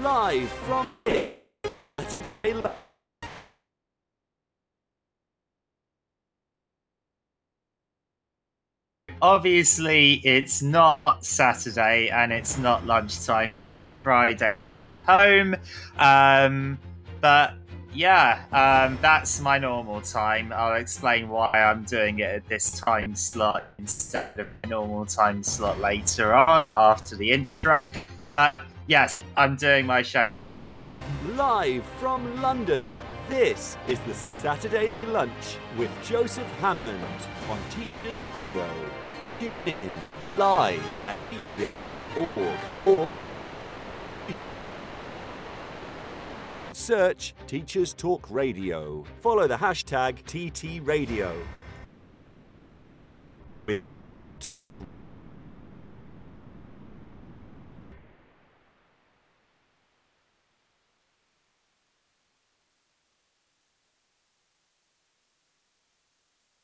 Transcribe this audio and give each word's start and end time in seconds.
Live 0.00 0.48
from 0.48 0.86
Obviously, 9.20 10.14
it's 10.24 10.62
not 10.62 10.98
Saturday 11.20 12.08
and 12.08 12.32
it's 12.32 12.56
not 12.56 12.86
lunchtime 12.86 13.52
Friday 14.02 14.54
home. 15.06 15.56
Um, 15.98 16.78
but 17.20 17.54
yeah, 17.92 18.44
um, 18.50 18.98
that's 19.02 19.40
my 19.40 19.58
normal 19.58 20.00
time. 20.00 20.54
I'll 20.56 20.74
explain 20.76 21.28
why 21.28 21.50
I'm 21.52 21.84
doing 21.84 22.20
it 22.20 22.34
at 22.34 22.48
this 22.48 22.70
time 22.80 23.14
slot 23.14 23.64
instead 23.78 24.38
of 24.38 24.48
normal 24.68 25.04
time 25.04 25.42
slot 25.42 25.78
later 25.80 26.32
on 26.34 26.64
after 26.78 27.14
the 27.14 27.30
intro. 27.30 27.80
Uh, 28.38 28.50
yes, 28.86 29.22
I'm 29.36 29.56
doing 29.56 29.86
my 29.86 30.02
show. 30.02 30.28
live 31.28 31.84
from 31.98 32.40
London. 32.40 32.84
This 33.28 33.76
is 33.88 33.98
the 34.00 34.14
Saturday 34.14 34.90
Lunch 35.06 35.56
with 35.76 35.90
Joseph 36.04 36.50
Hammond 36.60 37.04
on 37.48 37.58
TV 37.70 38.12
live 40.36 40.92
at 41.08 41.18
or 42.86 43.08
search 46.72 47.34
Teachers 47.46 47.94
Talk 47.94 48.26
Radio. 48.30 49.04
Follow 49.20 49.46
the 49.46 49.56
hashtag 49.56 50.22
TT 50.26 50.84
Radio. 50.84 51.34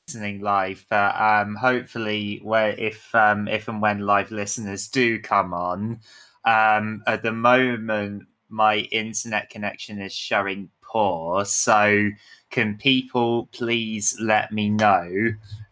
Listening 0.09 0.41
live, 0.41 0.87
but 0.89 1.15
um, 1.21 1.55
hopefully, 1.55 2.41
where 2.43 2.71
if 2.71 3.15
um, 3.15 3.47
if 3.47 3.69
and 3.69 3.83
when 3.83 4.01
live 4.01 4.31
listeners 4.31 4.89
do 4.89 5.21
come 5.21 5.53
on, 5.53 6.01
um, 6.47 7.03
at 7.07 7.23
the 7.23 7.33
moment 7.33 8.23
my 8.49 8.77
internet 8.91 9.51
connection 9.51 10.01
is 10.01 10.15
showing 10.15 10.71
poor. 10.83 11.45
So, 11.45 12.09
can 12.49 12.79
people 12.79 13.51
please 13.53 14.17
let 14.19 14.51
me 14.51 14.71
know 14.71 15.11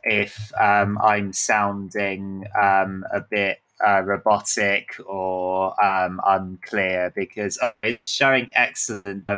if 0.03 0.53
um, 0.61 0.99
I'm 1.03 1.33
sounding 1.33 2.47
um, 2.61 3.07
a 3.11 3.23
bit 3.23 3.63
uh, 3.87 4.03
robotic 4.03 4.97
or 5.07 5.83
um, 5.83 6.21
unclear? 6.27 7.11
Because 7.17 7.59
uh, 7.63 7.71
it's 7.83 8.13
showing 8.13 8.51
excellent. 8.53 9.31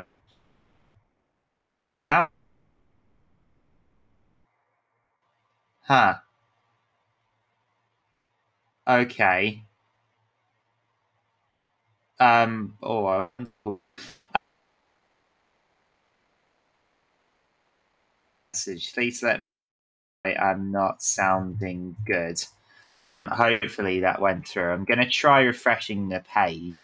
Huh. 5.88 6.16
Okay. 8.88 9.64
Um. 12.20 12.76
Oh. 12.82 13.30
Message. 18.54 18.94
Please 18.94 19.22
let 19.22 19.40
me. 20.24 20.36
I'm 20.36 20.72
not 20.72 21.02
sounding 21.02 21.96
good. 22.06 22.42
Hopefully 23.28 24.00
that 24.00 24.20
went 24.20 24.48
through. 24.48 24.72
I'm 24.72 24.84
going 24.84 24.98
to 25.00 25.08
try 25.10 25.42
refreshing 25.42 26.08
the 26.10 26.20
page. 26.34 26.74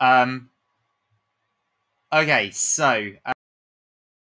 Um. 0.00 0.50
Okay, 2.12 2.50
so 2.50 3.10
uh, 3.26 3.32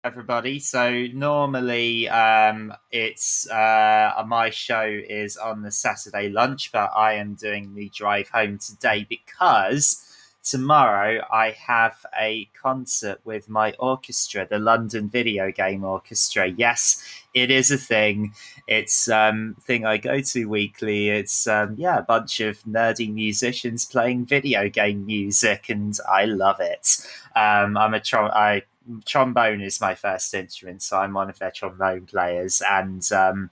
everybody. 0.04 0.58
So 0.58 1.06
normally, 1.12 2.08
um, 2.08 2.72
it's 2.90 3.48
uh, 3.50 4.24
my 4.26 4.50
show 4.50 4.84
is 4.86 5.36
on 5.36 5.62
the 5.62 5.70
Saturday 5.70 6.28
lunch, 6.28 6.72
but 6.72 6.90
I 6.94 7.14
am 7.14 7.34
doing 7.34 7.74
the 7.74 7.90
drive 7.90 8.28
home 8.30 8.58
today 8.58 9.06
because 9.08 10.07
tomorrow 10.48 11.22
I 11.30 11.50
have 11.66 12.06
a 12.18 12.48
concert 12.60 13.20
with 13.24 13.50
my 13.50 13.74
orchestra, 13.78 14.46
the 14.48 14.58
London 14.58 15.10
Video 15.10 15.52
Game 15.52 15.84
Orchestra. 15.84 16.46
Yes, 16.48 17.04
it 17.34 17.50
is 17.50 17.70
a 17.70 17.76
thing. 17.76 18.32
It's 18.66 19.08
um 19.10 19.56
thing 19.60 19.84
I 19.84 19.98
go 19.98 20.20
to 20.20 20.44
weekly. 20.46 21.10
It's 21.10 21.46
um 21.46 21.74
yeah, 21.76 21.98
a 21.98 22.02
bunch 22.02 22.40
of 22.40 22.62
nerdy 22.62 23.12
musicians 23.12 23.84
playing 23.84 24.24
video 24.24 24.68
game 24.70 25.04
music, 25.04 25.68
and 25.68 25.96
I 26.10 26.24
love 26.24 26.60
it. 26.60 26.96
Um, 27.36 27.76
I'm 27.76 27.94
a 27.94 28.00
trom- 28.00 28.34
I 28.34 28.62
trombone 29.04 29.60
is 29.60 29.80
my 29.80 29.94
first 29.94 30.32
instrument, 30.32 30.82
so 30.82 30.96
I'm 30.98 31.12
one 31.12 31.28
of 31.28 31.38
their 31.38 31.50
trombone 31.50 32.06
players, 32.06 32.62
and 32.66 33.06
um, 33.12 33.50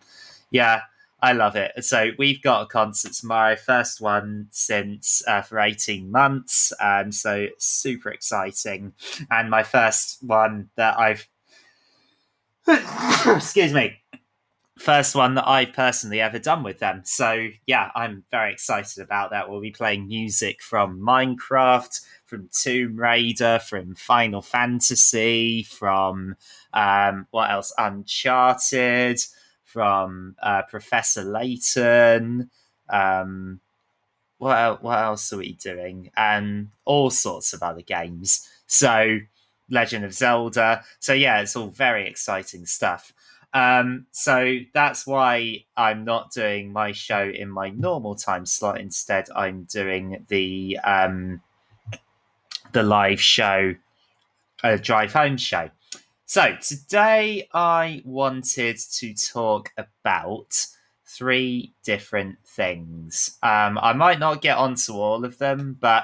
yeah, 0.51 0.81
I 1.21 1.32
love 1.32 1.56
it. 1.56 1.72
So 1.84 2.10
we've 2.19 2.43
got 2.43 2.62
a 2.62 2.66
concert 2.66 3.12
tomorrow, 3.12 3.56
first 3.56 4.00
one 4.00 4.49
since 4.50 5.22
uh, 5.27 5.43
for 5.43 5.59
eighteen 5.60 6.10
months, 6.10 6.72
um, 6.81 7.10
so 7.12 7.47
super 7.59 8.10
exciting, 8.10 8.93
and 9.31 9.50
my 9.50 9.62
first 9.62 10.19
one 10.22 10.71
that 10.76 10.99
I've 10.99 11.26
excuse 13.37 13.72
me 13.72 13.99
first 14.78 15.15
one 15.15 15.34
that 15.34 15.49
I've 15.49 15.72
personally 15.72 16.21
ever 16.21 16.38
done 16.38 16.62
with 16.62 16.78
them. 16.78 17.03
So 17.05 17.49
yeah, 17.66 17.91
I'm 17.94 18.25
very 18.31 18.53
excited 18.53 19.03
about 19.03 19.31
that. 19.31 19.49
We'll 19.49 19.60
be 19.60 19.71
playing 19.71 20.06
music 20.06 20.62
from 20.62 21.00
Minecraft, 21.00 22.00
from 22.26 22.49
Tomb 22.53 22.97
Raider, 22.97 23.59
from 23.59 23.94
Final 23.94 24.43
Fantasy, 24.43 25.62
from 25.62 26.37
um, 26.72 27.26
what 27.31 27.50
else? 27.50 27.72
Uncharted, 27.78 29.21
from 29.76 30.34
uh, 30.42 30.62
Professor 30.62 31.22
Layton. 31.22 32.48
Um, 32.88 33.60
what 34.38 34.82
what 34.82 34.98
else 34.98 35.31
are 35.34 35.37
we 35.37 35.53
doing? 35.53 36.10
And 36.16 36.69
all 36.87 37.10
sorts 37.10 37.53
of 37.53 37.62
other 37.62 37.82
games. 37.82 38.48
So 38.66 39.19
Legend 39.69 40.06
of 40.06 40.14
Zelda. 40.14 40.82
So 40.98 41.12
yeah, 41.12 41.42
it's 41.42 41.56
all 41.56 41.69
very 41.69 42.09
exciting 42.09 42.64
stuff. 42.64 43.12
Um, 43.53 44.06
so 44.12 44.60
that's 44.72 45.06
why 45.06 45.66
I'm 45.76 46.06
not 46.06 46.32
doing 46.32 46.72
my 46.72 46.93
show 46.93 47.28
in 47.28 47.50
my 47.50 47.69
normal 47.69 48.14
time 48.14 48.47
slot. 48.47 48.81
Instead, 48.81 49.26
I'm 49.37 49.64
doing 49.64 50.25
the 50.28 50.78
um, 50.84 51.43
the 52.72 52.82
live 52.82 53.20
show, 53.20 53.75
a 54.64 54.78
drive 54.78 55.12
home 55.12 55.37
show. 55.37 55.69
So 56.28 56.56
today 56.60 57.48
I 57.54 58.03
wanted 58.04 58.78
to 58.78 59.14
talk 59.14 59.72
about 59.78 60.66
three 61.06 61.72
different 61.84 62.38
things. 62.44 63.38
Um, 63.44 63.78
I 63.81 63.92
might 63.92 64.19
not 64.19 64.42
get 64.42 64.59
onto 64.59 64.94
all 64.94 65.25
of 65.25 65.38
them, 65.38 65.76
but 65.81 66.03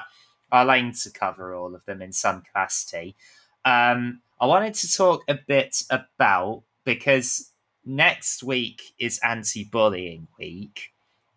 I'll 0.49 0.71
aim 0.71 0.93
to 0.93 1.11
cover 1.11 1.53
all 1.53 1.75
of 1.75 1.83
them 1.83 2.01
in 2.01 2.13
some 2.13 2.41
capacity. 2.41 3.17
Um, 3.65 4.21
I 4.39 4.45
wanted 4.45 4.75
to 4.75 4.93
talk 4.93 5.23
a 5.27 5.37
bit 5.45 5.83
about 5.89 6.63
because 6.85 7.51
next 7.85 8.43
week 8.43 8.81
is 8.97 9.19
anti 9.25 9.65
bullying 9.65 10.29
week, 10.39 10.93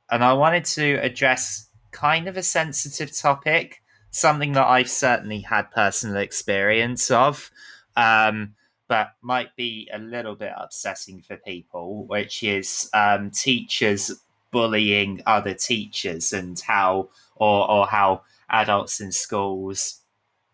and 0.09 0.23
I 0.23 0.35
wanted 0.35 0.65
to 0.65 0.95
address 1.03 1.71
kind 1.91 2.29
of 2.29 2.37
a 2.37 2.43
sensitive 2.45 3.17
topic, 3.17 3.83
something 4.13 4.53
that 4.53 4.69
I've 4.69 4.91
certainly 4.91 5.41
had 5.41 5.73
personal 5.73 6.19
experience 6.19 7.11
of, 7.11 7.51
um, 7.97 8.55
but 8.89 9.15
might 9.23 9.55
be 9.57 9.89
a 9.93 9.99
little 9.99 10.35
bit 10.35 10.53
upsetting 10.57 11.21
for 11.23 11.37
people, 11.37 12.05
which 12.07 12.43
is 12.43 12.89
um, 12.95 13.31
teachers 13.31 14.13
bullying 14.51 15.23
other 15.27 15.55
teachers 15.55 16.33
and 16.33 16.59
how, 16.61 17.09
or, 17.35 17.71
or 17.71 17.87
how 17.87 18.23
adults 18.49 19.01
in 19.01 19.13
schools 19.13 20.01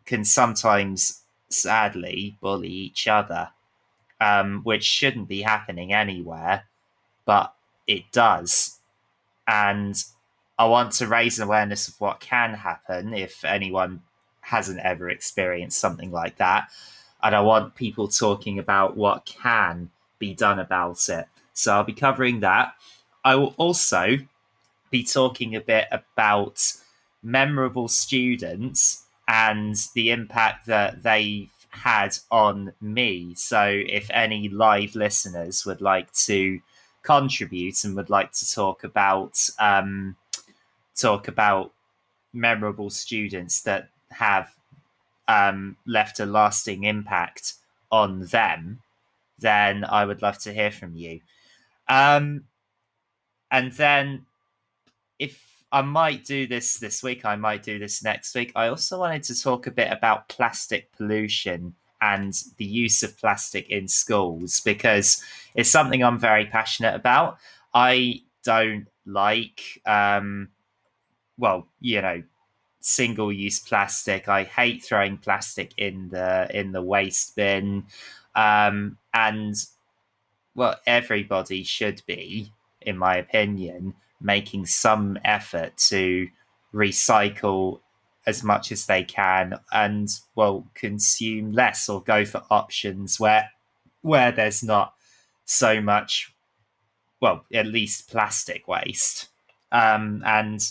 can 0.07 0.25
sometimes 0.25 1.23
sadly 1.49 2.37
bully 2.41 2.69
each 2.69 3.07
other, 3.07 3.51
um, 4.21 4.61
which 4.65 4.85
shouldn't 4.85 5.29
be 5.29 5.43
happening 5.43 5.93
anywhere, 5.93 6.65
but 7.25 7.55
it 7.87 8.11
does. 8.13 8.79
And 9.47 10.03
I 10.59 10.67
want 10.67 10.93
to 10.93 11.07
raise 11.07 11.39
awareness 11.39 11.89
of 11.89 12.01
what 12.01 12.21
can 12.21 12.55
happen 12.55 13.15
if 13.15 13.45
anyone 13.45 14.03
hasn't 14.41 14.81
ever 14.81 15.09
experienced 15.11 15.79
something 15.79 16.11
like 16.11 16.37
that. 16.37 16.69
And 17.23 17.35
I 17.35 17.41
want 17.41 17.75
people 17.75 18.09
talking 18.09 18.59
about 18.59 18.97
what 18.97 19.25
can 19.25 19.91
be 20.19 20.35
done 20.35 20.59
about 20.59 21.09
it. 21.09 21.27
So 21.53 21.75
I'll 21.75 21.85
be 21.85 21.93
covering 21.93 22.41
that. 22.41 22.75
I 23.25 23.37
will 23.37 23.55
also 23.57 24.19
be 24.91 25.05
talking 25.05 25.55
a 25.55 25.61
bit 25.61 25.87
about 25.91 26.73
memorable 27.23 27.89
students 27.89 29.05
and 29.29 29.77
the 29.95 30.11
impact 30.11 30.67
that 30.67 31.03
they've 31.03 31.51
had 31.71 32.19
on 32.31 32.73
me. 32.81 33.35
So 33.35 33.83
if 33.87 34.11
any 34.11 34.49
live 34.49 34.95
listeners 34.95 35.65
would 35.65 35.81
like 35.81 36.13
to 36.27 36.61
contribute 37.03 37.85
and 37.85 37.97
would 37.97 38.11
like 38.11 38.33
to 38.33 38.51
talk 38.51 38.85
about 38.85 39.39
um, 39.59 40.17
talk 40.95 41.29
about 41.29 41.73
memorable 42.33 42.91
students 42.91 43.63
that 43.63 43.89
have 44.11 44.55
um, 45.33 45.77
left 45.87 46.21
a 46.21 46.27
lasting 46.27 46.85
impact 46.85 47.55
on 47.91 48.27
them, 48.27 48.81
then 49.39 49.83
I 49.85 50.05
would 50.05 50.21
love 50.21 50.39
to 50.41 50.53
hear 50.53 50.71
from 50.71 50.95
you. 50.95 51.21
Um, 51.89 52.45
and 53.51 53.73
then 53.73 54.27
if 55.19 55.65
I 55.73 55.81
might 55.81 56.25
do 56.25 56.47
this 56.47 56.77
this 56.79 57.03
week, 57.03 57.25
I 57.25 57.37
might 57.37 57.63
do 57.63 57.79
this 57.79 58.05
next 58.05 58.35
week. 58.35 58.53
I 58.55 58.69
also 58.69 58.99
wanted 58.99 59.23
to 59.25 59.41
talk 59.41 59.67
a 59.67 59.71
bit 59.71 59.91
about 59.91 60.29
plastic 60.29 60.93
pollution 60.93 61.75
and 62.03 62.35
the 62.59 62.67
use 62.67 63.03
of 63.03 63.19
plastic 63.19 63.71
in 63.71 63.89
schools 63.89 64.61
because 64.61 65.25
it's 65.55 65.71
something 65.71 66.05
I'm 66.05 66.19
very 66.19 66.45
passionate 66.45 66.95
about. 66.95 67.39
I 67.73 68.23
don't 68.45 68.87
like, 69.07 69.81
um, 69.87 70.49
well, 71.39 71.69
you 71.81 72.03
know, 72.03 72.23
single 72.83 73.33
use 73.33 73.61
plastic. 73.61 74.29
I 74.29 74.45
hate 74.45 74.85
throwing 74.85 75.17
plastic 75.17 75.73
in 75.79 76.11
the 76.11 76.49
in 76.55 76.73
the 76.73 76.83
waste 76.83 77.35
bin, 77.37 77.85
um, 78.35 78.99
and 79.15 79.55
well, 80.55 80.77
everybody 80.87 81.63
should 81.63 82.03
be, 82.07 82.53
in 82.83 82.99
my 82.99 83.17
opinion, 83.17 83.95
making 84.21 84.67
some 84.67 85.19
effort 85.25 85.77
to 85.77 86.29
recycle 86.75 87.81
as 88.27 88.43
much 88.43 88.71
as 88.71 88.87
they 88.87 89.03
can 89.03 89.59
and 89.73 90.09
well 90.35 90.67
consume 90.75 91.53
less 91.53 91.89
or 91.89 92.03
go 92.03 92.25
for 92.25 92.43
options 92.51 93.19
where 93.19 93.51
where 94.03 94.31
there's 94.31 94.63
not 94.63 94.95
so 95.45 95.81
much 95.81 96.33
well 97.21 97.45
at 97.53 97.67
least 97.67 98.09
plastic 98.09 98.69
waste 98.69 99.29
um, 99.73 100.23
and 100.25 100.71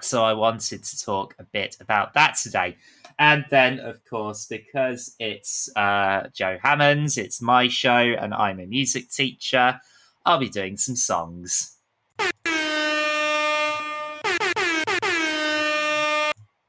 so 0.00 0.24
I 0.24 0.32
wanted 0.32 0.84
to 0.84 0.98
talk 0.98 1.34
a 1.38 1.44
bit 1.44 1.76
about 1.80 2.14
that 2.14 2.36
today. 2.36 2.76
And 3.18 3.44
then, 3.50 3.80
of 3.80 4.02
course, 4.04 4.46
because 4.46 5.14
it's 5.18 5.68
uh, 5.76 6.28
Joe 6.32 6.58
Hammond's, 6.62 7.18
it's 7.18 7.42
my 7.42 7.68
show, 7.68 7.98
and 7.98 8.32
I'm 8.32 8.60
a 8.60 8.66
music 8.66 9.10
teacher, 9.10 9.78
I'll 10.24 10.38
be 10.38 10.48
doing 10.48 10.76
some 10.76 10.96
songs. 10.96 11.76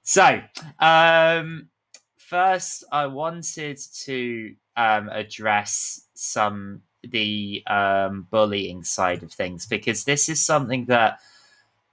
So, 0.04 0.42
um, 0.80 1.70
first, 2.18 2.84
I 2.92 3.06
wanted 3.06 3.80
to 4.04 4.54
um, 4.76 5.08
address 5.10 6.08
some 6.16 6.82
the 7.04 7.64
um, 7.68 8.28
bullying 8.30 8.84
side 8.84 9.24
of 9.24 9.32
things 9.32 9.66
because 9.66 10.04
this 10.04 10.30
is 10.30 10.46
something 10.46 10.86
that 10.86 11.20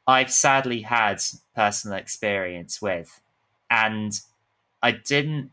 I've 0.08 0.32
sadly 0.32 0.81
had 0.81 1.22
personal 1.55 1.99
experience 1.99 2.81
with, 2.81 3.20
and 3.70 4.19
I 4.82 4.93
didn't. 4.93 5.52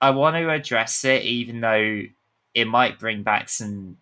I 0.00 0.10
want 0.10 0.36
to 0.36 0.48
address 0.48 1.04
it, 1.04 1.22
even 1.24 1.60
though 1.60 2.00
it 2.54 2.66
might 2.66 2.98
bring 2.98 3.22
back 3.22 3.50
some 3.50 3.98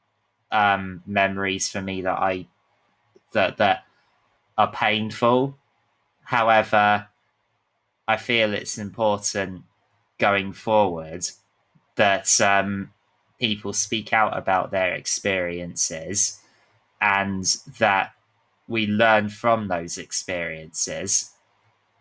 um, 0.53 1.03
memories 1.05 1.69
for 1.69 1.83
me 1.83 2.03
that 2.03 2.17
I 2.17 2.47
that 3.33 3.57
that 3.57 3.83
are 4.57 4.71
painful. 4.71 5.59
However, 6.23 7.09
I 8.07 8.17
feel 8.19 8.55
it's 8.55 8.79
important 8.79 9.65
going 10.19 10.53
forward 10.53 11.27
that 11.97 12.41
um, 12.41 12.93
people 13.41 13.73
speak 13.73 14.13
out 14.13 14.39
about 14.39 14.71
their 14.71 14.95
experiences 14.95 16.39
and 17.01 17.45
that 17.81 18.13
we 18.69 18.87
learn 18.87 19.31
from 19.31 19.69
those 19.69 19.99
experiences 19.99 21.33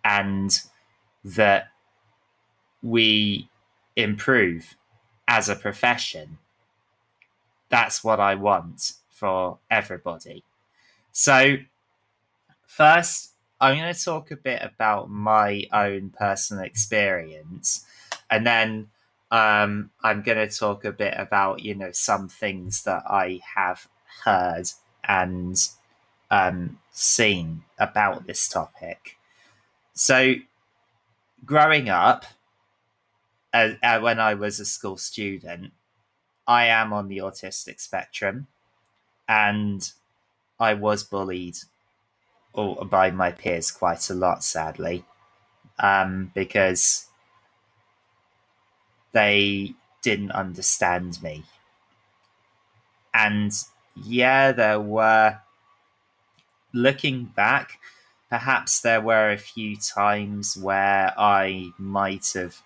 and 0.04 0.60
that 1.24 1.70
we 2.84 3.50
improve 3.96 4.76
as 5.28 5.50
a 5.50 5.56
profession. 5.56 6.38
That's 7.70 8.04
what 8.04 8.20
I 8.20 8.36
want 8.36 8.94
for 9.10 9.60
everybody. 9.72 10.44
So, 11.12 11.58
first, 12.68 13.32
I'm 13.60 13.78
going 13.78 13.94
to 13.94 14.04
talk 14.04 14.32
a 14.32 14.38
bit 14.38 14.62
about 14.62 15.10
my 15.10 15.64
own 15.74 16.12
personal 16.12 16.64
experience, 16.64 17.86
and 18.30 18.46
then 18.46 18.90
um, 19.32 19.90
I'm 20.04 20.22
going 20.22 20.48
to 20.48 20.56
talk 20.56 20.86
a 20.86 20.92
bit 20.92 21.16
about 21.18 21.64
you 21.64 21.76
know 21.76 21.92
some 21.92 22.30
things 22.30 22.84
that 22.84 23.04
I 23.10 23.42
have 23.56 23.88
heard 24.24 24.70
and 25.04 25.58
um, 26.32 26.80
seen 26.92 27.64
about 27.80 28.28
this 28.28 28.48
topic. 28.48 29.18
So, 29.94 30.36
growing 31.46 31.90
up, 31.90 32.26
uh, 33.54 33.72
uh, 33.82 34.00
when 34.00 34.20
I 34.20 34.34
was 34.34 34.60
a 34.60 34.66
school 34.66 34.98
student, 34.98 35.74
I 36.48 36.66
am 36.68 36.94
on 36.94 37.08
the 37.08 37.18
autistic 37.20 37.80
spectrum, 37.80 38.48
and 39.28 39.92
I 40.60 40.74
was 40.74 41.04
bullied 41.04 41.58
by 42.90 43.12
my 43.12 43.32
peers 43.32 43.72
quite 43.72 44.10
a 44.10 44.14
lot, 44.16 44.44
sadly, 44.44 45.06
um, 45.80 46.32
because 46.34 47.08
they 49.12 49.74
didn't 50.02 50.32
understand 50.32 51.22
me. 51.22 51.44
And 53.14 53.52
yeah, 53.96 54.52
there 54.52 54.80
were 54.80 55.40
looking 56.78 57.26
back, 57.26 57.80
perhaps 58.30 58.82
there 58.82 59.02
were 59.02 59.32
a 59.32 59.38
few 59.38 59.78
times 59.78 60.58
where 60.58 61.14
I 61.18 61.72
might 61.78 62.32
have 62.34 62.62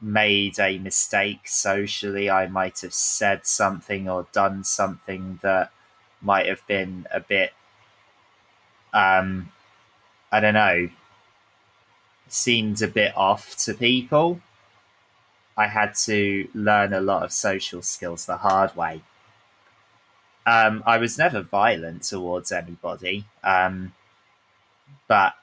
made 0.00 0.58
a 0.58 0.78
mistake 0.78 1.48
socially. 1.48 2.30
I 2.30 2.46
might 2.48 2.80
have 2.80 2.94
said 2.94 3.46
something 3.46 4.08
or 4.08 4.26
done 4.32 4.64
something 4.64 5.40
that 5.42 5.70
might 6.20 6.46
have 6.46 6.66
been 6.66 7.06
a 7.12 7.20
bit, 7.20 7.52
um, 8.92 9.52
I 10.30 10.40
don't 10.40 10.54
know, 10.54 10.88
seemed 12.28 12.80
a 12.82 12.88
bit 12.88 13.16
off 13.16 13.56
to 13.64 13.74
people. 13.74 14.40
I 15.56 15.66
had 15.66 15.94
to 16.06 16.48
learn 16.54 16.92
a 16.92 17.00
lot 17.00 17.22
of 17.24 17.32
social 17.32 17.82
skills 17.82 18.26
the 18.26 18.38
hard 18.38 18.74
way. 18.74 19.02
Um, 20.44 20.82
I 20.86 20.98
was 20.98 21.18
never 21.18 21.42
violent 21.42 22.02
towards 22.02 22.50
anybody, 22.50 23.24
um, 23.44 23.92
but 25.06 25.34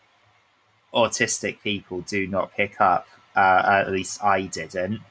autistic 0.94 1.62
people 1.62 2.01
do 2.01 2.27
not 2.27 2.53
pick 2.53 2.82
up, 2.82 3.08
uh, 3.36 3.84
at 3.86 3.91
least 3.91 4.22
I 4.24 4.44
didn't, 4.44 5.01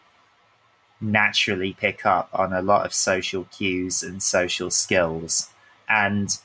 naturally 1.01 1.73
pick 1.73 2.05
up 2.05 2.29
on 2.33 2.53
a 2.53 2.61
lot 2.61 2.85
of 2.85 2.93
social 2.93 3.45
cues 3.45 4.03
and 4.03 4.23
social 4.23 4.71
skills. 4.71 5.51
And 5.89 6.37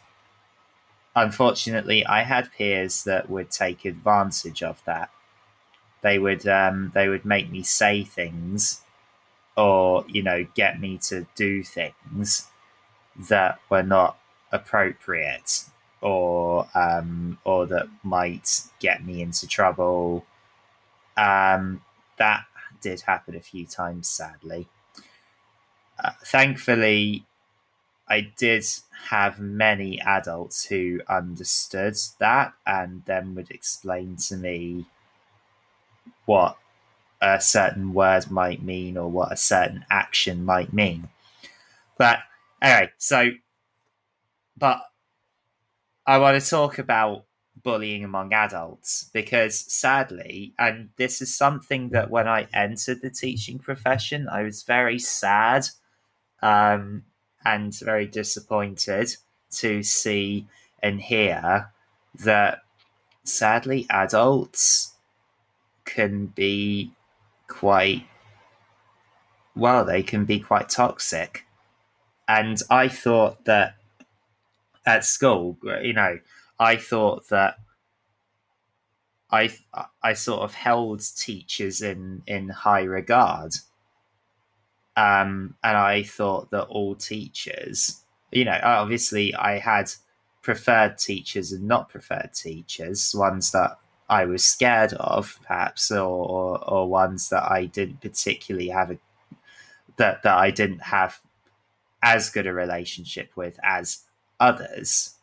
unfortunately, 1.16 2.06
I 2.06 2.24
had 2.24 2.52
peers 2.54 3.04
that 3.04 3.30
would 3.30 3.52
take 3.52 3.84
advantage 3.84 4.64
of 4.64 4.82
that. 4.86 5.10
They 6.02 6.20
would 6.20 6.48
um, 6.48 6.92
they 6.94 7.08
would 7.10 7.26
make 7.26 7.50
me 7.50 7.64
say 7.64 8.04
things, 8.04 8.82
or 9.58 10.06
you 10.08 10.22
know, 10.22 10.46
get 10.54 10.80
me 10.80 10.98
to 11.10 11.26
do 11.36 11.64
things 11.64 12.48
that 13.30 13.60
were 13.70 13.84
not 13.84 14.18
appropriate 14.52 15.66
or 16.02 16.68
um, 16.76 17.38
or 17.44 17.66
that 17.68 17.88
might 18.04 18.62
get 18.80 19.06
me 19.06 19.22
into 19.22 19.48
trouble. 19.48 20.26
Um, 21.16 21.82
that 22.18 22.46
did 22.82 23.02
happen 23.02 23.36
a 23.36 23.40
few 23.40 23.66
times, 23.66 24.08
sadly. 24.08 24.68
Uh, 26.04 26.12
thankfully, 26.26 27.26
I 28.10 28.32
did 28.38 28.66
have 29.10 29.40
many 29.40 30.00
adults 30.02 30.66
who 30.66 31.02
understood 31.08 31.96
that 32.20 32.54
and 32.66 33.04
then 33.06 33.36
would 33.36 33.50
explain 33.52 34.18
to 34.28 34.36
me 34.36 34.86
what 36.26 36.58
a 37.22 37.40
certain 37.40 37.94
word 37.94 38.30
might 38.30 38.62
mean 38.62 38.98
or 38.98 39.10
what 39.10 39.32
a 39.32 39.38
certain 39.38 39.86
action 39.90 40.44
might 40.44 40.74
mean. 40.74 41.08
But 41.98 42.20
Anyway, 42.64 42.92
so, 42.98 43.30
but 44.58 44.82
I 46.06 46.18
want 46.18 46.42
to 46.42 46.50
talk 46.50 46.80
about 46.80 47.26
bullying 47.62 48.04
among 48.04 48.34
adults 48.34 49.10
because 49.14 49.60
sadly, 49.72 50.54
and 50.60 50.90
this 50.98 51.22
is 51.22 51.36
something 51.36 51.90
that 51.90 52.10
when 52.10 52.28
I 52.28 52.48
entered 52.54 53.02
the 53.02 53.10
teaching 53.10 53.60
profession, 53.60 54.28
I 54.30 54.44
was 54.44 54.64
very 54.64 55.00
sad 55.00 55.68
um, 56.42 57.06
and 57.46 57.78
very 57.80 58.08
disappointed 58.08 59.16
to 59.54 59.84
see 59.84 60.48
and 60.84 61.02
hear 61.02 61.72
that 62.16 62.60
sadly 63.26 63.88
adults 63.90 64.96
can 65.86 66.28
be 66.28 66.92
quite 67.48 68.06
well, 69.56 69.84
they 69.86 70.04
can 70.04 70.26
be 70.26 70.40
quite 70.40 70.70
toxic. 70.70 71.46
And 72.28 72.62
I 72.70 72.88
thought 72.88 73.46
that 73.46 73.76
at 74.86 75.06
school, 75.06 75.58
you 75.82 75.94
know, 75.94 76.20
I 76.60 76.76
thought 76.78 77.28
that 77.30 77.58
I 79.32 79.54
I 80.02 80.14
sort 80.14 80.42
of 80.42 80.54
held 80.54 81.02
teachers 81.18 81.82
in 81.82 82.22
in 82.28 82.50
high 82.50 82.84
regard. 82.84 83.54
Um, 84.96 85.56
and 85.64 85.76
I 85.76 86.04
thought 86.04 86.52
that 86.52 86.66
all 86.66 86.94
teachers, 86.94 88.04
you 88.32 88.46
know, 88.46 88.60
obviously 88.62 89.34
I 89.34 89.58
had 89.58 89.92
preferred 90.44 91.00
teachers 91.00 91.52
and 91.52 91.68
not 91.68 91.90
preferred 91.90 92.32
teachers, 92.36 93.16
ones 93.16 93.52
that 93.54 93.80
I 94.08 94.26
was 94.26 94.46
scared 94.46 94.94
of, 94.94 95.40
perhaps, 95.48 95.90
or, 95.90 96.00
or, 96.00 96.70
or 96.70 96.88
ones 96.88 97.30
that 97.30 97.50
I 97.50 97.66
didn't 97.66 98.02
particularly 98.02 98.70
have 98.70 98.92
a 98.92 98.98
that 99.98 100.24
that 100.24 100.38
I 100.38 100.52
didn't 100.52 100.84
have 100.84 101.20
as 102.04 102.30
good 102.30 102.46
a 102.46 102.54
relationship 102.54 103.32
with 103.36 103.58
as 103.64 104.04
others. 104.40 105.16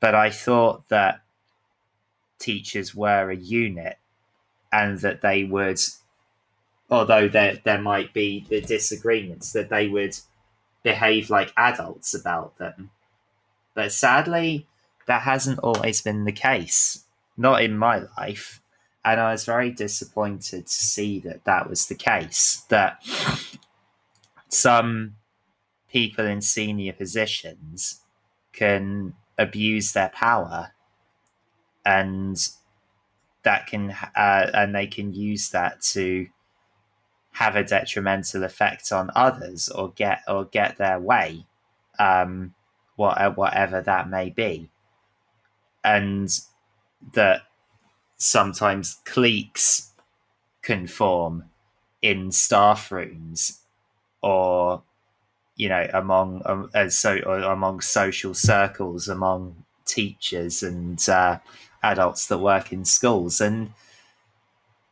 But 0.00 0.14
I 0.14 0.30
thought 0.30 0.88
that 0.88 1.22
teachers 2.38 2.94
were 2.94 3.30
a 3.30 3.36
unit 3.36 3.96
and 4.72 4.98
that 4.98 5.20
they 5.20 5.44
would, 5.44 5.78
although 6.90 7.28
there, 7.28 7.58
there 7.64 7.80
might 7.80 8.12
be 8.12 8.44
the 8.48 8.60
disagreements, 8.60 9.52
that 9.52 9.70
they 9.70 9.86
would 9.86 10.18
behave 10.82 11.30
like 11.30 11.52
adults 11.56 12.14
about 12.14 12.58
them. 12.58 12.90
But 13.74 13.92
sadly, 13.92 14.66
that 15.06 15.22
hasn't 15.22 15.60
always 15.60 16.02
been 16.02 16.24
the 16.24 16.32
case, 16.32 17.04
not 17.36 17.62
in 17.62 17.78
my 17.78 18.02
life. 18.18 18.60
And 19.04 19.20
I 19.20 19.32
was 19.32 19.44
very 19.44 19.70
disappointed 19.70 20.66
to 20.66 20.72
see 20.72 21.20
that 21.20 21.44
that 21.44 21.70
was 21.70 21.86
the 21.86 21.94
case, 21.94 22.64
that 22.68 23.02
some 24.48 25.16
people 25.92 26.26
in 26.26 26.40
senior 26.40 26.92
positions 26.92 28.00
can 28.52 29.14
abuse 29.38 29.92
their 29.92 30.10
power 30.10 30.72
and 31.84 32.36
that 33.42 33.66
can 33.66 33.90
uh, 34.14 34.50
and 34.52 34.74
they 34.74 34.86
can 34.86 35.14
use 35.14 35.50
that 35.50 35.80
to 35.80 36.26
have 37.32 37.56
a 37.56 37.64
detrimental 37.64 38.44
effect 38.44 38.92
on 38.92 39.10
others 39.14 39.68
or 39.68 39.90
get 39.92 40.22
or 40.28 40.44
get 40.44 40.76
their 40.76 40.98
way 40.98 41.46
um 41.98 42.54
what, 43.00 43.36
whatever 43.36 43.80
that 43.80 44.10
may 44.10 44.28
be. 44.28 44.70
And 45.82 46.28
that 47.14 47.40
sometimes 48.18 49.00
cliques 49.06 49.92
can 50.60 50.86
form 50.86 51.44
in 52.02 52.30
staff 52.30 52.92
rooms 52.92 53.60
or 54.22 54.82
you 55.60 55.68
know 55.68 55.86
among 55.92 56.42
um, 56.46 56.70
as 56.74 56.98
so 56.98 57.18
among 57.56 57.80
social 57.82 58.32
circles 58.32 59.08
among 59.08 59.64
teachers 59.84 60.62
and 60.62 61.06
uh, 61.08 61.38
adults 61.82 62.26
that 62.26 62.38
work 62.38 62.72
in 62.72 62.84
schools. 62.84 63.40
And 63.40 63.72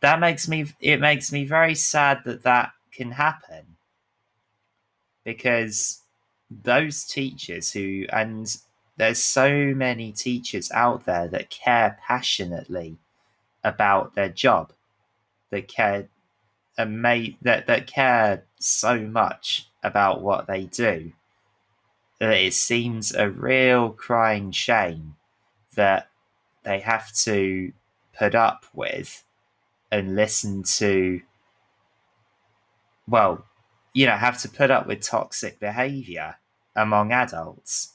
that 0.01 0.21
makes 0.21 0.49
me 0.49 0.67
it 0.81 1.01
makes 1.01 1.33
me 1.33 1.45
very 1.45 1.75
sad 1.75 2.21
that 2.25 2.43
that 2.43 2.73
can 2.93 3.13
happen. 3.13 3.77
Because 5.25 6.03
those 6.51 7.05
teachers 7.05 7.73
who 7.73 8.05
and 8.13 8.47
there's 8.97 9.23
so 9.23 9.73
many 9.75 10.13
teachers 10.13 10.71
out 10.73 11.07
there 11.07 11.29
that 11.29 11.51
care 11.51 11.99
passionately 12.07 12.99
about 13.63 14.15
their 14.15 14.29
job 14.29 14.73
that 15.51 15.69
care 15.69 16.09
and 16.77 17.03
may 17.03 17.37
that, 17.43 17.67
that 17.67 17.87
care 17.87 18.45
so 18.59 19.01
much 19.01 19.68
about 19.83 20.23
what 20.23 20.47
they 20.47 20.65
do 20.65 21.13
that 22.19 22.33
it 22.33 22.53
seems 22.53 23.15
a 23.15 23.31
real 23.31 23.91
crying 23.91 24.51
shame 24.51 25.15
that 25.77 26.09
they 26.65 26.81
have 26.81 27.13
to 27.13 27.73
put 28.19 28.35
up 28.35 28.65
with 28.75 29.25
and 29.93 30.17
listen 30.17 30.63
to 30.65 31.21
well 33.07 33.45
you 33.95 34.07
know 34.07 34.17
have 34.17 34.41
to 34.41 34.49
put 34.49 34.71
up 34.71 34.87
with 34.87 35.01
toxic 35.01 35.59
behavior 35.61 36.37
among 36.79 37.13
adults. 37.13 37.95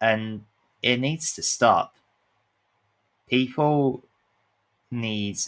And 0.00 0.44
it 0.82 0.98
needs 0.98 1.34
to 1.34 1.42
stop. 1.42 1.94
People 3.28 4.02
need 4.90 5.38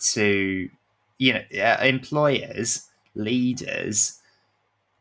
to 0.00 0.68
you 1.18 1.34
know 1.34 1.42
uh, 1.62 1.76
employers 1.82 2.88
leaders 3.14 4.19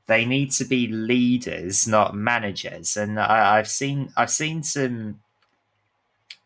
they 0.10 0.26
need 0.26 0.50
to 0.50 0.66
be 0.66 0.88
leaders, 0.88 1.88
not 1.88 2.16
managers. 2.16 2.98
And 2.98 3.20
I, 3.20 3.58
have 3.58 3.70
seen 3.70 4.12
I've 4.18 4.32
seen 4.32 4.64
some 4.64 5.20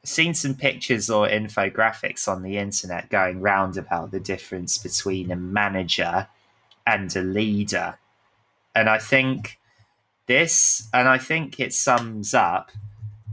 seen 0.03 0.33
some 0.33 0.53
pictures 0.53 1.09
or 1.09 1.29
infographics 1.29 2.27
on 2.27 2.43
the 2.43 2.57
internet 2.57 3.09
going 3.09 3.39
round 3.39 3.77
about 3.77 4.11
the 4.11 4.19
difference 4.19 4.77
between 4.77 5.31
a 5.31 5.37
manager 5.37 6.27
and 6.85 7.15
a 7.15 7.21
leader. 7.21 7.97
And 8.75 8.89
I 8.89 8.99
think 8.99 9.57
this, 10.27 10.89
and 10.93 11.07
I 11.07 11.17
think 11.17 11.57
it 11.61 11.71
sums 11.71 12.33
up 12.33 12.69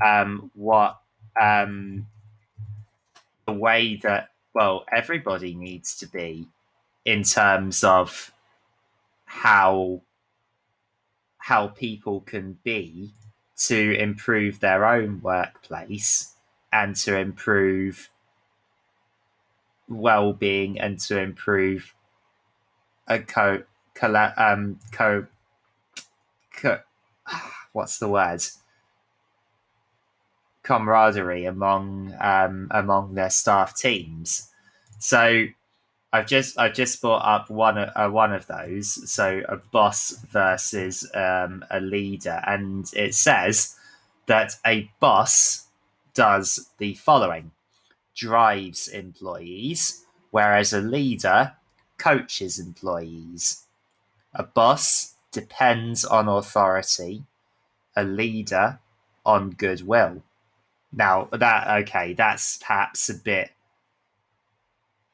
um, 0.00 0.52
what 0.54 1.00
um, 1.40 2.06
the 3.49 3.52
way 3.52 3.96
that 4.04 4.28
well 4.54 4.84
everybody 4.92 5.56
needs 5.56 5.96
to 5.96 6.06
be 6.06 6.46
in 7.04 7.25
terms 7.25 7.82
of 7.82 8.32
how 9.25 10.02
how 11.40 11.68
people 11.68 12.20
can 12.20 12.59
be 12.64 13.11
to 13.56 13.97
improve 13.99 14.61
their 14.61 14.85
own 14.87 15.20
workplace 15.20 16.35
and 16.73 16.94
to 16.97 17.16
improve 17.18 18.11
well-being 19.88 20.78
and 20.80 20.99
to 21.00 21.18
improve 21.18 21.94
a 23.09 23.18
co, 23.18 23.62
co 23.94 24.32
um 24.37 24.78
co, 24.92 25.26
co 26.56 26.78
what's 27.73 27.99
the 27.99 28.09
word? 28.09 28.42
camaraderie 30.62 31.47
among 31.47 32.14
um 32.20 32.68
among 32.70 33.14
their 33.14 33.30
staff 33.30 33.76
teams. 33.76 34.50
So 34.99 35.47
I've 36.12 36.26
just 36.26 36.59
I've 36.59 36.75
just 36.75 37.00
brought 37.00 37.25
up 37.25 37.50
one 37.50 37.79
uh, 37.79 38.09
one 38.11 38.33
of 38.33 38.47
those. 38.47 39.11
So 39.11 39.43
a 39.49 39.57
boss 39.57 40.11
versus 40.31 41.09
um, 41.14 41.64
a 41.71 41.81
leader, 41.81 42.43
and 42.47 42.90
it 42.95 43.14
says 43.14 43.76
that 44.26 44.57
a 44.67 44.90
boss 44.99 45.69
does 46.14 46.71
the 46.79 46.95
following: 46.95 47.52
drives 48.14 48.88
employees, 48.88 50.05
whereas 50.31 50.73
a 50.73 50.81
leader 50.81 51.52
coaches 51.97 52.59
employees. 52.59 53.67
A 54.35 54.43
boss 54.43 55.14
depends 55.31 56.05
on 56.05 56.29
authority. 56.29 57.25
A 57.97 58.05
leader 58.05 58.81
on 59.25 59.50
goodwill. 59.50 60.23
Now 60.93 61.29
that 61.33 61.83
okay, 61.83 62.14
that's 62.14 62.57
perhaps 62.57 63.09
a 63.09 63.14
bit 63.14 63.50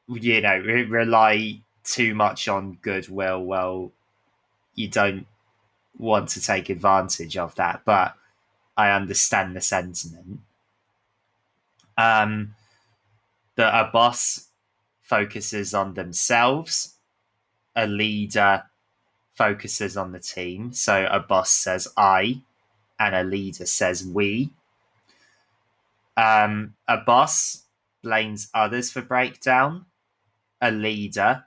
you 0.07 0.41
know 0.41 0.57
rely 0.57 1.59
too 1.83 2.15
much 2.15 2.47
on 2.47 2.77
goodwill 2.81 3.43
well 3.43 3.91
you 4.75 4.87
don't 4.87 5.25
want 5.97 6.29
to 6.29 6.41
take 6.41 6.69
advantage 6.69 7.35
of 7.37 7.55
that 7.55 7.81
but 7.85 8.15
i 8.75 8.91
understand 8.91 9.55
the 9.55 9.61
sentiment. 9.61 10.39
Um 11.97 12.53
that 13.55 13.73
a 13.73 13.89
boss 13.91 14.49
focuses 15.01 15.73
on 15.73 15.95
themselves 15.95 16.97
a 17.75 17.87
leader 17.87 18.63
focuses 19.37 19.95
on 19.95 20.11
the 20.11 20.19
team. 20.19 20.73
So 20.73 21.07
a 21.09 21.19
boss 21.19 21.51
says 21.51 21.87
i 21.95 22.41
and 22.99 23.15
a 23.15 23.23
leader 23.23 23.67
says 23.67 24.05
we. 24.05 24.49
Um, 26.17 26.73
a 26.87 26.97
boss 26.97 27.63
blames 28.01 28.49
others 28.53 28.91
for 28.91 29.03
breakdown 29.03 29.85
a 30.61 30.71
leader 30.71 31.43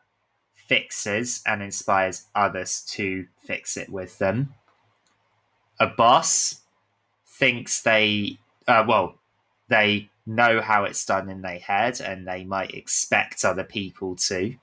fixes 0.54 1.42
and 1.46 1.62
inspires 1.62 2.26
others 2.34 2.82
to 2.82 3.26
fix 3.42 3.76
it 3.76 3.90
with 3.90 4.18
them. 4.18 4.54
A 5.80 5.86
boss 5.86 6.60
thinks 7.26 7.82
they, 7.82 8.38
uh, 8.68 8.84
well, 8.86 9.16
they 9.68 10.10
know 10.26 10.60
how 10.60 10.84
it's 10.84 11.04
done 11.04 11.28
in 11.28 11.42
their 11.42 11.58
head 11.58 12.00
and 12.00 12.26
they 12.26 12.44
might 12.44 12.74
expect 12.74 13.44
other 13.44 13.64
people 13.64 14.14
to. 14.14 14.54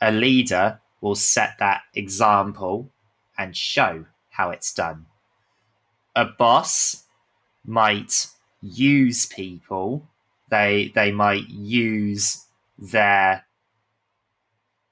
A 0.00 0.10
leader 0.10 0.80
will 1.00 1.14
set 1.14 1.56
that 1.58 1.82
example 1.94 2.90
and 3.36 3.56
show 3.56 4.06
how 4.30 4.50
it's 4.50 4.72
done. 4.72 5.06
A 6.16 6.24
boss 6.24 7.04
might 7.64 8.26
use 8.60 9.26
people. 9.26 10.08
They 10.50 10.90
they 10.94 11.12
might 11.12 11.48
use 11.48 12.44
their 12.78 13.44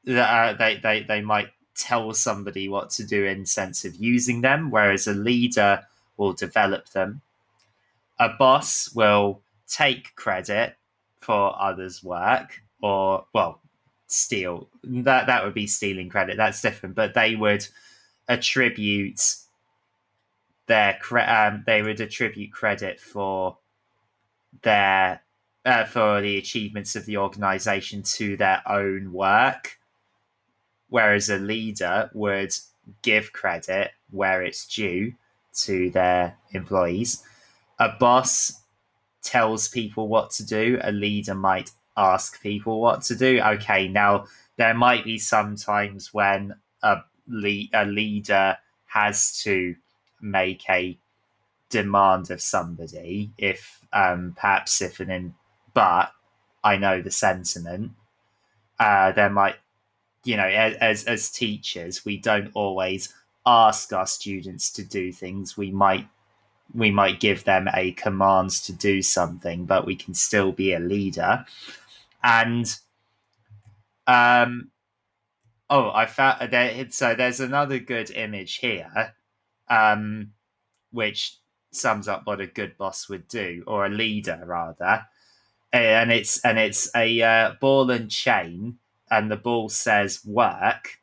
uh, 0.08 0.52
they, 0.54 0.78
they 0.82 1.02
they 1.02 1.20
might 1.20 1.48
tell 1.74 2.12
somebody 2.14 2.68
what 2.68 2.90
to 2.90 3.04
do 3.04 3.24
in 3.24 3.44
sense 3.46 3.84
of 3.84 3.96
using 3.96 4.40
them, 4.40 4.70
whereas 4.70 5.06
a 5.06 5.12
leader 5.12 5.84
will 6.16 6.32
develop 6.32 6.88
them. 6.90 7.20
A 8.18 8.30
boss 8.30 8.90
will 8.94 9.42
take 9.68 10.14
credit 10.16 10.76
for 11.20 11.60
others' 11.60 12.02
work, 12.02 12.62
or 12.82 13.26
well, 13.32 13.60
steal 14.06 14.68
that 14.84 15.26
that 15.26 15.44
would 15.44 15.54
be 15.54 15.66
stealing 15.66 16.08
credit. 16.08 16.36
That's 16.36 16.62
different, 16.62 16.94
but 16.94 17.14
they 17.14 17.34
would 17.34 17.66
attribute 18.28 19.20
their 20.66 20.98
cre- 21.00 21.18
um, 21.20 21.64
they 21.66 21.82
would 21.82 22.00
attribute 22.00 22.52
credit 22.52 23.00
for 23.00 23.58
their 24.62 25.20
uh, 25.64 25.84
for 25.84 26.20
the 26.20 26.36
achievements 26.38 26.94
of 26.96 27.04
the 27.06 27.16
organization 27.16 28.02
to 28.02 28.36
their 28.36 28.62
own 28.66 29.12
work 29.12 29.75
whereas 30.88 31.28
a 31.28 31.38
leader 31.38 32.10
would 32.14 32.52
give 33.02 33.32
credit 33.32 33.90
where 34.10 34.42
it's 34.42 34.66
due 34.66 35.12
to 35.54 35.90
their 35.90 36.36
employees. 36.52 37.22
A 37.78 37.90
boss 37.98 38.62
tells 39.22 39.68
people 39.68 40.08
what 40.08 40.30
to 40.30 40.46
do, 40.46 40.78
a 40.82 40.92
leader 40.92 41.34
might 41.34 41.70
ask 41.96 42.40
people 42.42 42.80
what 42.80 43.02
to 43.02 43.16
do. 43.16 43.40
Okay, 43.40 43.88
now 43.88 44.26
there 44.56 44.74
might 44.74 45.04
be 45.04 45.18
some 45.18 45.56
times 45.56 46.12
when 46.14 46.54
a, 46.82 46.98
le- 47.26 47.68
a 47.72 47.84
leader 47.84 48.56
has 48.86 49.40
to 49.42 49.74
make 50.20 50.62
a 50.70 50.96
demand 51.68 52.30
of 52.30 52.40
somebody 52.40 53.30
if 53.36 53.80
um, 53.92 54.34
perhaps 54.36 54.80
if 54.80 55.00
an 55.00 55.10
in 55.10 55.34
but 55.74 56.10
I 56.64 56.78
know 56.78 57.02
the 57.02 57.10
sentiment. 57.10 57.92
Uh, 58.80 59.12
there 59.12 59.28
might 59.30 59.56
you 60.26 60.36
know, 60.36 60.46
as 60.46 61.04
as 61.04 61.30
teachers, 61.30 62.04
we 62.04 62.16
don't 62.16 62.50
always 62.54 63.12
ask 63.46 63.92
our 63.92 64.06
students 64.06 64.70
to 64.72 64.84
do 64.84 65.12
things. 65.12 65.56
We 65.56 65.70
might 65.70 66.08
we 66.74 66.90
might 66.90 67.20
give 67.20 67.44
them 67.44 67.68
a 67.72 67.92
command 67.92 68.50
to 68.50 68.72
do 68.72 69.02
something, 69.02 69.66
but 69.66 69.86
we 69.86 69.94
can 69.94 70.14
still 70.14 70.52
be 70.52 70.72
a 70.72 70.80
leader. 70.80 71.46
And 72.22 72.74
um, 74.06 74.70
oh, 75.70 75.90
I 75.90 76.06
found 76.06 76.50
there. 76.50 76.86
So 76.90 77.14
there's 77.14 77.40
another 77.40 77.78
good 77.78 78.10
image 78.10 78.56
here, 78.56 79.14
um, 79.68 80.32
which 80.90 81.38
sums 81.72 82.08
up 82.08 82.26
what 82.26 82.40
a 82.40 82.46
good 82.46 82.76
boss 82.76 83.08
would 83.08 83.28
do, 83.28 83.62
or 83.66 83.86
a 83.86 83.90
leader 83.90 84.42
rather. 84.44 85.06
And 85.72 86.10
it's 86.10 86.44
and 86.44 86.58
it's 86.58 86.90
a 86.96 87.22
uh, 87.22 87.52
ball 87.60 87.90
and 87.90 88.10
chain 88.10 88.78
and 89.10 89.30
the 89.30 89.36
ball 89.36 89.68
says 89.68 90.24
work, 90.24 90.98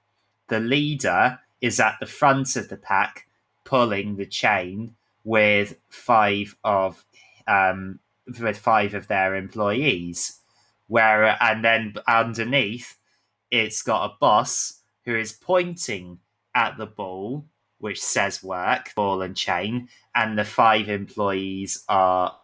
the 0.48 0.60
leader 0.60 1.40
is 1.62 1.80
at 1.80 1.96
the 2.00 2.06
front 2.06 2.56
of 2.56 2.70
the 2.70 2.78
pack 2.78 3.28
pulling 3.64 4.18
the 4.18 4.26
chain 4.26 4.96
with 5.24 5.78
five 5.90 6.56
of 6.64 7.06
um, 7.48 8.00
with 8.40 8.58
five 8.58 8.94
of 8.94 9.08
their 9.08 9.36
employees. 9.36 10.40
Where 10.88 11.42
and 11.42 11.64
then 11.64 11.96
underneath, 12.08 12.98
it's 13.50 13.82
got 13.82 14.12
a 14.12 14.18
boss 14.20 14.82
who 15.06 15.16
is 15.16 15.32
pointing 15.32 16.20
at 16.56 16.78
the 16.78 16.86
ball, 16.86 17.46
which 17.80 18.02
says 18.02 18.44
work, 18.44 18.94
ball 18.96 19.22
and 19.22 19.36
chain, 19.36 19.90
and 20.14 20.38
the 20.38 20.46
five 20.46 20.90
employees 20.90 21.84
are 21.88 22.38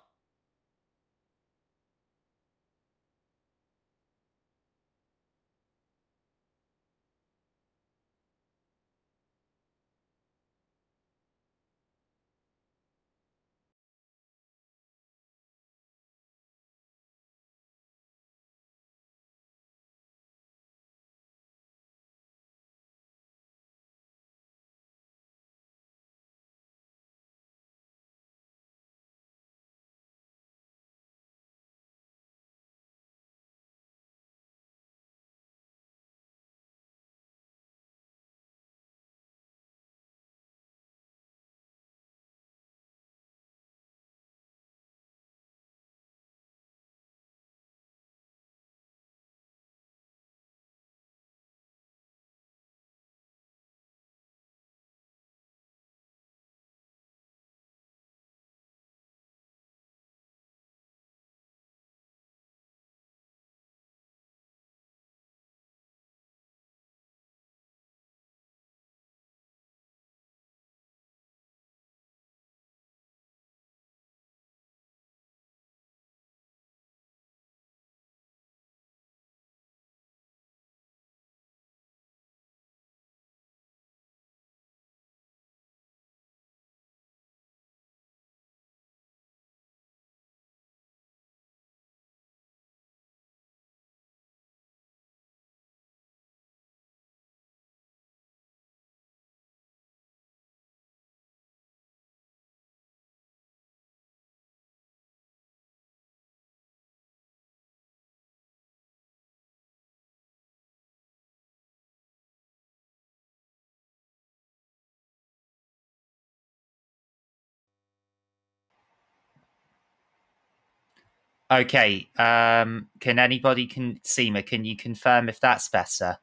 Okay. 121.52 122.10
Um, 122.18 122.90
can 123.00 123.18
anybody 123.18 123.66
can 123.66 124.00
see 124.04 124.30
me? 124.30 124.42
Can 124.44 124.66
you 124.66 124.76
confirm 124.76 125.30
if 125.30 125.40
that's 125.40 125.70
better? 125.70 126.18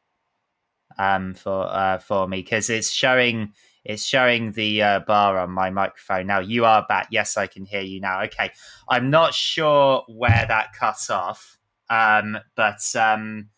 Um, 0.99 1.35
for 1.35 1.67
uh, 1.67 1.99
for 1.99 2.27
me 2.27 2.39
because 2.43 2.71
it's 2.71 2.91
showing 2.91 3.53
it's 3.85 4.05
showing 4.05 4.53
the 4.53 4.83
uh, 4.83 5.01
bar 5.01 5.39
on 5.39 5.51
my 5.51 5.69
microphone 5.71 6.27
now. 6.29 6.41
You 6.41 6.65
are 6.65 6.87
back. 6.89 7.09
Yes, 7.11 7.37
I 7.37 7.49
can 7.49 7.65
hear 7.65 7.83
you 7.83 8.01
now. 8.01 8.23
Okay. 8.23 8.51
I'm 8.89 9.11
not 9.11 9.35
sure 9.35 10.05
where 10.09 10.47
that 10.49 10.73
cut 10.73 11.11
off, 11.11 11.59
um, 11.91 12.39
but 12.55 12.81
um, 12.97 13.51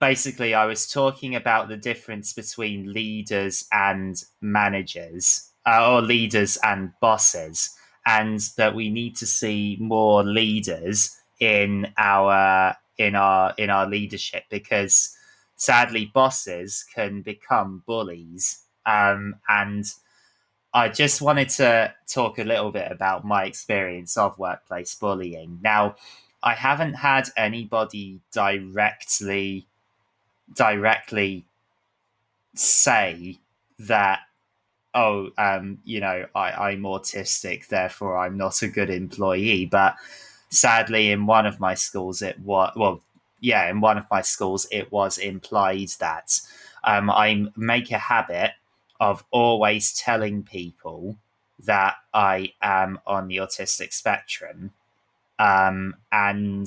basically, 0.00 0.54
I 0.54 0.64
was 0.64 0.90
talking 0.90 1.36
about 1.36 1.68
the 1.68 1.76
difference 1.76 2.32
between 2.32 2.92
leaders 2.92 3.66
and 3.70 4.16
managers, 4.40 5.52
uh, 5.66 5.92
or 5.92 6.02
leaders 6.02 6.58
and 6.64 6.90
bosses 7.00 7.70
and 8.06 8.40
that 8.56 8.74
we 8.74 8.90
need 8.90 9.16
to 9.16 9.26
see 9.26 9.76
more 9.80 10.24
leaders 10.24 11.16
in 11.40 11.92
our 11.98 12.76
in 12.98 13.14
our 13.14 13.54
in 13.58 13.70
our 13.70 13.86
leadership 13.86 14.44
because 14.50 15.16
sadly 15.56 16.10
bosses 16.14 16.84
can 16.94 17.22
become 17.22 17.82
bullies 17.86 18.64
um, 18.86 19.34
and 19.48 19.84
I 20.72 20.88
just 20.88 21.20
wanted 21.20 21.48
to 21.50 21.94
talk 22.06 22.38
a 22.38 22.44
little 22.44 22.70
bit 22.70 22.90
about 22.90 23.24
my 23.24 23.44
experience 23.44 24.16
of 24.16 24.38
workplace 24.38 24.94
bullying. 24.94 25.58
Now, 25.62 25.96
I 26.42 26.54
haven't 26.54 26.94
had 26.94 27.30
anybody 27.36 28.20
directly 28.32 29.66
directly 30.54 31.44
say 32.54 33.38
that 33.78 34.20
oh 34.98 35.30
um 35.38 35.78
you 35.84 36.00
know 36.00 36.26
I, 36.34 36.50
i'm 36.70 36.82
autistic 36.82 37.68
therefore 37.68 38.18
i'm 38.18 38.36
not 38.36 38.62
a 38.62 38.68
good 38.68 38.90
employee. 38.90 39.66
But 39.66 39.94
sadly 40.50 41.10
in 41.10 41.26
one 41.26 41.46
of 41.46 41.60
my 41.60 41.74
schools 41.74 42.22
it 42.22 42.38
was 42.40 42.72
well 42.76 43.02
yeah 43.40 43.68
in 43.70 43.80
one 43.80 43.98
of 43.98 44.06
my 44.10 44.22
schools 44.22 44.66
it 44.72 44.90
was 44.90 45.18
implied 45.18 45.90
that 46.00 46.40
um, 46.84 47.10
i 47.10 47.46
make 47.56 47.90
a 47.92 47.98
habit 47.98 48.52
of 49.00 49.24
always 49.30 49.92
telling 49.92 50.42
people 50.42 51.16
that 51.64 51.96
i 52.14 52.52
am 52.62 52.98
on 53.06 53.28
the 53.28 53.36
autistic 53.36 53.92
spectrum. 53.92 54.72
Um, 55.38 55.94
and 56.10 56.66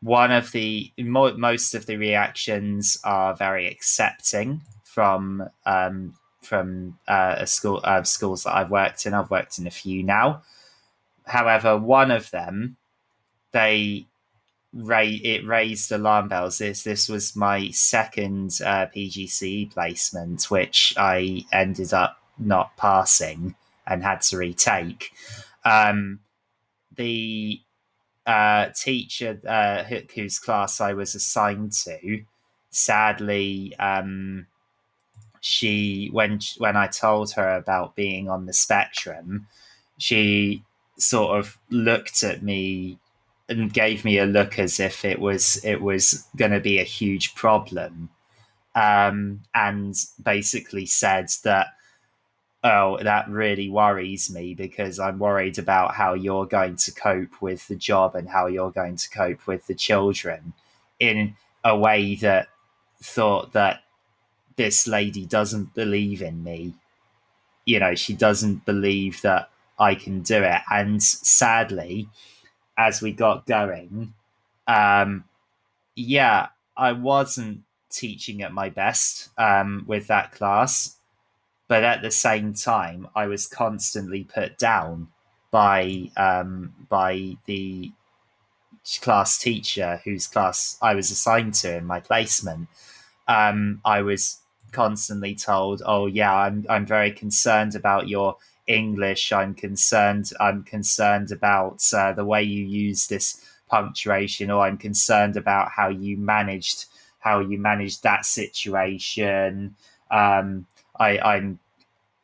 one 0.00 0.30
of 0.30 0.52
the 0.52 0.92
mo- 0.98 1.36
most 1.36 1.74
of 1.74 1.86
the 1.86 1.96
reactions 1.96 2.98
are 3.04 3.34
very 3.34 3.66
accepting 3.66 4.62
from 4.84 5.48
um, 5.66 6.14
from 6.42 6.98
uh, 7.08 7.36
a 7.38 7.46
school 7.46 7.80
uh, 7.84 8.02
schools 8.02 8.44
that 8.44 8.54
I've 8.54 8.70
worked 8.70 9.06
in. 9.06 9.14
I've 9.14 9.30
worked 9.30 9.58
in 9.58 9.66
a 9.66 9.70
few 9.70 10.02
now. 10.02 10.42
However, 11.26 11.76
one 11.76 12.10
of 12.10 12.30
them 12.30 12.76
they 13.52 14.06
ra- 14.72 15.02
it 15.02 15.46
raised 15.46 15.92
alarm 15.92 16.28
bells. 16.28 16.58
This 16.58 16.82
this 16.82 17.08
was 17.08 17.36
my 17.36 17.70
second 17.70 18.58
uh, 18.64 18.86
PGCE 18.94 19.72
placement, 19.72 20.50
which 20.50 20.94
I 20.96 21.44
ended 21.52 21.92
up 21.92 22.18
not 22.38 22.76
passing 22.76 23.54
and 23.86 24.02
had 24.02 24.20
to 24.22 24.36
retake. 24.36 25.12
Um, 25.64 26.20
the 26.94 27.60
uh, 28.26 28.68
teacher 28.74 29.40
uh, 29.46 29.84
whose 30.14 30.38
class 30.38 30.80
I 30.80 30.92
was 30.92 31.14
assigned 31.14 31.72
to, 31.84 32.22
sadly, 32.70 33.74
um, 33.78 34.46
she 35.40 36.08
when 36.12 36.40
when 36.58 36.76
I 36.76 36.86
told 36.86 37.32
her 37.32 37.56
about 37.56 37.96
being 37.96 38.28
on 38.28 38.46
the 38.46 38.52
spectrum, 38.52 39.46
she 39.98 40.62
sort 40.98 41.38
of 41.38 41.58
looked 41.70 42.22
at 42.22 42.42
me 42.42 42.98
and 43.48 43.72
gave 43.72 44.04
me 44.04 44.18
a 44.18 44.26
look 44.26 44.58
as 44.58 44.78
if 44.80 45.04
it 45.04 45.20
was 45.20 45.64
it 45.64 45.80
was 45.80 46.26
going 46.36 46.50
to 46.52 46.60
be 46.60 46.78
a 46.78 46.84
huge 46.84 47.34
problem, 47.34 48.10
um, 48.74 49.42
and 49.54 49.94
basically 50.22 50.86
said 50.86 51.30
that 51.44 51.68
oh, 52.64 52.98
that 53.02 53.28
really 53.28 53.68
worries 53.70 54.30
me 54.30 54.54
because 54.54 54.98
I'm 54.98 55.18
worried 55.18 55.58
about 55.58 55.94
how 55.94 56.14
you're 56.14 56.46
going 56.46 56.76
to 56.76 56.92
cope 56.92 57.40
with 57.40 57.68
the 57.68 57.76
job 57.76 58.16
and 58.16 58.28
how 58.28 58.46
you're 58.46 58.72
going 58.72 58.96
to 58.96 59.10
cope 59.10 59.46
with 59.46 59.66
the 59.66 59.74
children. 59.74 60.52
In 60.98 61.36
a 61.64 61.78
way 61.78 62.16
that 62.16 62.48
thought 63.00 63.52
that 63.52 63.82
this 64.58 64.86
lady 64.86 65.24
doesn't 65.24 65.74
believe 65.74 66.22
in 66.22 66.44
me. 66.44 66.74
You 67.64 67.80
know, 67.80 67.94
she 67.94 68.14
doesn't 68.14 68.66
believe 68.66 69.22
that 69.22 69.50
I 69.78 69.94
can 69.96 70.20
do 70.22 70.42
it. 70.42 70.60
And 70.70 71.02
sadly, 71.02 72.10
as 72.76 73.02
we 73.02 73.12
got 73.12 73.46
going, 73.46 74.14
um, 74.66 75.24
yeah, 75.96 76.48
I 76.76 76.92
wasn't 76.92 77.62
teaching 77.90 78.42
at 78.42 78.52
my 78.52 78.68
best 78.68 79.30
um, 79.38 79.84
with 79.88 80.08
that 80.08 80.32
class 80.32 80.98
but 81.68 81.84
at 81.84 82.02
the 82.02 82.10
same 82.10 82.54
time, 82.54 83.08
I 83.14 83.26
was 83.26 83.46
constantly 83.46 84.24
put 84.24 84.58
down 84.58 85.08
by 85.50 86.10
um, 86.16 86.74
by 86.88 87.36
the 87.46 87.92
class 89.02 89.38
teacher 89.38 90.00
whose 90.04 90.26
class 90.26 90.78
I 90.80 90.94
was 90.94 91.10
assigned 91.10 91.54
to 91.56 91.76
in 91.76 91.84
my 91.86 92.00
placement. 92.00 92.68
Um, 93.28 93.82
I 93.84 94.02
was 94.02 94.38
constantly 94.72 95.34
told, 95.34 95.82
"Oh 95.84 96.06
yeah, 96.06 96.34
I'm 96.34 96.66
I'm 96.68 96.86
very 96.86 97.12
concerned 97.12 97.74
about 97.74 98.08
your 98.08 98.36
English. 98.66 99.32
I'm 99.32 99.54
concerned. 99.54 100.30
I'm 100.40 100.62
concerned 100.64 101.32
about 101.32 101.82
uh, 101.92 102.12
the 102.12 102.24
way 102.24 102.42
you 102.42 102.64
use 102.64 103.06
this 103.06 103.44
punctuation, 103.68 104.50
or 104.50 104.62
I'm 104.64 104.78
concerned 104.78 105.36
about 105.36 105.70
how 105.70 105.88
you 105.88 106.16
managed 106.16 106.86
how 107.20 107.40
you 107.40 107.58
managed 107.58 108.02
that 108.02 108.26
situation." 108.26 109.76
Um, 110.10 110.66
I, 110.98 111.18
I'm 111.18 111.58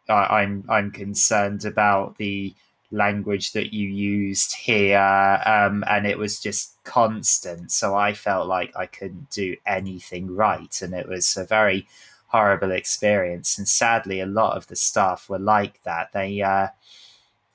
I, 0.09 0.43
I'm 0.43 0.65
I'm 0.69 0.91
concerned 0.91 1.65
about 1.65 2.19
the 2.19 2.55
language 2.91 3.53
that 3.53 3.73
you 3.73 3.89
used 3.89 4.55
here, 4.55 5.43
um, 5.45 5.85
and 5.89 6.07
it 6.07 6.19
was 6.19 6.41
just 6.41 6.83
constant. 6.85 7.73
So 7.73 7.95
I 7.97 8.13
felt 8.13 8.47
like 8.47 8.73
I 8.77 8.87
couldn't 8.87 9.31
do 9.31 9.57
anything 9.67 10.35
right, 10.35 10.81
and 10.83 10.95
it 10.95 11.09
was 11.09 11.37
a 11.37 11.45
very 11.45 11.87
horrible 12.35 12.73
experience. 12.73 13.57
And 13.59 13.69
sadly, 13.69 14.19
a 14.19 14.27
lot 14.27 14.57
of 14.57 14.67
the 14.67 14.75
staff 14.75 15.29
were 15.29 15.39
like 15.39 15.81
that. 15.85 16.13
They 16.13 16.43
uh, 16.43 16.69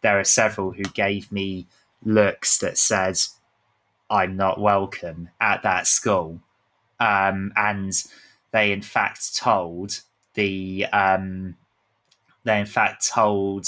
there 0.01 0.17
are 0.17 0.23
several 0.23 0.71
who 0.71 0.83
gave 0.83 1.33
me 1.33 1.67
looks 2.01 2.57
that 2.59 2.77
said, 2.77 3.17
"I'm 4.09 4.37
not 4.37 4.57
welcome 4.61 5.29
at 5.41 5.63
that 5.63 5.85
school," 5.85 6.39
um, 6.97 7.51
and 7.57 7.91
they 8.51 8.71
in 8.71 8.81
fact 8.81 9.35
told 9.35 9.99
the 10.35 10.85
um, 10.93 11.57
they 12.45 12.57
in 12.57 12.65
fact 12.65 13.05
told 13.05 13.67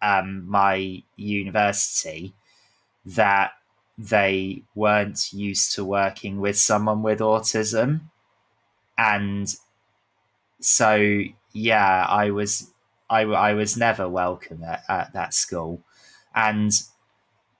um, 0.00 0.48
my 0.48 1.02
university 1.16 2.32
that 3.04 3.50
they 3.98 4.62
weren't 4.76 5.32
used 5.32 5.74
to 5.74 5.84
working 5.84 6.40
with 6.40 6.56
someone 6.56 7.02
with 7.02 7.18
autism 7.18 8.02
and 8.96 9.56
so 10.60 11.22
yeah 11.52 12.06
i 12.08 12.30
was 12.30 12.70
i, 13.08 13.22
I 13.22 13.54
was 13.54 13.76
never 13.76 14.08
welcome 14.08 14.62
at, 14.64 14.84
at 14.88 15.12
that 15.14 15.34
school. 15.34 15.82
And 16.34 16.72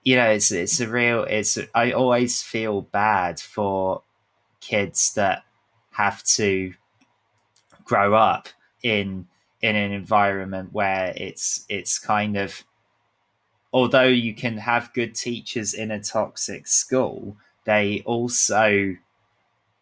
you 0.04 0.16
know 0.16 0.30
it's 0.30 0.52
it's 0.52 0.80
a 0.80 0.88
real 0.88 1.24
it's 1.24 1.58
i 1.74 1.92
always 1.92 2.42
feel 2.42 2.82
bad 2.82 3.40
for 3.40 4.02
kids 4.60 5.14
that 5.14 5.44
have 5.92 6.22
to 6.24 6.74
grow 7.84 8.14
up 8.14 8.48
in 8.82 9.26
in 9.62 9.76
an 9.76 9.92
environment 9.92 10.72
where 10.72 11.12
it's 11.16 11.64
it's 11.68 11.98
kind 11.98 12.36
of 12.36 12.64
although 13.72 14.06
you 14.06 14.34
can 14.34 14.58
have 14.58 14.92
good 14.92 15.14
teachers 15.14 15.74
in 15.74 15.90
a 15.90 16.00
toxic 16.00 16.66
school 16.66 17.36
they 17.64 18.02
also 18.04 18.96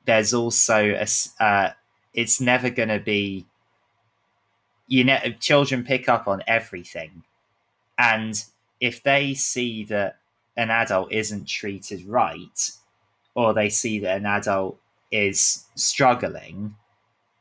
there's 0.04 0.34
also 0.34 0.94
a 0.94 1.06
uh, 1.44 1.70
it's 2.14 2.40
never 2.40 2.70
going 2.70 2.88
to 2.88 2.98
be 2.98 3.46
you 4.86 5.04
know 5.04 5.18
children 5.40 5.84
pick 5.84 6.08
up 6.08 6.26
on 6.26 6.42
everything 6.46 7.22
and 7.98 8.44
if 8.80 9.02
they 9.02 9.34
see 9.34 9.84
that 9.84 10.18
an 10.56 10.70
adult 10.70 11.12
isn't 11.12 11.46
treated 11.46 12.04
right 12.06 12.70
or 13.34 13.52
they 13.52 13.68
see 13.68 13.98
that 13.98 14.16
an 14.16 14.26
adult 14.26 14.78
is 15.10 15.64
struggling 15.74 16.74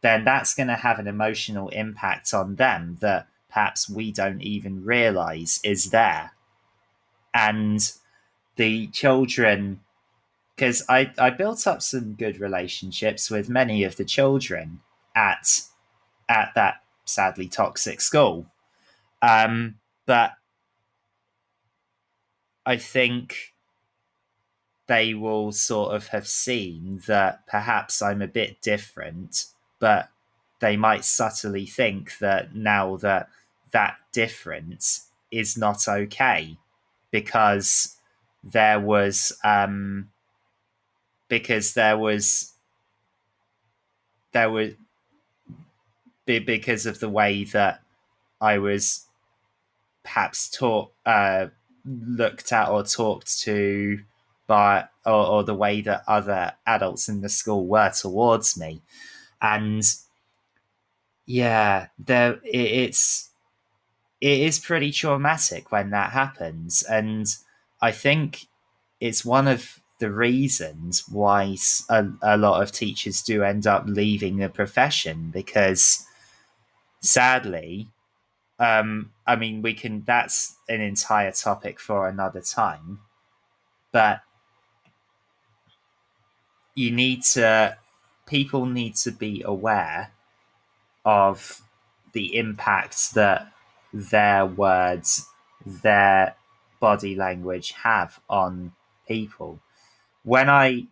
then 0.01 0.23
that's 0.23 0.53
going 0.53 0.67
to 0.67 0.75
have 0.75 0.99
an 0.99 1.07
emotional 1.07 1.69
impact 1.69 2.33
on 2.33 2.55
them 2.55 2.97
that 3.01 3.27
perhaps 3.49 3.89
we 3.89 4.11
don't 4.11 4.41
even 4.41 4.83
realize 4.83 5.59
is 5.63 5.89
there. 5.89 6.31
And 7.33 7.79
the 8.55 8.87
children, 8.87 9.81
because 10.57 10.83
I, 10.89 11.11
I 11.19 11.29
built 11.29 11.67
up 11.67 11.83
some 11.83 12.15
good 12.15 12.39
relationships 12.39 13.29
with 13.29 13.47
many 13.47 13.83
of 13.83 13.95
the 13.95 14.05
children 14.05 14.79
at 15.15 15.61
at 16.27 16.49
that 16.55 16.81
sadly 17.05 17.47
toxic 17.47 18.01
school. 18.01 18.47
Um, 19.21 19.75
but 20.07 20.31
I 22.65 22.77
think 22.77 23.53
they 24.87 25.13
will 25.13 25.51
sort 25.51 25.93
of 25.95 26.07
have 26.07 26.27
seen 26.27 27.01
that 27.07 27.45
perhaps 27.47 28.01
I'm 28.01 28.21
a 28.21 28.27
bit 28.27 28.61
different 28.61 29.45
but 29.79 30.09
they 30.59 30.75
might 30.75 31.05
subtly 31.05 31.65
think 31.65 32.17
that 32.17 32.55
now 32.55 32.97
that 32.97 33.29
that 33.71 33.97
difference 34.11 35.07
is 35.29 35.57
not 35.57 35.87
okay 35.87 36.57
because 37.11 37.97
there 38.43 38.79
was 38.79 39.37
um 39.43 40.09
because 41.27 41.73
there 41.73 41.97
was 41.97 42.53
there 44.31 44.49
was 44.49 44.73
because 46.25 46.85
of 46.85 46.99
the 46.99 47.09
way 47.09 47.43
that 47.45 47.81
I 48.41 48.57
was 48.57 49.05
perhaps 50.03 50.49
taught 50.49 50.91
uh 51.05 51.47
looked 51.85 52.51
at 52.51 52.69
or 52.69 52.83
talked 52.83 53.39
to 53.39 53.99
by 54.45 54.85
or, 55.05 55.25
or 55.27 55.43
the 55.43 55.55
way 55.55 55.81
that 55.81 56.03
other 56.07 56.53
adults 56.65 57.09
in 57.09 57.21
the 57.21 57.29
school 57.29 57.65
were 57.65 57.91
towards 57.91 58.57
me 58.57 58.81
and 59.41 59.83
yeah, 61.27 61.87
there 61.99 62.39
it's 62.43 63.29
it 64.19 64.39
is 64.39 64.57
pretty 64.57 64.91
traumatic 64.91 65.71
when 65.71 65.91
that 65.91 66.11
happens. 66.13 66.81
And 66.81 67.27
I 67.81 67.91
think 67.91 68.47
it's 68.99 69.23
one 69.23 69.47
of 69.47 69.79
the 69.99 70.11
reasons 70.11 71.07
why 71.09 71.55
a, 71.89 72.07
a 72.21 72.37
lot 72.37 72.61
of 72.61 72.71
teachers 72.71 73.21
do 73.21 73.43
end 73.43 73.65
up 73.65 73.83
leaving 73.87 74.37
the 74.37 74.49
profession 74.49 75.31
because 75.31 76.05
sadly, 77.01 77.87
um, 78.59 79.11
I 79.25 79.35
mean, 79.35 79.61
we 79.61 79.73
can, 79.73 80.03
that's 80.05 80.55
an 80.69 80.81
entire 80.81 81.31
topic 81.31 81.79
for 81.79 82.07
another 82.07 82.41
time, 82.41 82.99
but 83.91 84.21
you 86.75 86.91
need 86.91 87.23
to, 87.23 87.77
people 88.27 88.65
need 88.65 88.95
to 88.97 89.11
be 89.11 89.41
aware 89.43 90.11
of 91.05 91.61
the 92.13 92.35
impacts 92.35 93.09
that 93.11 93.51
their 93.93 94.45
words, 94.45 95.27
their 95.65 96.35
body 96.79 97.15
language 97.15 97.71
have 97.71 98.19
on 98.29 98.73
people. 99.07 99.59
When 100.27 100.49
I 100.49 100.87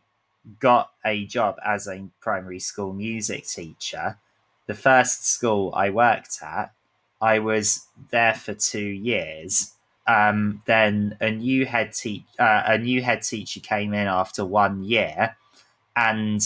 got 0.62 0.92
a 1.04 1.26
job 1.26 1.58
as 1.62 1.90
a 1.90 2.08
primary 2.22 2.62
school 2.62 2.94
music 2.94 3.46
teacher, 3.46 4.18
the 4.66 4.74
first 4.74 5.28
school 5.28 5.74
I 5.76 5.90
worked 5.90 6.40
at, 6.42 6.72
I 7.20 7.40
was 7.40 7.86
there 8.12 8.34
for 8.34 8.54
two 8.54 8.80
years. 8.80 9.74
Um, 10.08 10.64
then 10.68 11.18
a 11.20 11.32
new 11.32 11.66
head 11.66 11.92
te- 11.92 12.26
uh, 12.40 12.64
a 12.66 12.78
new 12.78 13.02
head 13.02 13.24
teacher 13.24 13.60
came 13.60 13.94
in 13.94 14.08
after 14.08 14.46
one 14.46 14.86
year, 14.86 15.36
and 15.98 16.40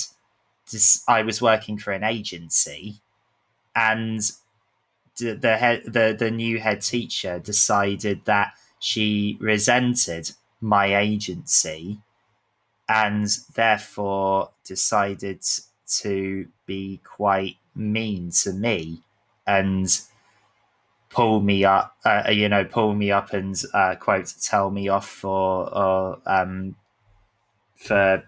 this, 0.71 1.03
I 1.07 1.21
was 1.21 1.43
working 1.43 1.77
for 1.77 1.91
an 1.91 2.03
agency, 2.03 3.01
and 3.75 4.19
the 5.15 5.57
head 5.57 5.83
the, 5.85 6.15
the 6.17 6.31
new 6.31 6.57
head 6.57 6.81
teacher 6.81 7.37
decided 7.37 8.25
that 8.25 8.53
she 8.79 9.37
resented 9.39 10.31
my 10.59 10.97
agency 10.97 12.01
and 12.89 13.27
therefore 13.53 14.49
decided 14.65 15.41
to 15.87 16.47
be 16.65 16.99
quite 17.05 17.55
mean 17.75 18.31
to 18.31 18.51
me 18.51 19.01
and 19.47 20.01
pull 21.09 21.39
me 21.39 21.63
up 21.63 21.95
uh, 22.05 22.29
you 22.29 22.49
know 22.49 22.65
pull 22.65 22.93
me 22.93 23.11
up 23.11 23.33
and 23.33 23.61
uh, 23.73 23.95
quote 23.95 24.33
tell 24.41 24.69
me 24.69 24.89
off 24.89 25.07
for 25.07 25.73
or 25.73 26.19
um, 26.25 26.75
for 27.75 28.23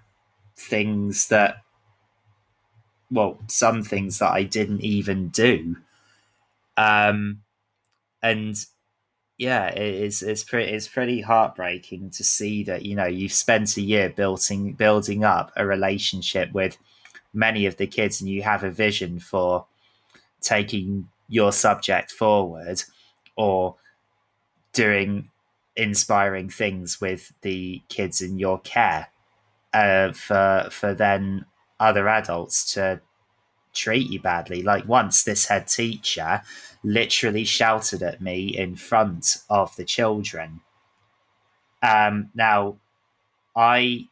things 0.55 1.27
that 1.27 1.63
well 3.11 3.37
some 3.47 3.83
things 3.83 4.19
that 4.19 4.31
I 4.31 4.43
didn't 4.43 4.81
even 4.81 5.29
do. 5.29 5.75
Um, 6.77 7.41
and 8.23 8.55
yeah, 9.41 9.69
it 9.69 9.95
is 9.95 10.21
it's 10.21 10.43
pretty 10.43 10.71
it's 10.71 10.87
pretty 10.87 11.21
heartbreaking 11.21 12.11
to 12.11 12.23
see 12.23 12.63
that 12.65 12.85
you 12.85 12.95
know 12.95 13.07
you've 13.07 13.33
spent 13.33 13.75
a 13.75 13.81
year 13.81 14.07
building 14.07 14.73
building 14.73 15.23
up 15.23 15.51
a 15.55 15.65
relationship 15.65 16.51
with 16.53 16.77
many 17.33 17.65
of 17.65 17.77
the 17.77 17.87
kids, 17.87 18.21
and 18.21 18.29
you 18.29 18.43
have 18.43 18.63
a 18.63 18.69
vision 18.69 19.19
for 19.19 19.65
taking 20.41 21.09
your 21.27 21.51
subject 21.51 22.11
forward 22.11 22.83
or 23.35 23.77
doing 24.73 25.31
inspiring 25.75 26.47
things 26.47 27.01
with 27.01 27.33
the 27.41 27.81
kids 27.89 28.21
in 28.21 28.37
your 28.37 28.59
care 28.59 29.07
uh, 29.73 30.11
for 30.11 30.67
for 30.69 30.93
then 30.93 31.45
other 31.79 32.07
adults 32.07 32.75
to 32.75 33.01
treat 33.73 34.09
you 34.09 34.19
badly. 34.19 34.63
Like 34.63 34.87
once 34.87 35.23
this 35.23 35.45
head 35.45 35.67
teacher 35.67 36.41
literally 36.83 37.43
shouted 37.43 38.01
at 38.01 38.21
me 38.21 38.47
in 38.47 38.75
front 38.75 39.37
of 39.49 39.75
the 39.75 39.85
children. 39.85 40.61
Um, 41.83 42.29
now, 42.35 42.77
I 43.55 44.07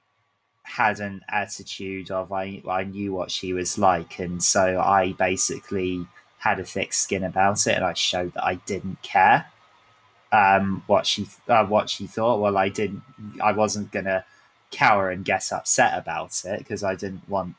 had 0.63 0.99
an 0.99 1.21
attitude 1.29 2.11
of 2.11 2.31
I, 2.31 2.61
I 2.69 2.83
knew 2.83 3.13
what 3.13 3.31
she 3.31 3.53
was 3.53 3.77
like, 3.77 4.19
and 4.19 4.43
so 4.43 4.79
I 4.79 5.13
basically 5.13 6.05
had 6.39 6.59
a 6.59 6.63
thick 6.63 6.93
skin 6.93 7.23
about 7.23 7.65
it, 7.67 7.75
and 7.75 7.85
I 7.85 7.93
showed 7.93 8.33
that 8.33 8.45
I 8.45 8.55
didn't 8.55 9.01
care 9.01 9.45
um, 10.31 10.83
what 10.87 11.05
she 11.05 11.27
uh, 11.47 11.65
what 11.65 11.89
she 11.89 12.07
thought. 12.07 12.39
Well, 12.39 12.57
I 12.57 12.69
didn't. 12.69 13.01
I 13.41 13.51
wasn't 13.51 13.91
gonna 13.91 14.25
cower 14.71 15.09
and 15.09 15.25
get 15.25 15.51
upset 15.51 15.97
about 15.97 16.43
it 16.45 16.59
because 16.59 16.83
I 16.83 16.95
didn't 16.95 17.27
want 17.27 17.55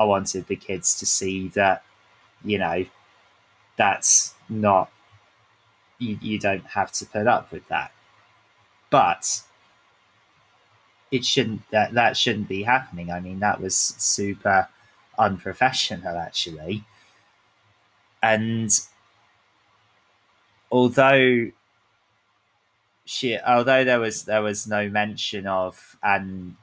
I 0.00 0.04
wanted 0.04 0.48
the 0.48 0.56
kids 0.56 0.98
to 0.98 1.06
see 1.06 1.48
that, 1.48 1.84
you 2.42 2.58
know, 2.58 2.86
that's 3.76 4.34
not, 4.48 4.90
you, 5.98 6.18
you 6.20 6.38
don't 6.38 6.66
have 6.68 6.90
to 6.92 7.06
put 7.06 7.26
up 7.28 7.52
with 7.52 7.68
that. 7.68 7.92
But 8.90 9.42
it 11.12 11.24
shouldn't, 11.24 11.68
that, 11.70 11.92
that 11.94 12.16
shouldn't 12.16 12.48
be 12.48 12.62
happening. 12.62 13.10
I 13.12 13.20
mean, 13.20 13.40
that 13.40 13.60
was 13.60 13.76
super 13.76 14.68
unprofessional, 15.18 16.16
actually. 16.16 16.84
And 18.22 18.70
although 20.72 21.50
she, 23.04 23.38
although 23.38 23.84
there 23.84 23.98
was 23.98 24.24
there 24.24 24.42
was 24.42 24.66
no 24.66 24.88
mention 24.88 25.46
of, 25.46 25.96
and 26.02 26.56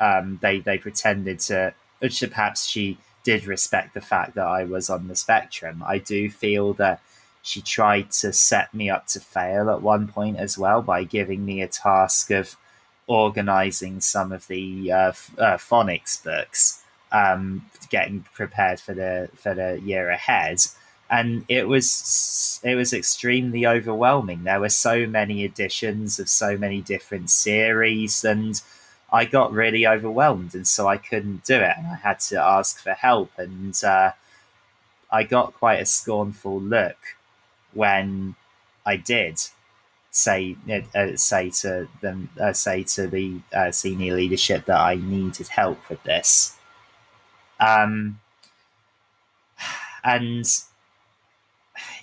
um, 0.00 0.38
they 0.42 0.60
they 0.60 0.76
pretended 0.76 1.38
to 1.40 1.72
which 2.04 2.20
perhaps 2.20 2.66
she 2.66 2.98
did 3.22 3.46
respect 3.46 3.94
the 3.94 4.00
fact 4.02 4.34
that 4.34 4.46
I 4.46 4.64
was 4.64 4.90
on 4.90 5.08
the 5.08 5.16
spectrum. 5.16 5.82
I 5.86 5.96
do 5.96 6.28
feel 6.28 6.74
that 6.74 7.00
she 7.40 7.62
tried 7.62 8.10
to 8.20 8.30
set 8.30 8.74
me 8.74 8.90
up 8.90 9.06
to 9.06 9.20
fail 9.20 9.70
at 9.70 9.80
one 9.80 10.08
point 10.08 10.36
as 10.36 10.58
well 10.58 10.82
by 10.82 11.04
giving 11.04 11.46
me 11.46 11.62
a 11.62 11.66
task 11.66 12.30
of 12.30 12.56
organizing 13.06 14.02
some 14.02 14.32
of 14.32 14.46
the 14.48 14.92
uh, 14.92 15.12
uh, 15.38 15.56
phonics 15.56 16.22
books, 16.22 16.82
um, 17.10 17.64
getting 17.88 18.26
prepared 18.34 18.80
for 18.80 18.92
the 18.92 19.30
for 19.34 19.54
the 19.54 19.80
year 19.80 20.10
ahead. 20.10 20.58
And 21.08 21.46
it 21.48 21.68
was 21.68 22.60
it 22.62 22.74
was 22.74 22.92
extremely 22.92 23.66
overwhelming. 23.66 24.44
There 24.44 24.60
were 24.60 24.68
so 24.68 25.06
many 25.06 25.42
editions 25.42 26.18
of 26.18 26.28
so 26.28 26.58
many 26.58 26.82
different 26.82 27.30
series, 27.30 28.24
and 28.24 28.60
I 29.14 29.26
got 29.26 29.52
really 29.52 29.86
overwhelmed, 29.86 30.56
and 30.56 30.66
so 30.66 30.88
I 30.88 30.96
couldn't 30.96 31.44
do 31.44 31.54
it, 31.54 31.74
and 31.78 31.86
I 31.86 31.94
had 31.94 32.18
to 32.30 32.42
ask 32.42 32.82
for 32.82 32.94
help, 32.94 33.30
and 33.38 33.72
uh, 33.84 34.10
I 35.08 35.22
got 35.22 35.54
quite 35.54 35.80
a 35.80 35.86
scornful 35.86 36.60
look 36.60 36.96
when 37.72 38.34
I 38.84 38.96
did 38.96 39.40
say 40.10 40.56
uh, 40.68 40.80
uh, 40.98 41.16
say 41.16 41.50
to 41.50 41.86
them 42.00 42.28
uh, 42.40 42.52
say 42.52 42.82
to 42.84 43.06
the 43.06 43.40
uh, 43.52 43.70
senior 43.70 44.14
leadership 44.16 44.64
that 44.64 44.80
I 44.80 44.96
needed 44.96 45.46
help 45.46 45.88
with 45.88 46.02
this. 46.02 46.56
Um, 47.60 48.18
and 50.04 50.44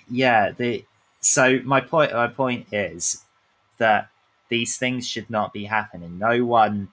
yeah, 0.10 0.52
the 0.52 0.86
so 1.20 1.60
my 1.66 1.82
point 1.82 2.14
my 2.14 2.28
point 2.28 2.68
is 2.72 3.26
that 3.80 4.10
these 4.48 4.78
things 4.78 5.06
should 5.06 5.30
not 5.30 5.52
be 5.52 5.66
happening. 5.66 6.18
No 6.18 6.46
one 6.46 6.88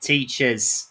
teachers 0.00 0.90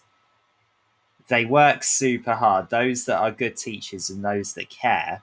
they 1.30 1.46
work 1.46 1.84
super 1.84 2.34
hard. 2.34 2.70
Those 2.70 3.06
that 3.06 3.20
are 3.20 3.32
good 3.32 3.56
teachers 3.56 4.10
and 4.10 4.26
those 4.26 4.54
that 4.54 4.70
care, 4.70 5.22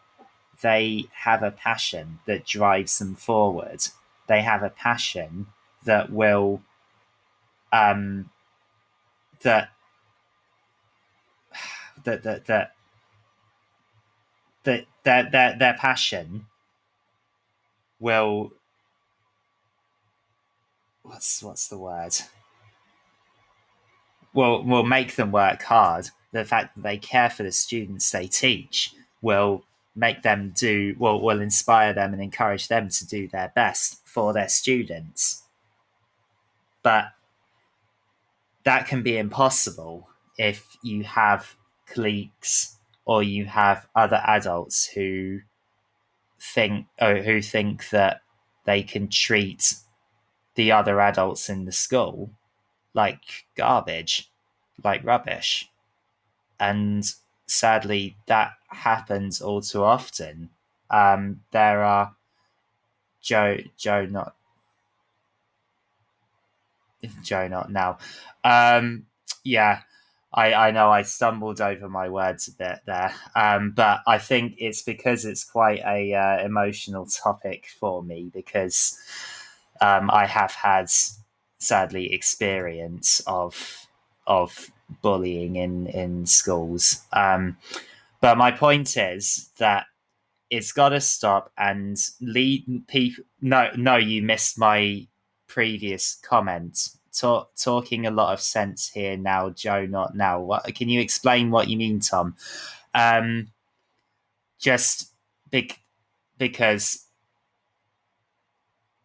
they 0.63 1.07
have 1.13 1.43
a 1.43 1.51
passion 1.51 2.21
that 2.27 2.47
drives 2.47 2.99
them 2.99 3.17
forward. 3.17 3.81
They 4.29 4.41
have 4.43 4.63
a 4.63 4.71
passion 4.71 5.49
that 5.85 6.11
will 6.11 6.63
um 7.73 8.31
that 9.43 9.71
that 12.05 12.23
that 12.23 12.47
that 12.47 12.73
that 14.63 14.87
their 15.03 15.29
their 15.31 15.59
their 15.59 15.75
passion 15.75 16.47
will 17.99 18.53
what's 21.03 21.43
what's 21.43 21.69
the 21.69 21.79
word 21.79 22.15
will 24.37 24.63
will 24.63 24.85
make 24.85 25.17
them 25.17 25.33
work 25.33 25.63
hard. 25.63 26.11
The 26.33 26.45
fact 26.45 26.77
that 26.77 26.83
they 26.83 26.99
care 26.99 27.31
for 27.31 27.43
the 27.43 27.51
students 27.51 28.11
they 28.11 28.29
teach 28.29 28.95
will 29.23 29.65
make 29.97 30.23
them 30.23 30.53
do 30.55 30.95
will 30.99 31.21
will 31.21 31.41
inspire 31.41 31.93
them 31.93 32.13
and 32.13 32.23
encourage 32.23 32.69
them 32.69 32.91
to 32.91 33.07
do 33.07 33.27
their 33.27 33.51
best 33.55 34.07
for 34.07 34.33
their 34.33 34.49
students. 34.49 35.43
But 36.83 37.07
that 38.65 38.87
can 38.87 39.03
be 39.03 39.17
impossible 39.17 40.09
if 40.39 40.77
you 40.83 41.03
have 41.05 41.57
cliques 41.87 42.77
or 43.07 43.23
you 43.23 43.47
have 43.47 43.89
other 43.95 44.21
adults 44.25 44.87
who 44.87 45.41
think 46.39 46.87
or 47.01 47.17
who 47.23 47.41
think 47.41 47.89
that 47.91 48.21
they 48.67 48.83
can 48.83 49.09
treat 49.09 49.77
the 50.57 50.73
other 50.73 51.01
adults 51.01 51.49
in 51.49 51.65
the 51.65 51.73
school 51.73 52.31
like 52.97 53.47
garbage, 53.57 54.33
like 54.85 55.05
rubbish. 55.05 55.71
And 56.61 57.05
sadly, 57.47 58.17
that 58.27 58.53
happens 58.69 59.41
all 59.43 59.63
too 59.63 59.85
often. 59.85 60.51
Um, 60.91 61.43
there 61.53 61.85
are 61.85 62.17
Joe 63.21 63.59
Joe 63.77 64.07
not 64.07 64.35
Joe 67.23 67.49
not 67.49 67.71
now. 67.71 67.99
Um, 68.45 69.07
yeah, 69.45 69.81
I 70.33 70.55
I 70.55 70.71
know 70.71 70.91
I 70.91 71.03
stumbled 71.03 71.61
over 71.61 71.89
my 71.89 72.09
words 72.09 72.49
a 72.49 72.53
bit 72.53 72.81
there, 72.87 73.15
um, 73.35 73.73
but 73.73 74.01
I 74.07 74.19
think 74.19 74.55
it's 74.59 74.83
because 74.83 75.25
it's 75.25 75.45
quite 75.45 75.81
a 75.87 76.15
uh, 76.15 76.45
emotional 76.45 77.07
topic 77.07 77.69
for 77.81 78.03
me 78.03 78.31
because 78.33 78.99
um, 79.81 80.11
I 80.11 80.27
have 80.27 80.53
had 80.53 80.89
sadly 81.59 82.13
experience 82.13 83.21
of 83.27 83.87
of 84.27 84.71
bullying 85.03 85.57
in 85.57 85.87
in 85.89 86.27
schools. 86.27 87.03
Um, 87.13 87.57
but 88.21 88.39
my 88.39 88.51
point 88.51 88.97
is 88.97 89.51
that 89.59 89.87
it's 90.51 90.73
got 90.73 90.91
to 90.91 91.01
stop 91.01 91.53
and 91.59 91.97
lead 92.21 92.87
people. 92.89 93.25
No, 93.41 93.71
no, 93.77 93.97
you 93.97 94.23
missed 94.23 94.59
my 94.59 95.07
previous 95.47 96.17
comment. 96.23 96.91
Talk, 97.13 97.53
talking 97.57 98.07
a 98.07 98.11
lot 98.11 98.35
of 98.35 98.41
sense 98.41 98.91
here 98.91 99.17
now, 99.17 99.51
Joe. 99.51 99.87
Not 99.87 100.15
now. 100.15 100.41
What 100.41 100.65
can 100.75 100.89
you 100.89 101.01
explain 101.01 101.51
what 101.51 101.69
you 101.69 101.77
mean, 101.77 102.01
Tom? 102.01 102.37
Um, 102.95 103.49
just 104.59 105.13
big 105.51 105.75
because 106.39 107.07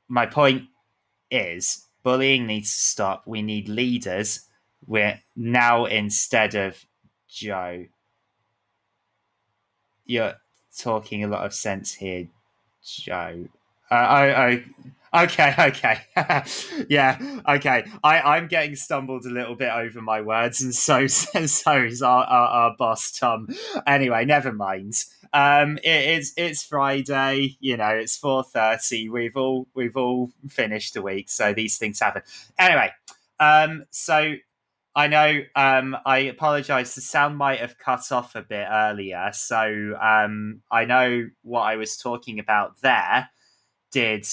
my 0.08 0.26
point 0.26 0.64
is 1.30 1.86
bullying 2.04 2.48
needs 2.48 2.74
to 2.74 2.82
stop. 2.82 3.24
We 3.26 3.42
need 3.42 3.70
leaders. 3.70 4.48
We're 4.88 5.20
now 5.36 5.86
instead 5.86 6.56
of 6.56 6.86
Joe. 7.28 7.86
You're 10.06 10.36
talking 10.78 11.24
a 11.24 11.28
lot 11.28 11.46
of 11.46 11.54
sense 11.54 11.94
here, 11.94 12.28
Joe. 12.84 13.48
Uh, 13.90 13.94
I, 13.94 14.48
I, 14.48 14.64
okay, 15.14 15.54
okay, 15.60 16.02
yeah, 16.90 17.42
okay. 17.48 17.86
I, 18.04 18.22
I'm 18.22 18.48
getting 18.48 18.76
stumbled 18.76 19.26
a 19.26 19.30
little 19.30 19.56
bit 19.56 19.72
over 19.72 20.02
my 20.02 20.22
words, 20.22 20.62
and 20.62 20.74
so 20.74 21.08
so 21.08 21.84
is 21.84 22.02
our, 22.02 22.24
our, 22.24 22.48
our 22.48 22.76
boss 22.78 23.12
Tom. 23.12 23.48
Anyway, 23.86 24.26
never 24.26 24.52
mind. 24.52 24.94
Um, 25.34 25.78
it 25.84 26.18
is 26.20 26.34
it's 26.38 26.64
Friday. 26.64 27.58
You 27.60 27.78
know, 27.78 27.90
it's 27.90 28.18
four 28.18 28.44
thirty. 28.44 29.10
We've 29.10 29.38
all 29.38 29.68
we've 29.74 29.98
all 29.98 30.32
finished 30.50 30.94
the 30.94 31.02
week, 31.02 31.30
so 31.30 31.54
these 31.54 31.78
things 31.78 32.00
happen. 32.00 32.24
Anyway, 32.58 32.92
um, 33.40 33.86
so 33.92 34.36
I 34.96 35.08
know. 35.08 35.42
Um, 35.56 35.96
I 36.06 36.20
apologise. 36.20 36.96
The 36.96 37.02
sound 37.02 37.38
might 37.38 37.60
have 37.60 37.78
cut 37.78 38.12
off 38.12 38.36
a 38.36 38.42
bit 38.42 38.68
earlier, 38.70 39.30
so 39.34 39.98
um, 40.02 40.62
I 40.70 40.86
know 40.86 41.30
what 41.44 41.62
I 41.62 41.78
was 41.78 41.98
talking 41.98 42.40
about 42.40 42.82
there 42.82 43.30
did 43.92 44.26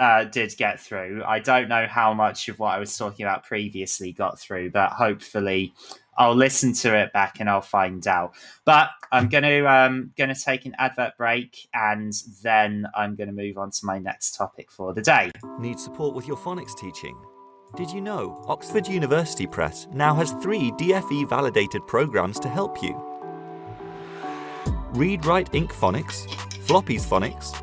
uh, 0.00 0.24
did 0.24 0.56
get 0.56 0.80
through. 0.80 1.22
I 1.24 1.38
don't 1.38 1.68
know 1.68 1.86
how 1.86 2.14
much 2.14 2.48
of 2.48 2.58
what 2.58 2.74
I 2.74 2.78
was 2.78 2.96
talking 2.96 3.24
about 3.24 3.44
previously 3.44 4.12
got 4.12 4.40
through, 4.40 4.70
but 4.70 4.90
hopefully 4.92 5.74
I'll 6.16 6.34
listen 6.34 6.72
to 6.72 6.96
it 6.96 7.12
back 7.12 7.38
and 7.38 7.48
I'll 7.48 7.60
find 7.60 8.06
out. 8.08 8.34
But 8.64 8.88
I'm 9.12 9.28
gonna 9.28 9.64
um, 9.66 10.12
gonna 10.16 10.34
take 10.34 10.64
an 10.64 10.74
advert 10.78 11.16
break 11.18 11.68
and 11.74 12.14
then 12.42 12.86
I'm 12.96 13.14
gonna 13.14 13.32
move 13.32 13.58
on 13.58 13.70
to 13.72 13.84
my 13.84 13.98
next 13.98 14.36
topic 14.36 14.70
for 14.70 14.94
the 14.94 15.02
day. 15.02 15.30
Need 15.58 15.78
support 15.78 16.14
with 16.14 16.26
your 16.26 16.38
phonics 16.38 16.74
teaching? 16.76 17.16
Did 17.76 17.90
you 17.90 18.00
know 18.00 18.42
Oxford 18.48 18.88
University 18.88 19.46
Press 19.46 19.86
now 19.92 20.14
has 20.14 20.32
three 20.32 20.72
DFE 20.72 21.28
validated 21.28 21.86
programs 21.86 22.40
to 22.40 22.48
help 22.48 22.82
you? 22.82 23.00
Read 24.94 25.24
Write 25.24 25.52
Inc 25.52 25.68
Phonics, 25.68 26.28
Floppy's 26.66 27.06
Phonics, 27.06 27.62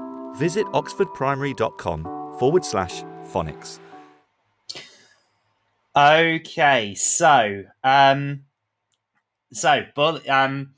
visit 0.35 0.65
oxfordprimary.com 0.67 2.37
forward 2.39 2.65
slash 2.65 3.03
phonics. 3.31 3.79
Okay, 5.95 6.95
so 6.95 7.63
um, 7.83 8.43
so 9.51 9.83
bull- 9.93 10.21
um, 10.29 10.73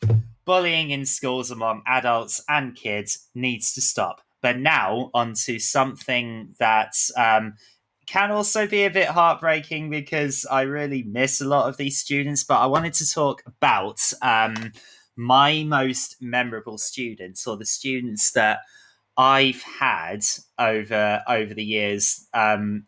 bullying 0.45 0.89
in 0.89 1.05
schools 1.05 1.51
among 1.51 1.83
adults 1.85 2.43
and 2.49 2.75
kids 2.75 3.27
needs 3.35 3.73
to 3.73 3.81
stop. 3.81 4.21
But 4.41 4.57
now 4.57 5.11
onto 5.13 5.59
something 5.59 6.55
that 6.59 6.95
um, 7.15 7.53
can 8.07 8.31
also 8.31 8.67
be 8.67 8.83
a 8.83 8.89
bit 8.89 9.07
heartbreaking 9.07 9.89
because 9.89 10.45
I 10.49 10.63
really 10.63 11.03
miss 11.03 11.39
a 11.39 11.45
lot 11.45 11.69
of 11.69 11.77
these 11.77 11.97
students. 11.99 12.43
But 12.43 12.59
I 12.59 12.65
wanted 12.65 12.93
to 12.93 13.09
talk 13.09 13.43
about 13.45 14.01
um, 14.21 14.73
my 15.15 15.63
most 15.63 16.17
memorable 16.19 16.77
students 16.77 17.47
or 17.47 17.55
the 17.55 17.65
students 17.65 18.31
that 18.31 18.59
I've 19.17 19.61
had 19.61 20.25
over 20.57 21.21
over 21.27 21.53
the 21.53 21.63
years 21.63 22.27
um, 22.33 22.85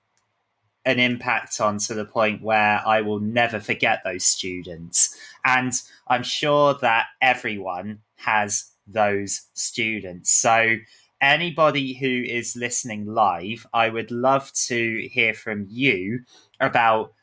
an 0.86 1.00
impact 1.00 1.60
on 1.60 1.78
to 1.80 1.94
the 1.94 2.06
point 2.06 2.42
where 2.42 2.82
I 2.86 3.02
will 3.02 3.20
never 3.20 3.60
forget 3.60 4.02
those 4.04 4.24
students. 4.24 5.18
And 5.44 5.74
I'm 6.08 6.24
sure 6.24 6.76
that 6.82 7.08
everyone 7.22 8.00
has 8.18 8.72
those 8.88 9.48
students. 9.54 10.32
So 10.32 10.76
anybody 11.22 11.94
who 11.94 12.24
is 12.28 12.56
listening 12.56 13.06
live, 13.06 13.66
I 13.74 13.90
would 13.90 14.12
love 14.12 14.52
to 14.68 15.08
hear 15.12 15.34
from 15.34 15.66
you 15.70 16.20
about 16.60 17.14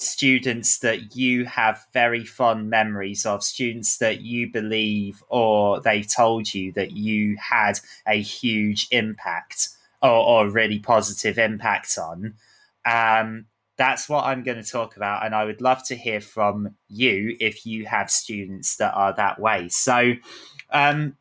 students 0.00 0.78
that 0.78 1.14
you 1.14 1.44
have 1.44 1.86
very 1.92 2.24
fond 2.24 2.70
memories 2.70 3.26
of, 3.26 3.42
students 3.42 3.98
that 3.98 4.22
you 4.22 4.50
believe 4.50 5.22
or 5.28 5.80
they've 5.80 6.10
told 6.10 6.52
you 6.54 6.72
that 6.72 6.92
you 6.92 7.36
had 7.36 7.78
a 8.06 8.20
huge 8.20 8.88
impact 8.90 9.68
or, 10.02 10.10
or 10.10 10.50
really 10.50 10.78
positive 10.78 11.38
impact 11.38 11.98
on. 11.98 12.34
Um, 12.86 13.46
that's 13.76 14.08
what 14.08 14.24
I'm 14.24 14.42
going 14.42 14.62
to 14.62 14.70
talk 14.70 14.96
about. 14.96 15.24
And 15.24 15.34
I 15.34 15.44
would 15.44 15.60
love 15.60 15.86
to 15.86 15.96
hear 15.96 16.20
from 16.20 16.74
you 16.88 17.36
if 17.40 17.66
you 17.66 17.86
have 17.86 18.10
students 18.10 18.76
that 18.76 18.92
are 18.94 19.14
that 19.14 19.38
way. 19.38 19.68
So, 19.68 20.14
um, 20.70 21.16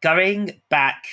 going 0.00 0.60
back 0.68 1.04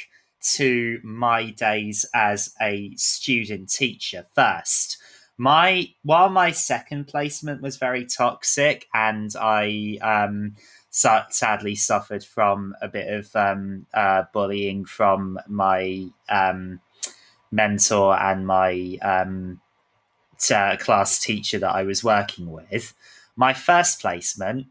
to 0.42 1.00
my 1.04 1.52
days 1.52 2.06
as 2.14 2.54
a 2.62 2.94
student 2.96 3.70
teacher 3.70 4.26
first. 4.34 4.98
My 5.38 5.90
while 6.04 6.30
my 6.30 6.52
second 6.52 7.08
placement 7.08 7.62
was 7.62 7.78
very 7.78 8.06
toxic, 8.06 8.88
and 8.94 9.34
I 9.40 9.98
um, 10.02 10.56
sadly 10.90 11.76
suffered 11.76 12.24
from 12.24 12.76
a 12.82 12.88
bit 12.88 13.12
of 13.12 13.36
um, 13.36 13.88
uh, 13.94 14.24
bullying 14.34 14.86
from 14.86 15.40
my 15.48 16.08
um, 16.30 16.80
mentor 17.52 18.20
and 18.20 18.46
my 18.46 18.98
um, 19.02 19.62
t- 20.38 20.78
class 20.78 21.20
teacher 21.20 21.60
that 21.60 21.76
I 21.76 21.84
was 21.84 22.04
working 22.04 22.52
with. 22.52 22.94
My 23.36 23.54
first 23.54 24.02
placement 24.02 24.68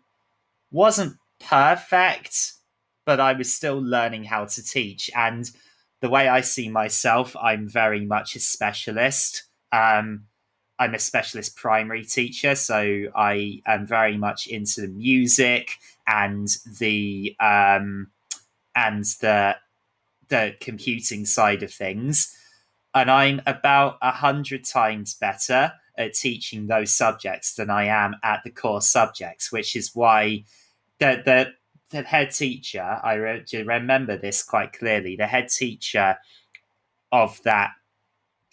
wasn't 0.71 1.17
perfect, 1.41 2.53
but 3.05 3.19
I 3.19 3.33
was 3.33 3.55
still 3.55 3.79
learning 3.79 4.25
how 4.25 4.45
to 4.45 4.63
teach. 4.63 5.11
And 5.17 5.51
the 6.01 6.11
way 6.11 6.29
I 6.29 6.43
see 6.43 6.69
myself, 6.69 7.35
I'm 7.37 7.69
very 7.69 8.05
much 8.05 8.37
a 8.37 8.41
specialist. 8.41 9.45
Um, 9.73 10.27
I'm 10.81 10.95
a 10.95 10.99
specialist 10.99 11.57
primary 11.57 12.05
teacher, 12.05 12.55
so 12.55 13.05
I 13.15 13.61
am 13.67 13.87
very 13.87 14.17
much 14.17 14.47
into 14.47 14.81
the 14.81 14.89
music 14.89 15.73
and 16.07 16.49
the 16.79 17.37
um, 17.39 18.09
and 18.75 19.05
the 19.21 19.57
the 20.29 20.57
computing 20.61 21.27
side 21.27 21.63
of 21.63 21.71
things. 21.71 22.35
And 22.95 23.11
I'm 23.11 23.43
about 23.47 23.99
a 24.01 24.11
hundred 24.11 24.65
times 24.65 25.15
better 25.15 25.73
at 25.99 26.15
teaching 26.15 26.67
those 26.67 26.93
subjects 26.93 27.55
than 27.55 27.69
I 27.69 27.85
am 27.85 28.17
at 28.25 28.41
the 28.43 28.51
core 28.51 28.81
subjects, 28.81 29.53
which 29.53 29.77
is 29.77 29.95
why 29.95 30.45
the 30.99 31.23
the 31.23 31.53
the 31.91 32.03
head 32.05 32.31
teacher, 32.31 33.01
I 33.03 33.15
re- 33.15 33.45
remember 33.53 34.17
this 34.17 34.43
quite 34.43 34.73
clearly. 34.73 35.17
The 35.17 35.27
head 35.27 35.49
teacher 35.51 36.17
of 37.13 37.39
that 37.43 37.73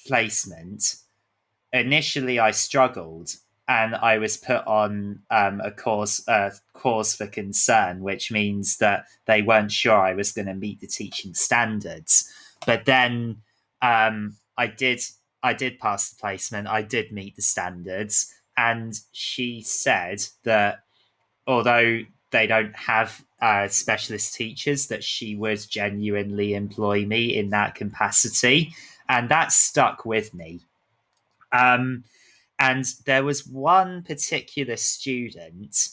placement, 0.06 0.98
initially 1.74 2.40
I 2.40 2.52
struggled 2.52 3.36
and 3.68 3.96
I 3.96 4.18
was 4.18 4.38
put 4.38 4.66
on 4.66 5.20
um, 5.30 5.60
a 5.62 5.72
course 5.72 6.26
uh, 6.28 6.52
cause 6.74 7.14
for 7.14 7.28
concern, 7.28 8.02
which 8.02 8.32
means 8.32 8.78
that 8.78 9.06
they 9.26 9.42
weren't 9.42 9.72
sure 9.72 10.00
I 10.00 10.14
was 10.14 10.32
going 10.32 10.46
to 10.48 10.54
meet 10.54 10.80
the 10.80 10.88
teaching 10.88 11.34
standards. 11.34 12.32
But 12.66 12.86
then 12.86 13.42
um, 13.82 14.38
I 14.58 14.68
did 14.68 15.02
I 15.44 15.54
did 15.54 15.80
pass 15.80 16.10
the 16.10 16.20
placement. 16.20 16.68
I 16.68 16.82
did 16.82 17.12
meet 17.12 17.36
the 17.36 17.42
standards, 17.42 18.34
and 18.56 19.00
she 19.12 19.62
said 19.62 20.24
that 20.44 20.80
although 21.46 22.02
they 22.32 22.48
don't 22.48 22.76
have 22.76 23.24
uh, 23.42 23.68
specialist 23.68 24.34
teachers, 24.34 24.88
that 24.88 25.04
she 25.04 25.36
would 25.36 25.60
genuinely 25.70 26.54
employ 26.56 27.06
me 27.06 27.36
in 27.36 27.50
that 27.50 27.76
capacity, 27.76 28.74
and 29.10 29.30
that 29.30 29.52
stuck 29.52 30.06
with 30.06 30.34
me. 30.34 30.62
Um, 31.58 32.04
and 32.60 32.86
there 33.06 33.24
was 33.24 33.48
one 33.48 34.04
particular 34.04 34.78
student 34.78 35.90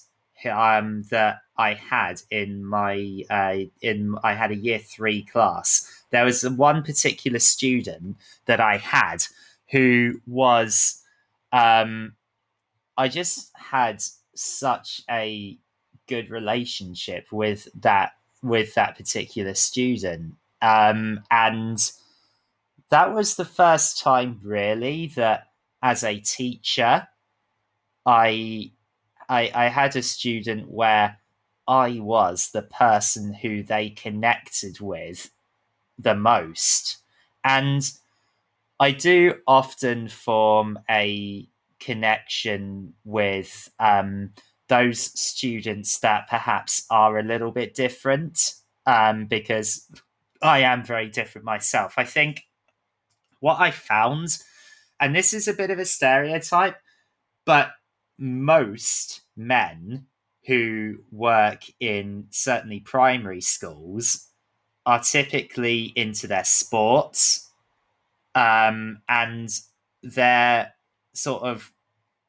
um, 0.50 1.02
that 1.10 1.38
I 1.56 1.74
had 1.74 2.22
in 2.30 2.64
my 2.64 3.22
uh, 3.30 3.56
in 3.80 4.16
I 4.22 4.34
had 4.34 4.50
a 4.50 4.56
year 4.56 4.78
three 4.78 5.22
class. 5.24 5.90
There 6.10 6.24
was 6.24 6.48
one 6.48 6.82
particular 6.82 7.38
student 7.38 8.16
that 8.46 8.60
I 8.60 8.76
had 8.78 9.24
who 9.70 10.20
was 10.26 11.02
um, 11.52 12.14
I 12.96 13.08
just 13.08 13.50
had 13.54 14.02
such 14.34 15.02
a 15.10 15.58
good 16.06 16.30
relationship 16.30 17.26
with 17.30 17.68
that 17.80 18.12
with 18.42 18.74
that 18.74 18.96
particular 18.96 19.54
student, 19.54 20.34
um, 20.60 21.20
and 21.30 21.78
that 22.90 23.14
was 23.14 23.36
the 23.36 23.44
first 23.44 24.00
time 24.00 24.40
really 24.42 25.06
that 25.16 25.48
as 25.84 26.02
a 26.02 26.18
teacher 26.18 27.06
I 28.06 28.72
I, 29.28 29.50
I 29.54 29.68
had 29.68 29.96
a 29.96 30.02
student 30.02 30.70
where 30.70 31.18
I 31.66 31.98
was 32.00 32.50
the 32.50 32.62
person 32.62 33.32
who 33.32 33.62
they 33.62 33.90
connected 33.90 34.80
with 34.80 35.30
the 35.98 36.14
most. 36.14 36.98
And 37.42 37.90
I 38.78 38.90
do 38.90 39.36
often 39.46 40.08
form 40.08 40.78
a 40.90 41.48
connection 41.80 42.94
with 43.04 43.70
um, 43.78 44.32
those 44.68 45.00
students 45.18 45.98
that 46.00 46.28
perhaps 46.28 46.84
are 46.90 47.18
a 47.18 47.22
little 47.22 47.50
bit 47.50 47.74
different 47.74 48.54
um, 48.86 49.26
because 49.26 49.86
I 50.42 50.60
am 50.60 50.84
very 50.84 51.08
different 51.08 51.44
myself. 51.44 51.94
I 51.96 52.04
think 52.04 52.44
what 53.40 53.60
I 53.60 53.70
found, 53.70 54.38
and 55.00 55.14
this 55.14 55.34
is 55.34 55.48
a 55.48 55.54
bit 55.54 55.70
of 55.70 55.78
a 55.78 55.84
stereotype, 55.84 56.76
but 57.44 57.70
most 58.18 59.22
men 59.36 60.06
who 60.46 60.98
work 61.10 61.62
in 61.80 62.26
certainly 62.30 62.80
primary 62.80 63.40
schools 63.40 64.28
are 64.86 65.00
typically 65.00 65.92
into 65.96 66.26
their 66.26 66.44
sports 66.44 67.50
um, 68.34 69.00
and 69.08 69.48
they're 70.02 70.72
sort 71.14 71.42
of 71.42 71.72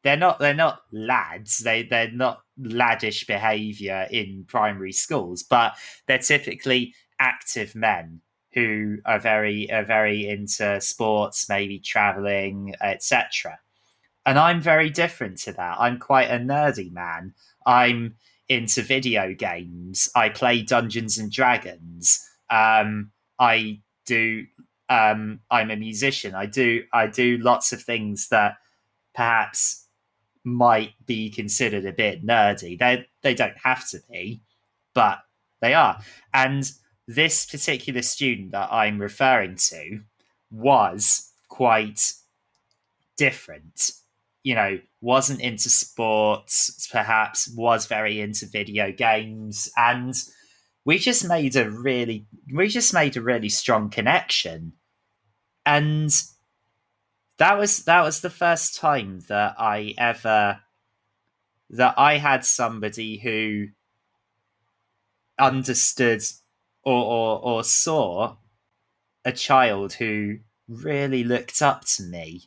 they're 0.03 0.15
not 0.15 0.39
they're 0.39 0.53
not 0.53 0.81
lads. 0.91 1.57
They 1.57 1.83
they're 1.83 2.11
not 2.11 2.41
laddish 2.61 3.27
behavior 3.27 4.07
in 4.11 4.45
primary 4.47 4.93
schools 4.93 5.43
but 5.43 5.73
they're 6.07 6.19
typically 6.19 6.93
active 7.19 7.75
men 7.75 8.21
who 8.55 8.97
are 9.05 9.19
very 9.19 9.71
are 9.71 9.85
very 9.85 10.27
into 10.27 10.81
sports 10.81 11.47
maybe 11.47 11.77
traveling 11.79 12.73
etc 12.81 13.59
and 14.25 14.39
I'm 14.39 14.59
very 14.59 14.89
different 14.89 15.37
to 15.39 15.53
that. 15.53 15.77
I'm 15.79 15.99
quite 15.99 16.31
a 16.31 16.39
nerdy 16.39 16.91
man. 16.91 17.33
I'm 17.65 18.15
into 18.49 18.81
video 18.81 19.33
games. 19.33 20.09
I 20.15 20.29
play 20.29 20.63
Dungeons 20.63 21.17
and 21.17 21.31
Dragons. 21.31 22.27
Um, 22.49 23.11
I 23.39 23.81
do. 24.05 24.45
Um, 24.89 25.39
I'm 25.51 25.71
a 25.71 25.75
musician. 25.75 26.33
I 26.33 26.47
do. 26.47 26.83
I 26.91 27.07
do 27.07 27.37
lots 27.37 27.71
of 27.71 27.81
things 27.81 28.29
that 28.29 28.55
perhaps 29.13 29.85
might 30.43 30.93
be 31.05 31.29
considered 31.29 31.85
a 31.85 31.93
bit 31.93 32.25
nerdy. 32.25 32.77
They 32.77 33.07
they 33.21 33.35
don't 33.35 33.57
have 33.63 33.87
to 33.89 33.99
be, 34.09 34.41
but 34.95 35.19
they 35.61 35.75
are. 35.75 35.99
And 36.33 36.71
this 37.07 37.45
particular 37.45 38.01
student 38.01 38.51
that 38.51 38.71
I'm 38.71 38.99
referring 38.99 39.55
to 39.55 40.01
was 40.51 41.31
quite 41.47 42.13
different. 43.17 43.91
You 44.43 44.55
know, 44.55 44.79
wasn't 45.01 45.41
into 45.41 45.69
sports, 45.69 46.87
perhaps 46.91 47.51
was 47.55 47.87
very 47.87 48.21
into 48.21 48.45
video 48.45 48.91
games, 48.91 49.71
and 49.75 50.13
we 50.83 50.99
just 50.99 51.27
made 51.27 51.55
a 51.55 51.69
really, 51.69 52.27
we 52.53 52.67
just 52.67 52.93
made 52.93 53.17
a 53.17 53.21
really 53.21 53.49
strong 53.49 53.89
connection, 53.89 54.73
and 55.65 56.11
that 57.37 57.57
was 57.57 57.85
that 57.85 58.03
was 58.03 58.21
the 58.21 58.29
first 58.29 58.75
time 58.75 59.21
that 59.27 59.55
I 59.59 59.93
ever 59.97 60.59
that 61.71 61.95
I 61.97 62.17
had 62.17 62.45
somebody 62.45 63.17
who 63.17 63.67
understood 65.39 66.21
or, 66.85 67.03
or, 67.03 67.39
or 67.43 67.63
saw 67.63 68.35
a 69.25 69.31
child 69.31 69.93
who 69.93 70.37
really 70.67 71.23
looked 71.23 71.61
up 71.61 71.83
to 71.85 72.03
me. 72.03 72.43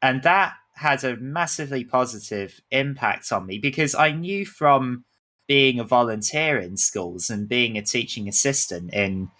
And 0.00 0.22
that 0.22 0.54
had 0.74 1.04
a 1.04 1.16
massively 1.16 1.84
positive 1.84 2.60
impact 2.70 3.32
on 3.32 3.46
me 3.46 3.58
because 3.58 3.94
I 3.94 4.12
knew 4.12 4.46
from 4.46 5.04
being 5.46 5.80
a 5.80 5.84
volunteer 5.84 6.58
in 6.58 6.76
schools 6.76 7.30
and 7.30 7.48
being 7.48 7.78
a 7.78 7.82
teaching 7.82 8.28
assistant 8.28 8.92
in 8.92 9.30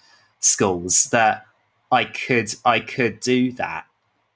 schools 0.40 1.04
that 1.10 1.44
I 1.90 2.04
could 2.04 2.54
I 2.64 2.80
could 2.80 3.20
do 3.20 3.52
that 3.52 3.86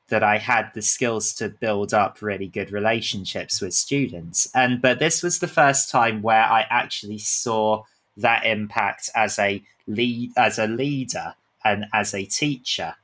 that 0.08 0.22
I 0.22 0.38
had 0.38 0.72
the 0.74 0.82
skills 0.82 1.32
to 1.34 1.48
build 1.48 1.94
up 1.94 2.20
really 2.20 2.48
good 2.48 2.72
relationships 2.72 3.60
with 3.60 3.72
students 3.72 4.48
and 4.54 4.82
but 4.82 4.98
this 4.98 5.22
was 5.22 5.38
the 5.38 5.48
first 5.48 5.90
time 5.90 6.22
where 6.22 6.44
I 6.44 6.66
actually 6.68 7.18
saw 7.18 7.84
that 8.16 8.44
impact 8.44 9.10
as 9.14 9.38
a 9.38 9.62
lead 9.90 10.32
as 10.36 10.58
a 10.58 10.66
leader 10.66 11.34
and 11.64 11.86
as 11.92 12.14
a 12.14 12.24
teacher 12.24 12.94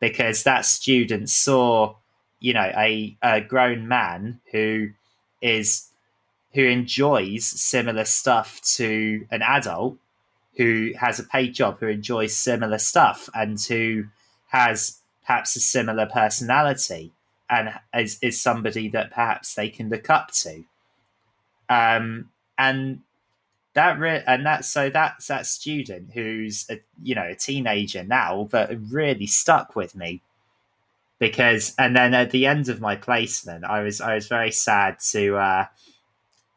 because 0.00 0.44
that 0.44 0.64
student 0.64 1.28
saw 1.28 1.94
you 2.40 2.52
know 2.52 2.70
a, 2.76 3.16
a 3.22 3.40
grown 3.40 3.88
man 3.88 4.40
who 4.52 4.88
is 5.42 5.88
who 6.52 6.64
enjoys 6.64 7.44
similar 7.44 8.04
stuff 8.04 8.60
to 8.62 9.26
an 9.30 9.42
adult 9.42 9.96
who 10.56 10.92
has 10.98 11.20
a 11.20 11.24
paid 11.24 11.54
job 11.54 11.78
who 11.78 11.86
enjoys 11.86 12.36
similar 12.36 12.78
stuff 12.78 13.28
and 13.32 13.60
who 13.62 14.04
has 14.48 14.98
perhaps 15.24 15.54
a 15.54 15.60
similar 15.60 16.06
personality 16.06 17.12
and 17.48 17.70
is, 17.94 18.18
is 18.20 18.40
somebody 18.40 18.88
that 18.88 19.10
perhaps 19.10 19.54
they 19.54 19.68
can 19.68 19.88
look 19.88 20.10
up 20.10 20.32
to. 20.32 20.64
Um 21.68 22.30
and 22.58 23.00
that 23.74 23.98
re- 23.98 24.24
and 24.26 24.44
that 24.46 24.64
so 24.64 24.90
that's 24.90 25.26
that 25.28 25.46
student 25.46 26.10
who's 26.12 26.66
a 26.70 26.80
you 27.02 27.14
know 27.14 27.26
a 27.28 27.34
teenager 27.34 28.02
now 28.04 28.48
but 28.50 28.70
really 28.90 29.26
stuck 29.26 29.76
with 29.76 29.94
me. 29.94 30.22
Because 31.18 31.74
and 31.78 31.96
then 31.96 32.14
at 32.14 32.30
the 32.30 32.46
end 32.46 32.68
of 32.68 32.80
my 32.80 32.94
placement 32.94 33.64
i 33.64 33.82
was 33.82 34.00
i 34.00 34.14
was 34.14 34.28
very 34.28 34.52
sad 34.52 34.98
to 35.10 35.36
uh 35.36 35.64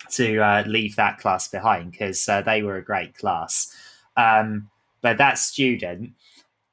to 0.09 0.39
uh, 0.39 0.63
leave 0.67 0.95
that 0.97 1.19
class 1.19 1.47
behind 1.47 1.91
because 1.91 2.27
uh, 2.27 2.41
they 2.41 2.63
were 2.63 2.75
a 2.77 2.83
great 2.83 3.15
class. 3.15 3.73
Um 4.17 4.69
but 5.01 5.17
that 5.17 5.37
student 5.37 6.11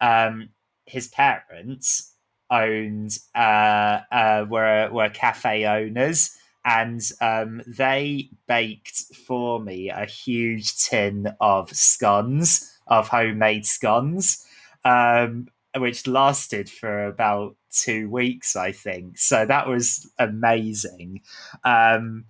um 0.01 0.51
his 0.87 1.09
parents 1.09 2.15
owned 2.51 3.19
uh, 3.35 4.01
uh 4.11 4.47
were 4.49 4.89
were 4.93 5.09
cafe 5.11 5.67
owners 5.67 6.37
and 6.69 7.01
um, 7.23 7.63
they 7.67 8.29
baked 8.47 9.15
for 9.27 9.59
me 9.59 9.89
a 9.89 10.05
huge 10.05 10.77
tin 10.77 11.35
of 11.41 11.75
scones 11.75 12.79
of 12.87 13.09
homemade 13.09 13.65
scones 13.65 14.45
um, 14.85 15.49
which 15.77 16.07
lasted 16.07 16.69
for 16.69 17.07
about 17.07 17.57
two 17.71 18.11
weeks, 18.11 18.55
I 18.55 18.73
think. 18.73 19.19
So 19.19 19.47
that 19.47 19.67
was 19.67 20.11
amazing. 20.19 21.23
Um, 21.65 22.27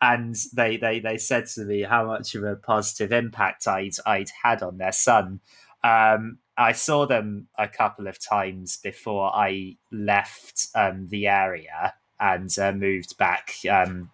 and 0.00 0.36
they, 0.54 0.78
they 0.78 0.98
they 0.98 1.18
said 1.18 1.46
to 1.48 1.64
me 1.64 1.82
how 1.82 2.06
much 2.06 2.34
of 2.34 2.44
a 2.44 2.56
positive 2.56 3.12
impact 3.12 3.68
I'd 3.68 3.94
I'd 4.04 4.30
had 4.42 4.62
on 4.62 4.78
their 4.78 4.92
son. 4.92 5.40
Um, 5.84 6.38
I 6.56 6.72
saw 6.72 7.06
them 7.06 7.48
a 7.58 7.68
couple 7.68 8.08
of 8.08 8.18
times 8.18 8.78
before 8.78 9.30
I 9.34 9.76
left 9.90 10.68
um, 10.74 11.08
the 11.08 11.28
area 11.28 11.94
and 12.22 12.56
uh, 12.58 12.72
moved 12.72 13.18
back. 13.18 13.54
Um, 13.70 14.10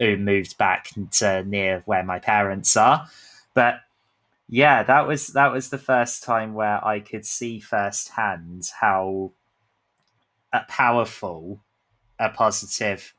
moved 0.00 0.58
back 0.58 0.88
to 1.12 1.44
near 1.44 1.82
where 1.84 2.02
my 2.02 2.18
parents 2.18 2.76
are, 2.76 3.06
but 3.54 3.82
yeah, 4.48 4.82
that 4.82 5.06
was 5.06 5.28
that 5.28 5.52
was 5.52 5.70
the 5.70 5.78
first 5.78 6.24
time 6.24 6.54
where 6.54 6.84
I 6.84 6.98
could 7.00 7.24
see 7.24 7.60
firsthand 7.60 8.70
how 8.80 9.32
powerful 10.68 11.60
a 12.18 12.28
positive 12.28 13.14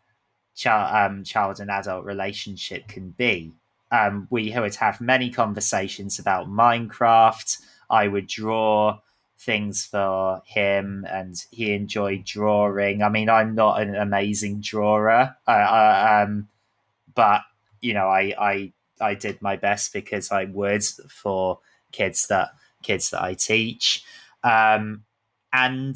child, 0.55 1.11
um, 1.11 1.23
child 1.23 1.59
and 1.59 1.71
adult 1.71 2.05
relationship 2.05 2.87
can 2.87 3.09
be. 3.11 3.53
Um, 3.91 4.27
we 4.29 4.53
would 4.57 4.75
have 4.75 5.01
many 5.01 5.29
conversations 5.29 6.19
about 6.19 6.47
Minecraft. 6.47 7.61
I 7.89 8.07
would 8.07 8.27
draw 8.27 8.99
things 9.43 9.85
for 9.85 10.41
him 10.45 11.05
and 11.09 11.45
he 11.51 11.73
enjoyed 11.73 12.23
drawing. 12.23 13.03
I 13.03 13.09
mean, 13.09 13.29
I'm 13.29 13.55
not 13.55 13.81
an 13.81 13.95
amazing 13.95 14.61
drawer, 14.61 15.35
um, 15.47 16.47
but 17.13 17.41
you 17.81 17.93
know, 17.93 18.07
I, 18.07 18.33
I 18.39 18.73
I 19.01 19.15
did 19.15 19.41
my 19.41 19.57
best 19.57 19.91
because 19.93 20.31
I 20.31 20.45
would 20.45 20.83
for 21.09 21.59
kids 21.91 22.27
that 22.27 22.51
kids 22.81 23.09
that 23.09 23.21
I 23.21 23.33
teach, 23.33 24.03
um, 24.43 25.03
and 25.51 25.95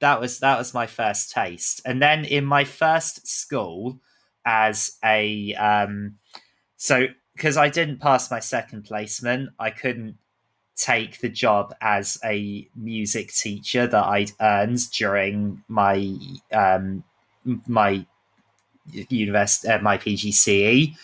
that 0.00 0.20
was 0.20 0.40
that 0.40 0.58
was 0.58 0.74
my 0.74 0.86
first 0.86 1.30
taste. 1.30 1.82
And 1.84 2.00
then 2.00 2.24
in 2.24 2.44
my 2.44 2.64
first 2.64 3.26
school, 3.26 3.98
as 4.44 4.96
a 5.04 5.54
um, 5.54 6.16
so 6.76 7.06
because 7.34 7.58
I 7.58 7.68
didn't 7.68 8.00
pass 8.00 8.30
my 8.30 8.40
second 8.40 8.84
placement, 8.84 9.50
I 9.58 9.70
couldn't 9.70 10.16
take 10.76 11.20
the 11.20 11.28
job 11.28 11.74
as 11.80 12.18
a 12.24 12.68
music 12.76 13.32
teacher 13.32 13.86
that 13.86 14.04
I'd 14.04 14.32
earned 14.40 14.90
during 14.92 15.62
my 15.68 16.16
um, 16.52 17.02
my 17.66 18.06
university 19.08 19.68
uh, 19.68 19.80
my 19.80 19.98
PGCE, 19.98 20.94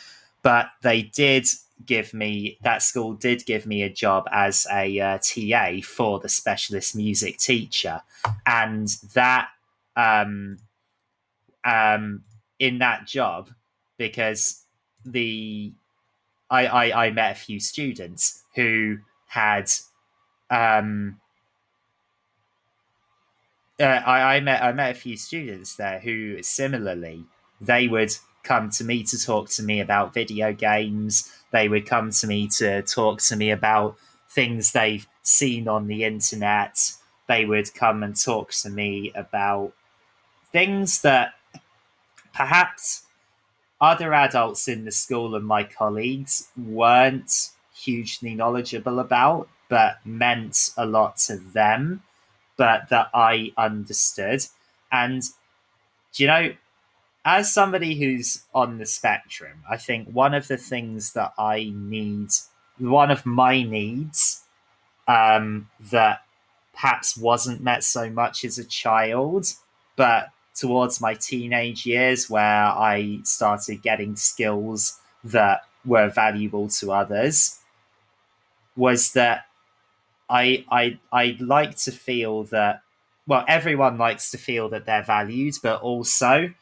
but 0.43 0.67
they 0.83 1.03
did 1.03 1.47
give 1.87 2.15
me 2.15 2.59
that 2.63 2.83
school 2.83 3.15
did 3.15 3.45
give 3.47 3.67
me 3.67 3.83
a 3.83 3.91
job 3.91 4.29
as 4.31 4.67
a 4.71 5.01
uh, 5.01 5.19
TA 5.19 5.81
for 5.83 6.21
the 6.21 6.29
specialist 6.29 6.95
music 6.95 7.39
teacher, 7.39 8.03
and 8.47 8.89
that 9.15 9.49
um, 9.97 10.59
um, 11.65 12.23
in 12.59 12.79
that 12.79 13.07
job 13.07 13.51
because 13.97 14.65
the 15.05 15.73
I, 16.51 16.67
I 16.67 17.07
I 17.07 17.11
met 17.11 17.33
a 17.33 17.41
few 17.41 17.59
students 17.59 18.43
who 18.55 18.99
had 19.33 19.71
um, 20.51 21.19
uh, 23.81 23.85
I, 23.85 24.37
I 24.37 24.41
met 24.41 24.63
I 24.63 24.73
met 24.73 24.91
a 24.91 24.99
few 24.99 25.17
students 25.17 25.77
there 25.77 26.01
who 26.01 26.43
similarly 26.43 27.25
they 27.59 27.89
would 27.89 28.15
come 28.43 28.69
to 28.71 28.85
me 28.85 29.03
to 29.05 29.19
talk 29.19 29.49
to 29.51 29.63
me 29.63 29.81
about 29.81 30.13
video 30.13 30.53
games. 30.53 31.33
They 31.51 31.69
would 31.69 31.87
come 31.87 32.11
to 32.11 32.27
me 32.27 32.47
to 32.59 32.83
talk 32.83 33.23
to 33.23 33.37
me 33.37 33.51
about 33.51 33.97
things 34.29 34.73
they've 34.73 35.07
seen 35.23 35.67
on 35.67 35.87
the 35.87 36.05
internet. 36.05 36.93
They 37.27 37.47
would 37.47 37.73
come 37.73 38.03
and 38.03 38.15
talk 38.15 38.51
to 38.63 38.69
me 38.69 39.13
about 39.15 39.73
things 40.53 41.01
that 41.01 41.33
perhaps 42.35 43.05
other 43.81 44.13
adults 44.13 44.69
in 44.69 44.85
the 44.85 44.93
school 44.93 45.35
and 45.35 45.47
my 45.47 45.65
colleagues 45.65 46.49
weren't 46.57 47.51
hugely 47.83 48.35
knowledgeable 48.35 48.99
about, 48.99 49.49
but 49.69 49.97
meant 50.05 50.71
a 50.77 50.87
lot 50.87 51.17
to 51.17 51.37
them, 51.37 52.03
but 52.57 52.89
that 52.91 53.09
I 53.15 53.53
understood. 53.57 54.45
And, 54.91 55.23
you 56.15 56.27
know, 56.27 56.53
as 57.25 57.53
somebody 57.53 57.99
who's 57.99 58.43
on 58.55 58.79
the 58.79 58.87
spectrum, 58.87 59.63
I 59.71 59.77
think 59.77 60.09
one 60.09 60.35
of 60.35 60.49
the 60.49 60.57
things 60.57 61.13
that 61.15 61.33
I 61.39 61.73
need, 61.75 62.29
one 62.79 63.11
of 63.11 63.25
my 63.25 63.63
needs 63.63 64.43
um, 65.09 65.69
that 65.91 66.23
perhaps 66.75 67.17
wasn't 67.17 67.63
met 67.63 67.85
so 67.85 68.11
much 68.11 68.45
as 68.45 68.59
a 68.59 68.65
child, 68.65 69.47
but 69.97 70.29
towards 70.55 71.01
my 71.01 71.15
teenage 71.15 71.87
years 71.87 72.29
where 72.29 72.67
I 72.67 73.21
started 73.25 73.83
getting 73.83 74.17
skills 74.17 74.99
that 75.25 75.63
were 75.85 76.09
valuable 76.09 76.69
to 76.69 76.93
others 76.93 77.59
was 78.77 79.13
that 79.13 79.47
I 80.29 80.65
I 80.71 80.99
I 81.13 81.37
like 81.41 81.77
to 81.79 81.93
feel 81.93 82.45
that 82.45 82.83
well 83.27 83.45
everyone 83.49 83.99
likes 83.99 84.31
to 84.31 84.39
feel 84.39 84.69
that 84.71 84.87
they're 84.87 85.03
valued, 85.03 85.55
but 85.63 85.81
also 85.83 86.53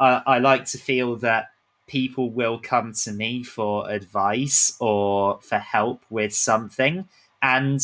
uh, 0.00 0.20
I 0.26 0.38
like 0.38 0.64
to 0.66 0.78
feel 0.78 1.16
that 1.16 1.50
people 1.86 2.30
will 2.30 2.58
come 2.58 2.92
to 2.92 3.12
me 3.12 3.42
for 3.42 3.88
advice 3.88 4.76
or 4.80 5.40
for 5.42 5.58
help 5.58 6.02
with 6.10 6.34
something, 6.34 7.08
and 7.40 7.80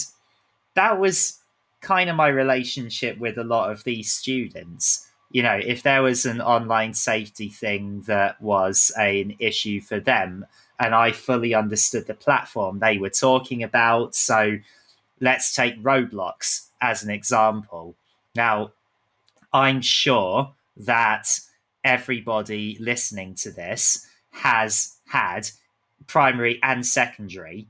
that 0.74 0.98
was 0.98 1.38
kind 1.80 2.10
of 2.10 2.16
my 2.16 2.28
relationship 2.28 3.18
with 3.18 3.38
a 3.38 3.44
lot 3.44 3.70
of 3.70 3.84
these 3.84 4.12
students. 4.12 5.06
You 5.30 5.42
know, 5.42 5.60
if 5.62 5.82
there 5.82 6.02
was 6.02 6.24
an 6.26 6.40
online 6.40 6.94
safety 6.94 7.48
thing 7.48 8.02
that 8.06 8.40
was 8.40 8.90
a, 8.98 9.20
an 9.20 9.36
issue 9.38 9.80
for 9.80 10.00
them, 10.00 10.46
and 10.80 10.94
I 10.94 11.12
fully 11.12 11.54
understood 11.54 12.06
the 12.06 12.14
platform 12.14 12.78
they 12.78 12.98
were 12.98 13.10
talking 13.10 13.62
about. 13.62 14.14
So 14.14 14.58
let's 15.20 15.54
take 15.54 15.82
Roblox 15.82 16.68
as 16.80 17.02
an 17.02 17.10
example. 17.10 17.96
Now, 18.34 18.72
I'm 19.52 19.80
sure 19.80 20.52
that 20.76 21.26
everybody 21.84 22.76
listening 22.80 23.34
to 23.34 23.50
this 23.50 24.06
has 24.30 24.96
had 25.06 25.50
primary 26.06 26.60
and 26.62 26.86
secondary, 26.86 27.66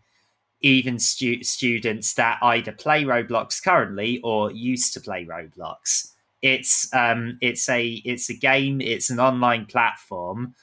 even 0.60 0.98
stu- 0.98 1.42
students 1.42 2.14
that 2.14 2.38
either 2.42 2.72
play 2.72 3.04
Roblox 3.04 3.62
currently 3.62 4.20
or 4.22 4.50
used 4.50 4.92
to 4.94 5.00
play 5.00 5.24
Roblox. 5.24 6.12
It's 6.42 6.92
um, 6.94 7.38
it's 7.40 7.68
a 7.68 7.86
it's 8.04 8.30
a 8.30 8.34
game. 8.34 8.80
It's 8.80 9.10
an 9.10 9.18
online 9.18 9.66
platform. 9.66 10.54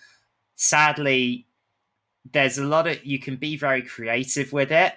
Sadly, 0.56 1.46
there's 2.32 2.58
a 2.58 2.64
lot 2.64 2.88
of 2.88 3.04
you 3.06 3.20
can 3.20 3.36
be 3.36 3.58
very 3.58 3.82
creative 3.82 4.52
with 4.54 4.72
it, 4.72 4.94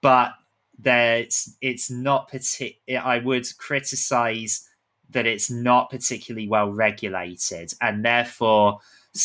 but 0.00 0.32
there's 0.78 1.56
it's 1.60 1.90
not 1.90 2.30
partic- 2.30 2.78
I 2.88 3.18
would 3.18 3.46
criticize 3.58 4.68
that 5.10 5.26
it's 5.26 5.50
not 5.50 5.90
particularly 5.90 6.48
well 6.48 6.70
regulated, 6.70 7.72
and 7.80 8.04
therefore 8.04 8.80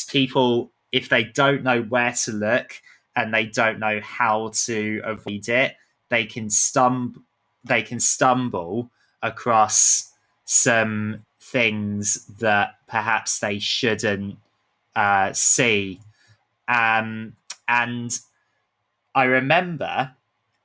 people 0.07 0.71
if 0.91 1.09
they 1.09 1.23
don't 1.23 1.63
know 1.63 1.81
where 1.83 2.13
to 2.13 2.31
look 2.31 2.81
and 3.15 3.33
they 3.33 3.45
don't 3.45 3.79
know 3.79 3.99
how 4.01 4.51
to 4.53 5.01
avoid 5.03 5.49
it, 5.49 5.75
they 6.09 6.25
can 6.25 6.49
stumble 6.49 7.21
they 7.63 7.81
can 7.81 7.99
stumble 7.99 8.89
across 9.21 10.13
some 10.45 11.25
things 11.41 12.25
that 12.39 12.75
perhaps 12.87 13.39
they 13.39 13.59
shouldn't 13.59 14.37
uh, 14.95 15.33
see 15.33 15.99
um, 16.67 17.33
and 17.67 18.17
I 19.15 19.23
remember 19.23 20.11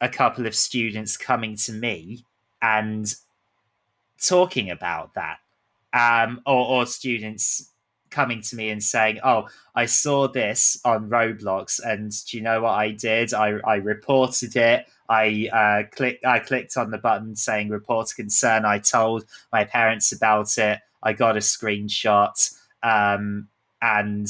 a 0.00 0.08
couple 0.08 0.46
of 0.46 0.54
students 0.54 1.16
coming 1.16 1.56
to 1.56 1.72
me 1.72 2.24
and 2.60 3.12
talking 4.20 4.70
about 4.70 5.14
that, 5.14 5.38
um, 5.92 6.40
or, 6.46 6.66
or 6.66 6.86
students 6.86 7.70
coming 8.10 8.42
to 8.42 8.56
me 8.56 8.70
and 8.70 8.82
saying, 8.82 9.18
"Oh, 9.24 9.48
I 9.74 9.86
saw 9.86 10.28
this 10.28 10.78
on 10.84 11.08
Roblox, 11.08 11.80
and 11.84 12.12
do 12.26 12.36
you 12.36 12.42
know 12.42 12.62
what 12.62 12.72
I 12.72 12.90
did? 12.92 13.34
I, 13.34 13.58
I 13.64 13.76
reported 13.76 14.54
it. 14.54 14.86
I 15.08 15.48
uh, 15.52 15.94
clicked 15.94 16.24
I 16.24 16.38
clicked 16.38 16.76
on 16.76 16.90
the 16.90 16.98
button 16.98 17.34
saying 17.34 17.70
report 17.70 18.12
a 18.12 18.14
concern. 18.14 18.64
I 18.64 18.78
told 18.78 19.24
my 19.52 19.64
parents 19.64 20.12
about 20.12 20.56
it. 20.58 20.78
I 21.02 21.12
got 21.12 21.36
a 21.36 21.40
screenshot, 21.40 22.54
um, 22.82 23.48
and 23.80 24.28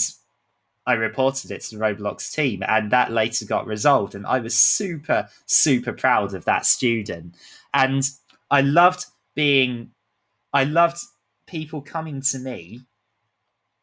I 0.87 0.95
reported 0.95 1.51
it 1.51 1.63
to 1.63 1.77
the 1.77 1.83
Roblox 1.83 2.33
team, 2.33 2.63
and 2.67 2.91
that 2.91 3.13
later 3.13 3.45
got 3.45 3.67
resolved. 3.67 4.15
And 4.15 4.27
I 4.27 4.41
was 4.41 4.59
super, 4.59 5.29
super 5.47 5.93
proud 5.93 6.35
of 6.35 6.45
that 6.47 6.67
student. 6.67 7.35
And 7.73 8.03
I 8.51 8.63
loved 8.63 9.07
being, 9.35 9.93
I 10.53 10.65
loved 10.65 10.99
people 11.47 11.83
coming 11.83 12.21
to 12.23 12.39
me 12.39 12.81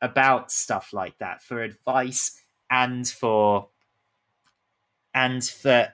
about 0.01 0.51
stuff 0.51 0.91
like 0.93 1.17
that 1.19 1.41
for 1.41 1.61
advice 1.61 2.41
and 2.69 3.07
for, 3.07 3.69
and 5.13 5.43
for, 5.43 5.87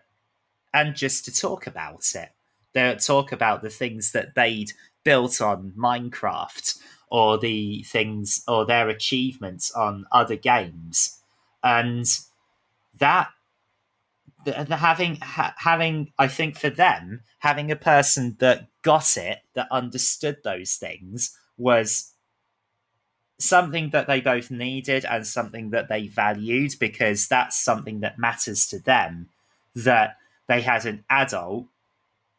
and 0.73 0.95
just 0.95 1.25
to 1.25 1.33
talk 1.33 1.67
about 1.67 2.15
it. 2.15 2.29
They 2.73 2.95
talk 2.95 3.31
about 3.31 3.61
the 3.61 3.69
things 3.69 4.11
that 4.11 4.35
they'd 4.35 4.73
built 5.03 5.39
on 5.39 5.71
Minecraft 5.77 6.77
or 7.09 7.37
the 7.37 7.83
things 7.83 8.43
or 8.47 8.65
their 8.65 8.89
achievements 8.89 9.71
on 9.71 10.05
other 10.11 10.35
games. 10.35 11.19
And 11.63 12.05
that 12.99 13.29
having 14.53 15.15
ha, 15.17 15.53
having 15.57 16.11
i 16.19 16.27
think 16.27 16.57
for 16.57 16.69
them 16.69 17.21
having 17.39 17.71
a 17.71 17.75
person 17.75 18.35
that 18.39 18.67
got 18.81 19.17
it 19.17 19.39
that 19.53 19.67
understood 19.71 20.37
those 20.43 20.75
things 20.75 21.37
was 21.57 22.11
something 23.37 23.89
that 23.89 24.07
they 24.07 24.21
both 24.21 24.49
needed 24.49 25.03
and 25.05 25.25
something 25.27 25.71
that 25.71 25.89
they 25.89 26.07
valued 26.07 26.73
because 26.79 27.27
that's 27.27 27.57
something 27.57 27.99
that 27.99 28.19
matters 28.19 28.67
to 28.67 28.79
them 28.79 29.27
that 29.75 30.17
they 30.47 30.61
had 30.61 30.85
an 30.85 31.03
adult 31.09 31.65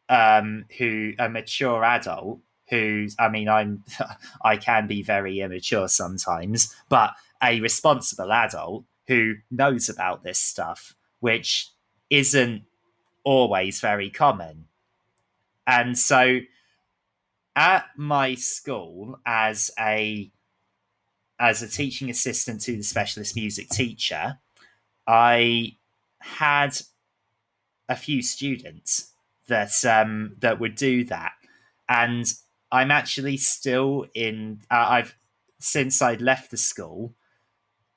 um, 0.09 0.65
who 0.77 1.13
a 1.19 1.29
mature 1.29 1.83
adult 1.83 2.39
who's 2.69 3.15
i 3.19 3.29
mean 3.29 3.47
i'm 3.47 3.83
i 4.43 4.57
can 4.57 4.87
be 4.87 5.01
very 5.01 5.39
immature 5.39 5.87
sometimes 5.87 6.75
but 6.89 7.11
a 7.43 7.59
responsible 7.61 8.31
adult 8.31 8.83
who 9.07 9.35
knows 9.51 9.89
about 9.89 10.23
this 10.23 10.39
stuff 10.39 10.95
which 11.19 11.69
isn't 12.09 12.63
always 13.27 13.81
very 13.81 14.09
common. 14.09 14.65
And 15.65 15.97
so 15.99 16.39
at 17.57 17.85
my 17.97 18.35
school 18.35 19.19
as 19.25 19.69
a 19.77 20.31
as 21.39 21.61
a 21.61 21.67
teaching 21.67 22.09
assistant 22.09 22.61
to 22.61 22.77
the 22.77 22.83
specialist 22.83 23.35
music 23.35 23.69
teacher, 23.69 24.39
I 25.05 25.75
had 26.19 26.79
a 27.89 27.95
few 27.95 28.21
students 28.21 29.11
that 29.47 29.73
um, 29.85 30.37
that 30.39 30.59
would 30.59 30.75
do 30.75 31.03
that, 31.05 31.33
and 31.89 32.25
I'm 32.71 32.91
actually 32.91 33.37
still 33.37 34.05
in. 34.13 34.59
Uh, 34.69 34.85
I've 34.89 35.15
since 35.59 36.01
I'd 36.01 36.21
left 36.21 36.51
the 36.51 36.57
school, 36.57 37.13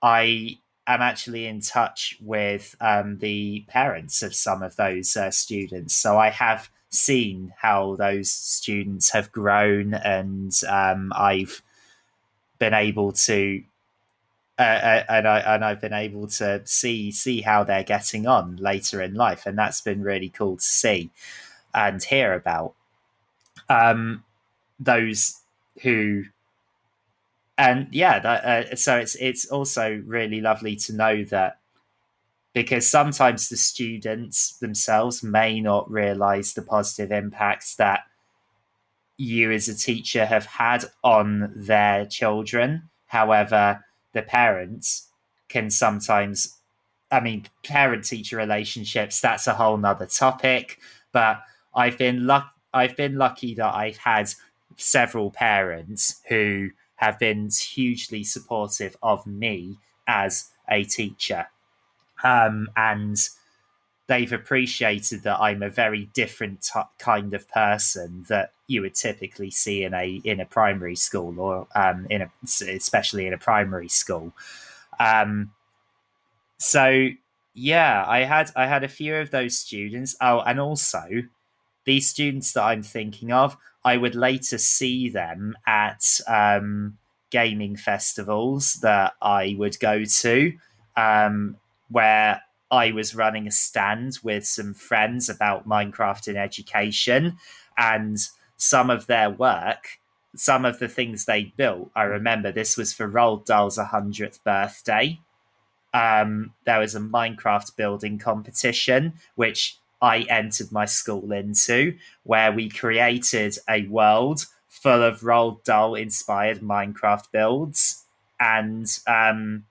I 0.03 0.59
am 0.87 1.03
actually 1.03 1.47
in 1.47 1.61
touch 1.61 2.17
with 2.21 2.75
um, 2.81 3.19
the 3.19 3.65
parents 3.69 4.23
of 4.23 4.35
some 4.35 4.63
of 4.63 4.77
those 4.77 5.17
uh, 5.17 5.31
students. 5.31 5.95
So 5.95 6.19
I 6.19 6.31
have 6.31 6.71
seen 6.91 7.53
how 7.57 7.97
those 7.97 8.31
students 8.31 9.11
have 9.11 9.33
grown, 9.33 9.95
and 9.95 10.53
um, 10.69 11.13
I've 11.15 11.63
been 12.59 12.75
able 12.75 13.13
to. 13.13 13.63
Uh, 14.59 14.63
uh, 14.63 15.05
and 15.09 15.27
I 15.27 15.39
and 15.41 15.65
I've 15.65 15.81
been 15.81 15.95
able 15.95 16.27
to 16.27 16.61
see 16.67 17.11
see 17.11 17.41
how 17.41 17.65
they're 17.65 17.83
getting 17.83 18.27
on 18.27 18.57
later 18.57 19.01
in 19.03 19.15
life, 19.15 19.47
and 19.47 19.57
that's 19.59 19.81
been 19.81 20.03
really 20.03 20.29
cool 20.29 20.57
to 20.57 20.63
see 20.63 21.11
and 21.75 22.03
hear 22.03 22.35
about. 22.35 22.75
Um, 23.69 24.25
those 24.81 25.41
who 25.83 26.25
and 27.57 27.87
yeah 27.93 28.19
that, 28.19 28.45
uh, 28.45 28.77
so 28.77 28.97
it's 28.97 29.15
it's 29.17 29.47
also 29.47 30.03
really 30.07 30.41
lovely 30.41 30.75
to 30.75 30.93
know 30.95 31.25
that 31.25 31.59
because 32.55 32.89
sometimes 32.91 33.49
the 33.49 33.57
students 33.57 34.59
themselves 34.59 35.23
may 35.23 35.61
not 35.61 35.89
realize 35.91 36.55
the 36.55 36.63
positive 36.63 37.13
impacts 37.13 37.77
that 37.77 38.01
you 39.19 39.53
as 39.53 39.69
a 39.69 39.77
teacher 39.77 40.25
have 40.25 40.47
had 40.47 40.85
on 41.05 41.53
their 41.55 42.07
children. 42.07 42.89
However 43.07 43.85
the 44.13 44.23
parents 44.23 45.09
can 45.49 45.71
sometimes 45.71 46.59
i 47.11 47.21
mean 47.21 47.45
parent 47.65 48.05
teacher 48.05 48.37
relationships 48.37 49.21
that's 49.21 49.47
a 49.47 49.55
whole 49.55 49.77
nother 49.77 50.07
topic 50.07 50.79
but 51.13 51.43
i've 51.75 51.99
been 51.99 52.27
luck 52.27 52.53
i've 52.73 52.97
been 52.97 53.17
lucky 53.17 53.55
that 53.55 53.75
i've 53.75 53.97
had 53.97 54.31
several 54.81 55.31
parents 55.31 56.21
who 56.29 56.71
have 56.97 57.19
been 57.19 57.49
hugely 57.51 58.25
supportive 58.25 58.97
of 59.03 59.27
me 59.27 59.79
as 60.07 60.51
a 60.69 60.85
teacher. 60.85 61.47
Um, 62.23 62.69
and 62.77 63.17
they've 64.07 64.33
appreciated 64.33 65.23
that 65.23 65.41
I'm 65.41 65.63
a 65.63 65.71
very 65.71 66.11
different 66.13 66.63
t- 66.63 66.81
kind 66.99 67.33
of 67.33 67.49
person 67.49 68.27
that 68.29 68.53
you 68.67 68.83
would 68.83 68.95
typically 68.95 69.51
see 69.51 69.85
in 69.85 69.95
a 69.95 70.21
in 70.25 70.41
a 70.41 70.45
primary 70.45 70.97
school 70.97 71.41
or 71.41 71.69
um, 71.75 72.07
in 72.11 72.23
a 72.23 72.31
especially 72.45 73.27
in 73.27 73.33
a 73.33 73.39
primary 73.39 73.89
school. 73.89 74.33
Um, 74.99 75.53
so 76.59 77.09
yeah, 77.55 78.05
I 78.07 78.25
had 78.25 78.51
I 78.57 78.67
had 78.67 78.85
a 78.85 78.89
few 78.89 79.17
of 79.17 79.31
those 79.31 79.57
students. 79.57 80.17
Oh, 80.21 80.41
and 80.41 80.61
also 80.61 81.05
these 81.85 82.09
students 82.09 82.53
that 82.53 82.65
I'm 82.65 82.83
thinking 82.83 83.33
of, 83.33 83.57
I 83.85 83.97
would 83.97 84.15
later 84.15 84.59
see 84.59 85.09
them 85.09 85.57
at 85.67 86.21
um, 86.27 86.99
gaming 87.31 87.77
festivals 87.77 88.75
that 88.83 89.15
I 89.23 89.55
would 89.59 89.79
go 89.81 90.05
to, 90.05 90.53
um, 90.97 91.57
where 91.89 92.43
I 92.71 92.93
was 92.93 93.15
running 93.15 93.47
a 93.47 93.51
stand 93.51 94.19
with 94.23 94.47
some 94.47 94.75
friends 94.75 95.29
about 95.29 95.69
Minecraft 95.69 96.29
in 96.29 96.37
education, 96.37 97.39
and 97.77 98.19
some 98.57 98.91
of 98.91 99.07
their 99.07 99.31
work, 99.31 99.99
some 100.37 100.65
of 100.65 100.79
the 100.79 100.89
things 100.89 101.25
they 101.25 101.53
built. 101.57 101.91
I 101.97 102.03
remember 102.03 102.53
this 102.53 102.77
was 102.77 102.93
for 102.93 103.09
Roald 103.09 103.47
Dahl's 103.47 103.79
100th 103.79 104.43
birthday. 104.45 105.19
Um, 105.93 106.53
there 106.67 106.79
was 106.79 106.95
a 106.95 107.01
Minecraft 107.01 107.75
building 107.75 108.19
competition, 108.19 109.15
which 109.35 109.79
I 110.03 110.21
entered 110.23 110.73
my 110.73 110.87
school 110.87 111.33
into, 111.33 111.97
where 112.23 112.53
we 112.53 112.69
created 112.69 113.59
a 113.69 113.87
world 113.87 114.47
full 114.69 115.03
of 115.03 115.21
Roald 115.21 115.65
Dahl 115.65 115.95
inspired 115.95 116.61
Minecraft 116.61 117.31
builds, 117.33 118.05
and 118.39 118.87
um, 119.07 119.67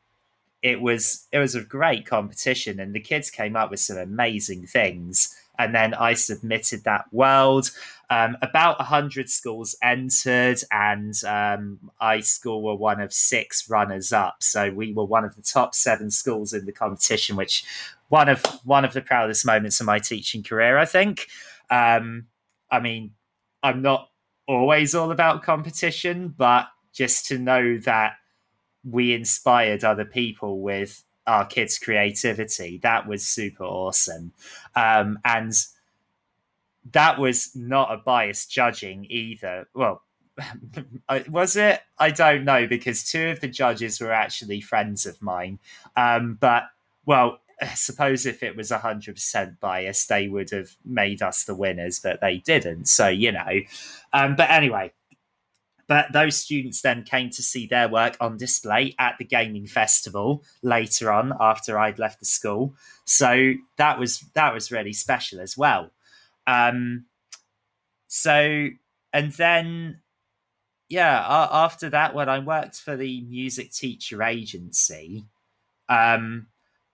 it 0.61 0.81
was 0.81 1.25
it 1.31 1.39
was 1.39 1.55
a 1.55 1.61
great 1.61 2.05
competition, 2.05 2.79
and 2.79 2.93
the 2.93 2.99
kids 2.99 3.29
came 3.31 3.55
up 3.55 3.71
with 3.71 3.79
some 3.79 3.97
amazing 3.97 4.67
things. 4.67 5.35
And 5.57 5.75
then 5.75 5.93
I 5.93 6.13
submitted 6.13 6.85
that 6.85 7.11
world. 7.11 7.71
Um, 8.09 8.37
about 8.41 8.79
hundred 8.79 9.29
schools 9.29 9.75
entered, 9.83 10.59
and 10.71 11.13
um, 11.25 11.91
I 11.99 12.21
school 12.21 12.63
were 12.63 12.75
one 12.75 13.01
of 13.01 13.11
six 13.13 13.69
runners 13.69 14.13
up. 14.13 14.37
So 14.41 14.71
we 14.71 14.93
were 14.93 15.03
one 15.03 15.25
of 15.25 15.35
the 15.35 15.41
top 15.41 15.75
seven 15.75 16.11
schools 16.11 16.53
in 16.53 16.65
the 16.65 16.71
competition, 16.71 17.35
which 17.35 17.65
one 18.09 18.29
of 18.29 18.43
one 18.63 18.85
of 18.85 18.93
the 18.93 19.01
proudest 19.01 19.45
moments 19.45 19.79
of 19.79 19.85
my 19.85 19.99
teaching 19.99 20.43
career, 20.43 20.77
I 20.77 20.85
think. 20.85 21.27
Um, 21.69 22.25
I 22.71 22.79
mean, 22.79 23.11
I'm 23.63 23.81
not 23.81 24.09
always 24.47 24.95
all 24.95 25.11
about 25.11 25.43
competition, 25.43 26.33
but 26.37 26.67
just 26.91 27.27
to 27.27 27.37
know 27.37 27.77
that 27.79 28.13
we 28.83 29.13
inspired 29.13 29.83
other 29.83 30.05
people 30.05 30.61
with 30.61 31.03
our 31.27 31.45
kids' 31.45 31.77
creativity, 31.77 32.79
that 32.79 33.07
was 33.07 33.25
super 33.25 33.63
awesome. 33.63 34.33
Um, 34.75 35.19
and 35.23 35.53
that 36.91 37.19
was 37.19 37.55
not 37.55 37.91
a 37.91 37.97
biased 37.97 38.49
judging 38.49 39.05
either. 39.09 39.67
Well, 39.73 40.01
was 41.29 41.55
it? 41.55 41.81
I 41.99 42.09
don't 42.11 42.45
know 42.45 42.65
because 42.65 43.03
two 43.03 43.27
of 43.27 43.41
the 43.41 43.47
judges 43.47 43.99
were 43.99 44.11
actually 44.11 44.61
friends 44.61 45.05
of 45.05 45.21
mine. 45.21 45.59
Um, 45.95 46.37
but 46.39 46.63
well, 47.05 47.39
I 47.61 47.67
suppose 47.75 48.25
if 48.25 48.43
it 48.43 48.55
was 48.55 48.71
100% 48.71 49.59
biased, 49.59 50.09
they 50.09 50.27
would 50.27 50.51
have 50.51 50.69
made 50.85 51.21
us 51.21 51.43
the 51.43 51.55
winners, 51.55 51.99
but 51.99 52.21
they 52.21 52.37
didn't. 52.37 52.87
So, 52.87 53.07
you 53.07 53.31
know. 53.31 53.59
Um, 54.13 54.35
but 54.35 54.49
anyway, 54.49 54.93
but 55.89 56.13
those 56.13 56.37
students 56.37 56.81
then 56.81 57.03
came 57.03 57.31
to 57.31 57.41
see 57.41 57.65
their 57.65 57.89
work 57.89 58.15
on 58.21 58.37
display 58.37 58.95
at 58.99 59.17
the 59.17 59.25
gaming 59.25 59.65
festival 59.65 60.43
later 60.61 61.11
on 61.11 61.33
after 61.39 61.79
I'd 61.79 61.97
left 61.97 62.19
the 62.19 62.27
school. 62.27 62.75
So 63.05 63.53
that 63.77 63.97
was 63.97 64.23
that 64.35 64.53
was 64.53 64.71
really 64.71 64.93
special 64.93 65.41
as 65.41 65.57
well. 65.57 65.89
Um, 66.45 67.05
so 68.07 68.69
and 69.11 69.31
then 69.33 70.01
yeah, 70.89 71.23
after 71.51 71.89
that, 71.89 72.13
when 72.13 72.29
I 72.29 72.39
worked 72.39 72.75
for 72.75 72.95
the 72.95 73.21
music 73.21 73.71
teacher 73.71 74.23
agency, 74.23 75.25
um, 75.87 76.47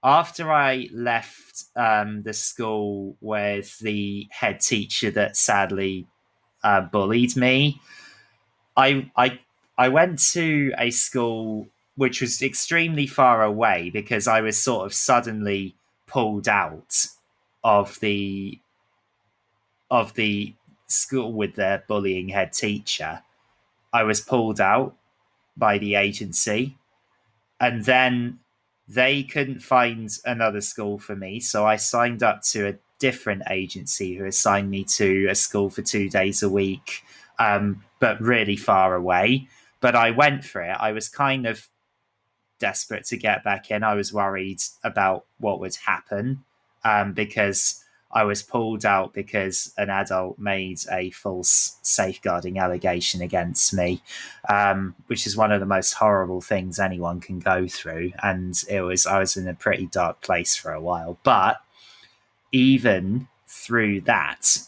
after 0.06 0.52
I 0.52 0.88
left 0.94 1.64
um, 1.76 2.22
the 2.22 2.34
school 2.34 3.18
with 3.22 3.80
the 3.80 4.28
head 4.30 4.60
teacher 4.60 5.10
that 5.12 5.36
sadly 5.36 6.06
uh, 6.64 6.82
bullied 6.82 7.36
me, 7.36 7.82
I 8.78 9.12
I 9.18 9.40
I 9.80 9.90
went 9.90 10.20
to 10.34 10.72
a 10.78 10.92
school 10.92 11.68
which 11.96 12.22
was 12.22 12.44
extremely 12.44 13.08
far 13.08 13.44
away 13.44 13.90
because 13.90 14.28
I 14.28 14.42
was 14.42 14.62
sort 14.62 14.86
of 14.86 14.94
suddenly 14.94 15.76
pulled 16.06 16.48
out 16.48 17.08
of 17.64 18.00
the 18.00 18.60
of 19.90 20.14
the 20.14 20.54
school 20.86 21.34
with 21.34 21.56
their 21.56 21.84
bullying 21.88 22.30
head 22.30 22.54
teacher. 22.54 23.24
I 23.92 24.04
was 24.04 24.22
pulled 24.22 24.62
out 24.62 24.96
by 25.58 25.80
the 25.80 25.96
agency, 25.96 26.78
and 27.60 27.86
then 27.86 28.40
they 28.88 29.24
couldn't 29.24 29.62
find 29.62 30.10
another 30.26 30.62
school 30.62 31.00
for 31.00 31.16
me, 31.16 31.40
so 31.40 31.66
I 31.66 31.76
signed 31.76 32.24
up 32.24 32.42
to 32.52 32.68
a 32.68 32.76
different 33.00 33.44
agency 33.50 34.16
who 34.16 34.26
assigned 34.26 34.70
me 34.70 34.84
to 34.84 35.28
a 35.28 35.36
school 35.36 35.70
for 35.70 35.82
two 35.82 36.10
days 36.10 36.44
a 36.44 36.50
week, 36.50 37.04
um, 37.40 37.84
but 38.00 38.22
really 38.22 38.56
far 38.56 38.96
away. 38.96 39.48
But 39.82 39.96
I 39.96 40.12
went 40.12 40.44
for 40.44 40.62
it. 40.62 40.78
I 40.80 40.92
was 40.92 41.10
kind 41.10 41.46
of 41.46 41.68
desperate 42.60 43.06
to 43.06 43.18
get 43.18 43.44
back 43.44 43.70
in. 43.72 43.84
I 43.84 43.96
was 43.96 44.14
worried 44.14 44.62
about 44.84 45.26
what 45.40 45.60
would 45.60 45.76
happen 45.76 46.44
um, 46.84 47.14
because 47.14 47.84
I 48.16 48.24
was 48.24 48.42
pulled 48.42 48.86
out 48.86 49.14
because 49.14 49.74
an 49.78 49.90
adult 49.90 50.40
made 50.40 50.80
a 50.90 51.12
false 51.12 51.78
safeguarding 51.82 52.58
allegation 52.58 53.22
against 53.22 53.74
me, 53.74 54.02
um, 54.48 54.96
which 55.08 55.28
is 55.28 55.36
one 55.36 55.52
of 55.52 55.60
the 55.60 55.66
most 55.66 55.92
horrible 55.96 56.40
things 56.40 56.80
anyone 56.80 57.20
can 57.20 57.40
go 57.40 57.68
through. 57.68 58.14
And 58.24 58.56
it 58.70 58.82
was 58.82 59.06
I 59.06 59.20
was 59.20 59.36
in 59.36 59.50
a 59.50 59.54
pretty 59.54 59.88
dark 59.88 60.22
place 60.22 60.56
for 60.56 60.72
a 60.72 60.80
while. 60.80 61.18
But 61.24 61.58
even 62.54 63.28
through 63.50 64.02
that, 64.02 64.60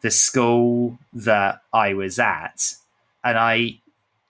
the 0.00 0.10
school 0.10 0.98
that 1.12 1.62
I 1.72 1.94
was 1.94 2.18
at, 2.18 2.74
and 3.22 3.38
I, 3.38 3.78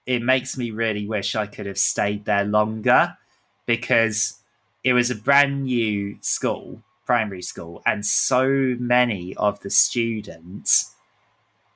it 0.04 0.20
makes 0.20 0.58
me 0.58 0.72
really 0.72 1.06
wish 1.06 1.34
I 1.34 1.46
could 1.46 1.64
have 1.64 1.78
stayed 1.78 2.26
there 2.26 2.44
longer 2.44 3.16
because 3.64 4.40
it 4.84 4.92
was 4.92 5.10
a 5.10 5.14
brand 5.14 5.64
new 5.64 6.18
school 6.20 6.82
primary 7.10 7.42
school, 7.42 7.82
and 7.84 8.06
so 8.06 8.46
many 8.78 9.34
of 9.34 9.58
the 9.62 9.68
students 9.68 10.94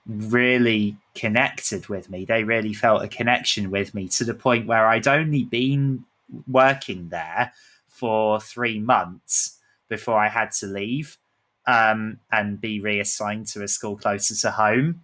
really 0.07 0.97
connected 1.17 1.89
with 1.89 2.09
me. 2.09 2.25
They 2.25 2.45
really 2.45 2.73
felt 2.73 3.03
a 3.03 3.09
connection 3.09 3.73
with 3.73 3.95
me 3.95 4.07
to 4.11 4.23
the 4.23 4.33
point 4.33 4.69
where 4.69 4.87
I'd 4.87 5.09
only 5.09 5.43
been 5.43 6.05
working 6.47 7.09
there 7.09 7.53
for 7.89 8.41
three 8.41 8.79
months 8.79 9.59
before 9.89 10.21
I 10.21 10.29
had 10.29 10.53
to 10.61 10.69
leave 10.69 11.19
um, 11.67 12.21
and 12.31 12.61
be 12.61 12.79
reassigned 12.79 13.49
to 13.49 13.65
a 13.65 13.67
school 13.67 13.97
closer 13.97 14.37
to 14.37 14.53
home. 14.53 15.01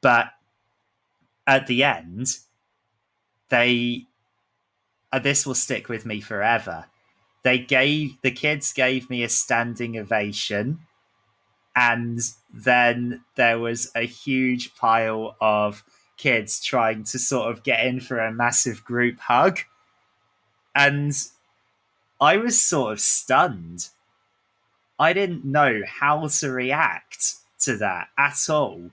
But 0.00 0.26
at 1.48 1.66
the 1.66 1.82
end, 1.82 2.28
they 3.48 4.06
uh, 5.12 5.18
this 5.18 5.44
will 5.44 5.56
stick 5.56 5.88
with 5.88 6.06
me 6.06 6.20
forever. 6.20 6.86
They 7.42 7.58
gave 7.58 8.20
the 8.22 8.30
kids 8.30 8.72
gave 8.72 9.08
me 9.08 9.22
a 9.22 9.28
standing 9.28 9.98
ovation. 9.98 10.80
And 11.74 12.20
then 12.52 13.24
there 13.36 13.58
was 13.58 13.90
a 13.94 14.02
huge 14.02 14.74
pile 14.74 15.36
of 15.40 15.84
kids 16.16 16.60
trying 16.62 17.04
to 17.04 17.18
sort 17.18 17.50
of 17.50 17.62
get 17.62 17.86
in 17.86 18.00
for 18.00 18.18
a 18.18 18.32
massive 18.32 18.84
group 18.84 19.18
hug. 19.20 19.60
And 20.74 21.12
i 22.20 22.36
was 22.36 22.62
sort 22.62 22.92
of 22.92 23.00
stunned. 23.00 23.88
I 24.98 25.14
didn't 25.14 25.44
know 25.46 25.80
how 25.86 26.28
to 26.28 26.50
react 26.50 27.36
to 27.60 27.76
that 27.78 28.08
at 28.18 28.50
all. 28.50 28.90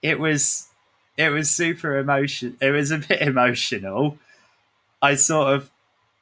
It 0.00 0.18
was 0.18 0.68
it 1.16 1.30
was 1.30 1.50
super 1.50 1.98
emotion 1.98 2.56
it 2.60 2.70
was 2.70 2.90
a 2.90 2.98
bit 2.98 3.20
emotional. 3.32 4.18
I 5.02 5.14
sort 5.14 5.54
of 5.54 5.70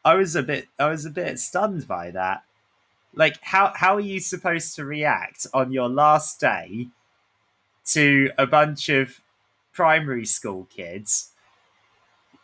i 0.06 0.14
was 0.14 0.36
a 0.36 0.42
bit 0.42 0.68
i 0.78 0.88
was 0.88 1.04
a 1.04 1.10
bit 1.10 1.38
stunned 1.38 1.86
by 1.86 2.10
that. 2.12 2.44
Like 3.14 3.36
how 3.42 3.72
how 3.74 3.96
are 3.96 4.00
you 4.00 4.20
supposed 4.20 4.76
to 4.76 4.84
react 4.86 5.46
on 5.52 5.72
your 5.72 5.88
last 5.88 6.40
day 6.40 6.88
to 7.86 8.30
a 8.38 8.46
bunch 8.46 8.88
of 8.88 9.20
primary 9.72 10.24
school 10.26 10.66
kids 10.74 11.32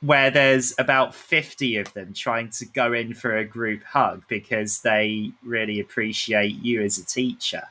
where 0.00 0.30
there's 0.30 0.74
about 0.78 1.14
50 1.14 1.76
of 1.76 1.92
them 1.94 2.12
trying 2.12 2.50
to 2.50 2.66
go 2.66 2.92
in 2.92 3.14
for 3.14 3.36
a 3.36 3.44
group 3.44 3.84
hug 3.84 4.24
because 4.28 4.80
they 4.80 5.30
really 5.44 5.78
appreciate 5.78 6.56
you 6.62 6.82
as 6.82 6.98
a 6.98 7.06
teacher 7.06 7.62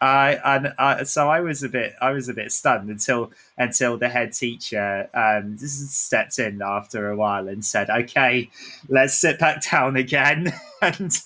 I 0.00 0.38
and 0.44 0.74
I, 0.78 1.04
so 1.04 1.28
I 1.28 1.40
was 1.40 1.62
a 1.62 1.68
bit 1.68 1.94
I 2.00 2.10
was 2.10 2.28
a 2.28 2.34
bit 2.34 2.52
stunned 2.52 2.90
until 2.90 3.32
until 3.56 3.96
the 3.96 4.10
head 4.10 4.32
teacher 4.32 5.08
um, 5.14 5.56
stepped 5.58 6.38
in 6.38 6.60
after 6.60 7.10
a 7.10 7.16
while 7.16 7.48
and 7.48 7.64
said, 7.64 7.88
"Okay, 7.88 8.50
let's 8.88 9.18
sit 9.18 9.38
back 9.38 9.62
down 9.70 9.96
again." 9.96 10.52
and 10.82 11.18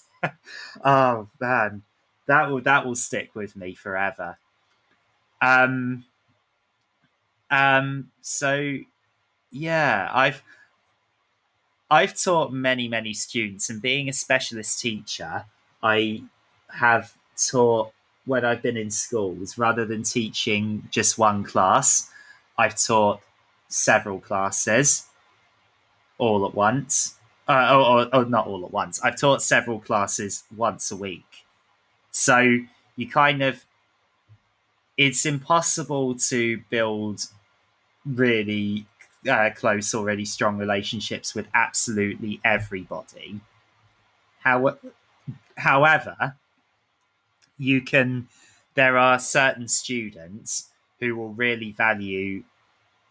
oh 0.85 1.29
man, 1.41 1.83
that 2.27 2.49
will 2.49 2.61
that 2.61 2.87
will 2.87 2.95
stick 2.95 3.35
with 3.35 3.57
me 3.57 3.75
forever. 3.75 4.39
Um, 5.43 6.05
um. 7.51 8.13
So 8.21 8.77
yeah, 9.51 10.11
I've 10.13 10.45
I've 11.91 12.17
taught 12.17 12.53
many 12.53 12.87
many 12.87 13.15
students, 13.15 13.69
and 13.69 13.83
being 13.83 14.09
a 14.09 14.13
specialist 14.13 14.81
teacher, 14.81 15.47
I 15.83 16.23
have 16.69 17.15
taught 17.37 17.93
when 18.27 18.45
I've 18.45 18.63
been 18.63 18.77
in 18.77 18.91
schools, 18.91 19.59
rather 19.59 19.85
than 19.85 20.03
teaching 20.03 20.89
just 20.91 21.19
one 21.19 21.45
class, 21.45 22.11
I've 22.59 22.81
taught 22.81 23.21
several 23.69 24.21
classes 24.21 25.07
all 26.19 26.47
at 26.47 26.55
once. 26.55 27.17
Uh, 27.49 27.75
or, 27.75 27.81
or, 27.81 28.15
or, 28.15 28.25
not 28.27 28.47
all 28.47 28.65
at 28.65 28.71
once. 28.71 29.01
I've 29.03 29.19
taught 29.19 29.43
several 29.43 29.81
classes 29.81 30.45
once 30.57 30.93
a 30.93 30.97
week. 30.97 31.45
So 32.13 32.59
you 32.95 33.09
kind 33.09 33.43
of, 33.43 33.65
it's 34.97 35.27
impossible 35.27 36.15
to 36.29 36.63
build 36.71 37.23
really 38.07 38.87
uh, 39.29 39.51
close 39.57 39.93
or 39.95 40.05
really 40.05 40.25
strong 40.25 40.59
relationships 40.59 41.35
with 41.35 41.49
absolutely 41.53 42.41
everybody. 42.45 43.41
How, 44.45 44.79
however, 45.57 46.37
you 47.61 47.83
can 47.83 48.29
there 48.75 48.99
are 48.99 49.21
certain 49.21 49.69
students 49.69 50.71
who 51.01 51.17
will 51.17 51.31
really 51.35 51.73
value 51.73 52.45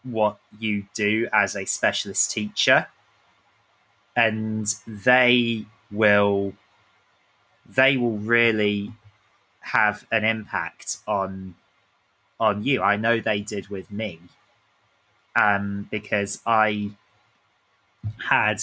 what 0.04 0.38
you 0.58 0.86
do 0.94 1.28
as 1.32 1.56
a 1.56 1.66
specialist 1.66 2.30
teacher. 2.32 2.88
And 4.16 4.66
they 4.86 5.66
will 5.90 6.54
they 7.66 7.96
will 7.96 8.18
really 8.18 8.92
have 9.60 10.06
an 10.12 10.24
impact 10.24 10.98
on 11.06 11.54
on 12.40 12.64
you. 12.64 12.82
I 12.82 12.96
know 12.96 13.20
they 13.20 13.40
did 13.42 13.68
with 13.68 13.90
me 13.90 14.20
um 15.36 15.86
because 15.90 16.40
i 16.46 16.90
had 18.28 18.62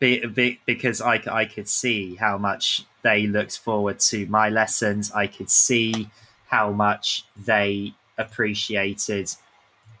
be, 0.00 0.26
be, 0.26 0.60
because 0.66 1.00
I, 1.00 1.22
I 1.30 1.44
could 1.44 1.68
see 1.68 2.16
how 2.16 2.38
much 2.38 2.84
they 3.02 3.26
looked 3.26 3.58
forward 3.58 4.00
to 4.00 4.26
my 4.26 4.48
lessons. 4.48 5.12
I 5.12 5.26
could 5.26 5.50
see 5.50 6.10
how 6.48 6.72
much 6.72 7.24
they 7.36 7.94
appreciated 8.18 9.30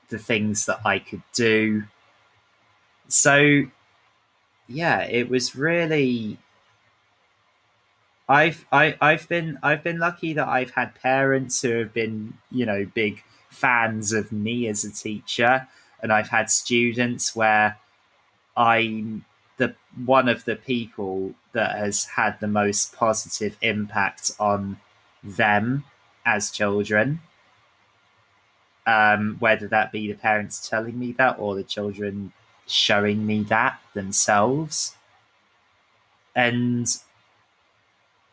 the 0.08 0.18
things 0.18 0.66
that 0.66 0.80
I 0.84 0.98
could 0.98 1.22
do. 1.32 1.84
So, 3.08 3.64
yeah, 4.66 5.02
it 5.02 5.28
was 5.28 5.54
really. 5.54 6.38
I've 8.28 8.64
I, 8.72 8.96
I've 9.00 9.28
been 9.28 9.58
I've 9.62 9.82
been 9.82 9.98
lucky 9.98 10.32
that 10.34 10.46
I've 10.46 10.70
had 10.70 10.94
parents 10.94 11.60
who 11.62 11.78
have 11.78 11.92
been 11.92 12.34
you 12.50 12.64
know 12.64 12.86
big 12.94 13.22
fans 13.48 14.12
of 14.12 14.30
me 14.30 14.68
as 14.68 14.84
a 14.84 14.92
teacher, 14.92 15.66
and 16.00 16.12
I've 16.12 16.28
had 16.28 16.48
students 16.48 17.34
where 17.34 17.76
I'm 18.56 19.24
the 19.60 19.74
one 20.06 20.26
of 20.26 20.46
the 20.46 20.56
people 20.56 21.34
that 21.52 21.76
has 21.76 22.06
had 22.06 22.40
the 22.40 22.48
most 22.48 22.94
positive 22.94 23.58
impact 23.60 24.30
on 24.40 24.80
them 25.22 25.84
as 26.24 26.50
children. 26.50 27.20
Um, 28.86 29.36
whether 29.38 29.68
that 29.68 29.92
be 29.92 30.08
the 30.08 30.18
parents 30.18 30.66
telling 30.66 30.98
me 30.98 31.12
that 31.12 31.38
or 31.38 31.54
the 31.54 31.62
children 31.62 32.32
showing 32.66 33.26
me 33.26 33.42
that 33.44 33.78
themselves. 33.92 34.96
And 36.34 36.86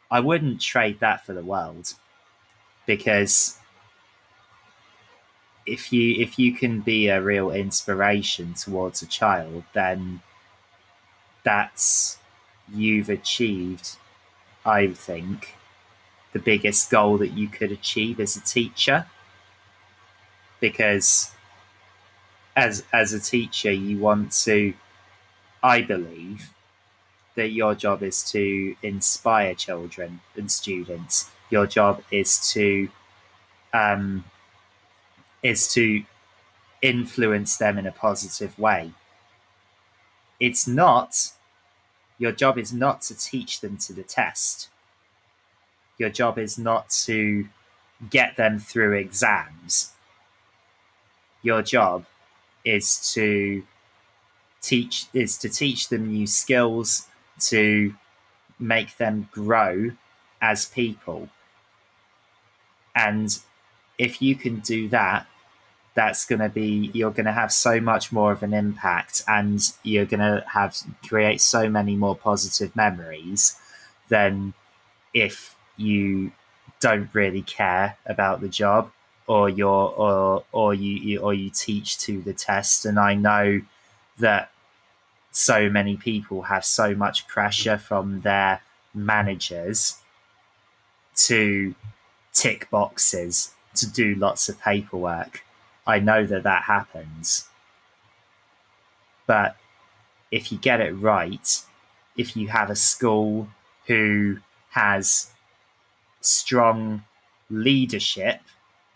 I 0.09 0.21
wouldn't 0.21 0.61
trade 0.61 1.01
that 1.01 1.25
for 1.25 1.33
the 1.33 1.43
world 1.43 1.93
because 2.85 3.59
if 5.65 5.91
you 5.91 6.15
if 6.21 6.39
you 6.39 6.53
can 6.53 6.79
be 6.79 7.09
a 7.09 7.21
real 7.21 7.51
inspiration 7.51 8.53
towards 8.53 9.01
a 9.01 9.05
child 9.05 9.65
then 9.73 10.21
that's 11.43 12.17
you've 12.73 13.09
achieved, 13.09 13.97
I 14.65 14.87
think, 14.87 15.55
the 16.33 16.39
biggest 16.39 16.89
goal 16.89 17.17
that 17.17 17.33
you 17.33 17.47
could 17.47 17.71
achieve 17.71 18.19
as 18.19 18.35
a 18.35 18.41
teacher. 18.41 19.05
Because 20.59 21.31
as 22.55 22.83
as 22.91 23.13
a 23.13 23.19
teacher, 23.19 23.71
you 23.71 23.99
want 23.99 24.31
to, 24.43 24.73
I 25.63 25.81
believe, 25.81 26.49
that 27.35 27.49
your 27.49 27.75
job 27.75 28.03
is 28.03 28.23
to 28.31 28.75
inspire 28.81 29.53
children 29.53 30.19
and 30.35 30.51
students. 30.51 31.29
Your 31.49 31.67
job 31.67 32.03
is 32.11 32.51
to 32.51 32.89
um, 33.73 34.25
is 35.43 35.67
to 35.73 36.03
influence 36.81 37.57
them 37.57 37.77
in 37.77 37.85
a 37.85 37.91
positive 37.91 38.57
way. 38.59 38.91
It's 40.39 40.67
not 40.67 41.31
your 42.17 42.31
job 42.31 42.57
is 42.57 42.73
not 42.73 43.01
to 43.03 43.15
teach 43.15 43.61
them 43.61 43.77
to 43.77 43.93
the 43.93 44.03
test. 44.03 44.69
Your 45.97 46.09
job 46.09 46.37
is 46.37 46.57
not 46.57 46.89
to 47.05 47.47
get 48.09 48.37
them 48.37 48.59
through 48.59 48.93
exams. 48.93 49.93
Your 51.41 51.61
job 51.61 52.05
is 52.65 53.13
to 53.13 53.63
teach 54.61 55.05
is 55.13 55.37
to 55.37 55.49
teach 55.49 55.89
them 55.89 56.11
new 56.11 56.27
skills 56.27 57.07
to 57.39 57.93
make 58.59 58.97
them 58.97 59.29
grow 59.31 59.91
as 60.41 60.65
people. 60.65 61.29
And 62.95 63.37
if 63.97 64.21
you 64.21 64.35
can 64.35 64.59
do 64.59 64.89
that, 64.89 65.27
that's 65.97 66.25
going 66.25 66.39
to 66.39 66.47
be 66.49 66.91
you're 66.93 67.09
going 67.09 67.25
to 67.25 67.31
have 67.31 67.51
so 67.51 67.81
much 67.81 68.11
more 68.11 68.31
of 68.31 68.43
an 68.43 68.53
impact 68.53 69.23
and 69.27 69.73
you're 69.81 70.05
going 70.05 70.19
to 70.19 70.45
have 70.47 70.77
create 71.07 71.41
so 71.41 71.67
many 71.67 71.95
more 71.95 72.15
positive 72.15 72.75
memories 72.75 73.59
than 74.07 74.53
if 75.11 75.55
you 75.75 76.31
don't 76.79 77.09
really 77.13 77.41
care 77.41 77.97
about 78.05 78.41
the 78.41 78.47
job 78.47 78.91
or 79.25 79.49
you're 79.49 79.67
or 79.67 80.43
or 80.51 80.75
you, 80.75 80.97
you 80.97 81.19
or 81.19 81.33
you 81.33 81.49
teach 81.49 81.97
to 81.97 82.21
the 82.21 82.33
test 82.33 82.85
and 82.85 82.99
i 82.99 83.15
know 83.15 83.59
that 84.19 84.51
so 85.31 85.67
many 85.67 85.97
people 85.97 86.43
have 86.43 86.63
so 86.63 86.93
much 86.93 87.27
pressure 87.27 87.79
from 87.79 88.21
their 88.21 88.61
managers 88.93 89.97
to 91.15 91.73
tick 92.33 92.69
boxes 92.69 93.55
to 93.73 93.89
do 93.91 94.15
lots 94.15 94.47
of 94.47 94.59
paperwork. 94.59 95.43
I 95.87 95.99
know 95.99 96.25
that 96.25 96.43
that 96.43 96.63
happens. 96.63 97.47
But 99.25 99.55
if 100.31 100.51
you 100.51 100.57
get 100.57 100.81
it 100.81 100.91
right, 100.91 101.61
if 102.17 102.35
you 102.35 102.49
have 102.49 102.69
a 102.69 102.75
school 102.75 103.47
who 103.87 104.39
has 104.71 105.31
strong 106.21 107.03
leadership, 107.49 108.41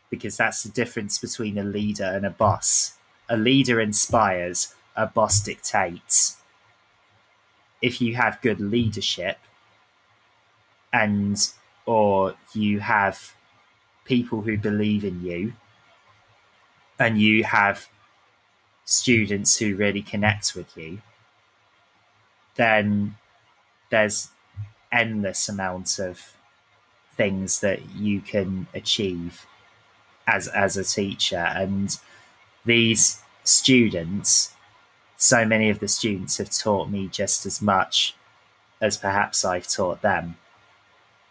because 0.10 0.36
that's 0.36 0.64
the 0.64 0.70
difference 0.70 1.18
between 1.18 1.58
a 1.58 1.64
leader 1.64 2.04
and 2.04 2.26
a 2.26 2.30
boss. 2.30 2.98
A 3.30 3.38
leader 3.38 3.80
inspires, 3.80 4.76
a 4.96 5.08
boss 5.08 5.40
dictates. 5.40 6.38
If 7.82 8.02
you 8.02 8.16
have 8.16 8.42
good 8.42 8.60
leadership 8.60 9.38
and 10.92 11.38
or 11.86 12.36
you 12.54 12.82
have 12.82 13.34
people 14.04 14.42
who 14.42 14.58
believe 14.58 15.06
in 15.06 15.24
you 15.24 15.54
and 17.02 17.20
you 17.20 17.44
have 17.44 17.88
students 18.86 19.58
who 19.58 19.76
really 19.76 20.02
connect 20.02 20.56
with 20.56 20.78
you, 20.78 21.02
then 22.56 23.16
there's 23.90 24.30
endless 24.92 25.50
amounts 25.50 26.00
of 26.00 26.36
things 27.16 27.60
that 27.62 27.96
you 27.96 28.22
can 28.22 28.68
achieve 28.74 29.46
as 30.28 30.48
as 30.48 30.78
a 30.78 30.84
teacher. 30.84 31.46
And 31.56 31.98
these 32.66 33.22
students 33.44 34.54
so 35.22 35.46
many 35.46 35.70
of 35.70 35.80
the 35.80 35.88
students 35.88 36.40
have 36.40 36.50
taught 36.50 36.90
me 36.90 37.08
just 37.08 37.46
as 37.46 37.62
much 37.62 38.16
as 38.82 38.98
perhaps 38.98 39.46
I've 39.46 39.68
taught 39.68 40.02
them. 40.02 40.36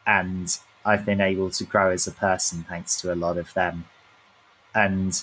And 0.06 0.56
I've 0.84 1.04
been 1.04 1.20
able 1.20 1.50
to 1.50 1.64
grow 1.64 1.90
as 1.90 2.06
a 2.06 2.12
person 2.12 2.64
thanks 2.68 3.00
to 3.00 3.12
a 3.12 3.16
lot 3.16 3.36
of 3.36 3.52
them. 3.54 3.86
And 4.76 5.20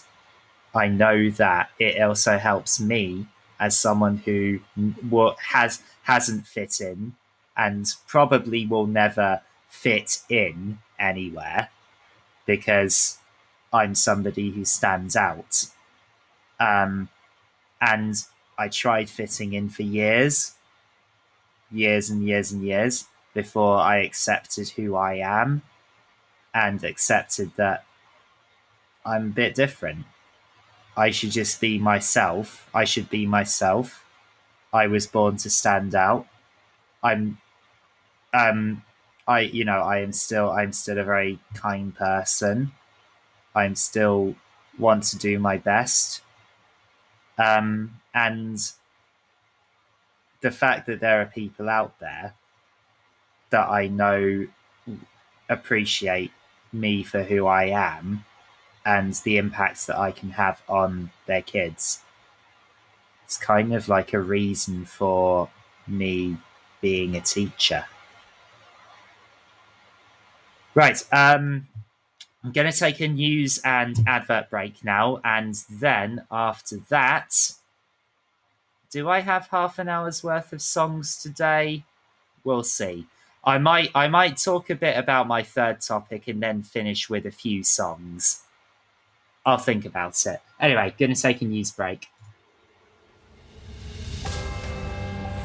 I 0.75 0.87
know 0.87 1.29
that 1.31 1.69
it 1.79 2.01
also 2.01 2.37
helps 2.37 2.79
me 2.79 3.27
as 3.59 3.77
someone 3.77 4.17
who 4.17 4.59
what 5.09 5.37
has 5.39 5.81
hasn't 6.03 6.45
fit 6.45 6.79
in 6.79 7.15
and 7.55 7.87
probably 8.07 8.65
will 8.65 8.85
never 8.87 9.41
fit 9.67 10.21
in 10.29 10.79
anywhere 10.99 11.69
because 12.45 13.17
I'm 13.73 13.95
somebody 13.95 14.51
who 14.51 14.63
stands 14.63 15.15
out. 15.15 15.65
Um, 16.59 17.09
and 17.81 18.15
I 18.57 18.69
tried 18.69 19.09
fitting 19.09 19.53
in 19.53 19.69
for 19.69 19.83
years, 19.83 20.53
years 21.71 22.09
and 22.09 22.23
years 22.23 22.51
and 22.51 22.63
years 22.63 23.05
before 23.33 23.77
I 23.77 23.97
accepted 23.97 24.69
who 24.69 24.95
I 24.95 25.15
am 25.15 25.61
and 26.53 26.83
accepted 26.83 27.51
that 27.55 27.85
I'm 29.05 29.27
a 29.27 29.33
bit 29.33 29.53
different. 29.53 30.05
I 30.97 31.11
should 31.11 31.29
just 31.29 31.61
be 31.61 31.77
myself. 31.77 32.67
I 32.73 32.83
should 32.83 33.09
be 33.09 33.27
myself. 33.27 34.03
I 34.73 34.87
was 34.87 35.05
born 35.05 35.37
to 35.37 35.49
stand 35.49 35.93
out. 35.93 36.25
I'm 37.03 37.37
um 38.33 38.83
I 39.27 39.41
you 39.41 39.63
know, 39.63 39.81
I 39.81 39.99
am 39.99 40.11
still 40.11 40.49
I'm 40.49 40.73
still 40.73 40.97
a 40.97 41.03
very 41.03 41.39
kind 41.53 41.95
person. 41.95 42.71
I'm 43.55 43.75
still 43.75 44.35
want 44.79 45.03
to 45.05 45.17
do 45.17 45.37
my 45.37 45.57
best. 45.57 46.21
Um 47.37 48.01
and 48.15 48.59
the 50.41 50.51
fact 50.51 50.87
that 50.87 50.99
there 50.99 51.21
are 51.21 51.25
people 51.25 51.69
out 51.69 51.99
there 51.99 52.33
that 53.51 53.69
I 53.69 53.87
know 53.87 54.47
appreciate 55.47 56.31
me 56.73 57.03
for 57.03 57.23
who 57.23 57.45
I 57.45 57.65
am 57.65 58.25
and 58.87 59.13
the 59.25 59.37
impacts 59.37 59.85
that 59.85 59.99
I 59.99 60.11
can 60.11 60.29
have 60.31 60.61
on 60.69 61.11
their 61.25 61.41
kids. 61.41 61.99
It's 63.25 63.37
kind 63.37 63.75
of 63.75 63.89
like 63.89 64.13
a 64.13 64.19
reason 64.19 64.85
for 64.85 65.49
me 65.85 66.37
being 66.79 67.13
a 67.13 67.19
teacher. 67.19 67.83
Right, 70.73 71.03
um, 71.11 71.67
I'm 72.43 72.53
going 72.53 72.71
to 72.71 72.77
take 72.77 73.01
a 73.01 73.09
news 73.09 73.59
and 73.65 73.97
advert 74.07 74.49
break 74.49 74.85
now, 74.85 75.19
and 75.21 75.53
then 75.69 76.25
after 76.31 76.77
that, 76.87 77.33
do 78.89 79.09
I 79.09 79.19
have 79.19 79.47
half 79.47 79.79
an 79.79 79.89
hour's 79.89 80.23
worth 80.23 80.53
of 80.53 80.61
songs 80.61 81.21
today? 81.21 81.83
We'll 82.45 82.63
see. 82.63 83.05
I 83.43 83.57
might 83.57 83.91
I 83.93 84.07
might 84.07 84.37
talk 84.37 84.69
a 84.69 84.75
bit 84.75 84.97
about 84.97 85.27
my 85.27 85.43
third 85.43 85.81
topic 85.81 86.29
and 86.29 86.41
then 86.41 86.63
finish 86.63 87.09
with 87.09 87.25
a 87.25 87.31
few 87.31 87.63
songs. 87.63 88.43
I'll 89.47 89.57
think 89.57 89.85
about 89.85 90.25
it. 90.25 90.41
Anyway, 90.59 90.93
gonna 90.99 91.15
take 91.15 91.41
a 91.41 91.45
news 91.45 91.71
break. 91.71 92.07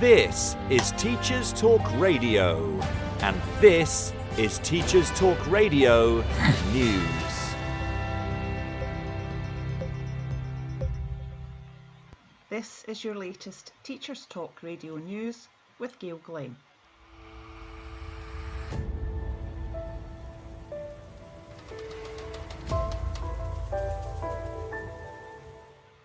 This 0.00 0.56
is 0.68 0.90
Teachers 0.98 1.52
Talk 1.52 1.80
Radio, 2.00 2.80
and 3.20 3.40
this 3.60 4.12
is 4.36 4.58
Teachers 4.58 5.08
Talk 5.12 5.38
Radio 5.48 6.16
News. 6.72 7.54
This 12.50 12.84
is 12.88 13.04
your 13.04 13.14
latest 13.14 13.72
Teachers 13.84 14.26
Talk 14.26 14.64
Radio 14.64 14.96
News 14.96 15.46
with 15.78 15.96
Gail 16.00 16.18
Glenn. 16.24 16.56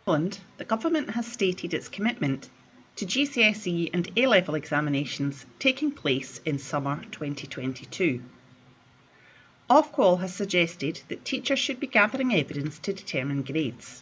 Scotland, 0.08 0.40
the 0.56 0.64
Government 0.64 1.10
has 1.10 1.28
stated 1.28 1.74
its 1.74 1.90
commitment 1.90 2.50
to 2.96 3.06
GCSE 3.06 3.90
and 3.92 4.10
A 4.16 4.26
level 4.26 4.56
examinations 4.56 5.46
taking 5.60 5.92
place 5.92 6.40
in 6.46 6.60
summer 6.60 7.04
2022. 7.12 8.24
Ofqual 9.70 10.22
has 10.22 10.34
suggested 10.34 11.02
that 11.10 11.26
teachers 11.26 11.60
should 11.60 11.82
be 11.82 11.88
gathering 11.88 12.34
evidence 12.34 12.80
to 12.80 12.94
determine 12.94 13.42
grades. 13.42 14.02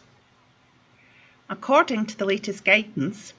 According 1.50 2.06
to 2.06 2.16
the 2.16 2.24
latest 2.24 2.64
guidance, 2.64 3.32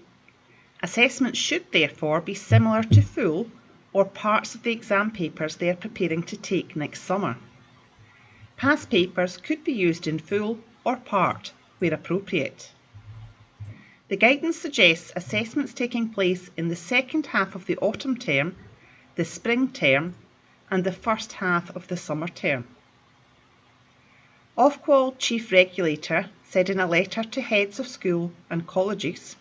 assessments 0.84 1.40
should 1.40 1.72
therefore 1.72 2.20
be 2.20 2.34
similar 2.34 2.84
to 2.84 3.02
full 3.02 3.50
or 3.94 4.04
parts 4.04 4.56
of 4.56 4.64
the 4.64 4.74
exam 4.74 5.12
papers 5.12 5.56
they 5.56 5.70
are 5.70 5.84
preparing 5.86 6.22
to 6.24 6.36
take 6.36 6.76
next 6.76 7.04
summer. 7.04 7.38
Past 8.58 8.90
papers 8.90 9.38
could 9.38 9.64
be 9.64 9.72
used 9.72 10.06
in 10.06 10.20
full 10.20 10.60
or 10.84 10.98
part 10.98 11.54
where 11.80 11.94
appropriate. 11.94 12.72
The 14.10 14.16
guidance 14.16 14.58
suggests 14.58 15.12
assessments 15.16 15.74
taking 15.74 16.10
place 16.10 16.50
in 16.56 16.70
the 16.70 16.76
second 16.76 17.26
half 17.28 17.56
of 17.56 17.66
the 17.66 17.78
autumn 17.78 18.18
term, 18.18 18.56
the 19.16 19.26
spring 19.26 19.70
term, 19.70 20.16
and 20.72 20.84
the 20.84 20.92
first 20.92 21.34
half 21.34 21.76
of 21.76 21.88
the 21.88 21.98
summer 21.98 22.28
term. 22.28 22.66
Ofqual 24.58 25.16
Chief 25.20 25.52
Regulator 25.52 26.30
said 26.50 26.70
in 26.70 26.80
a 26.80 26.88
letter 26.88 27.24
to 27.24 27.42
heads 27.42 27.80
of 27.80 27.88
school 27.88 28.32
and 28.50 28.66
colleges 28.66 29.36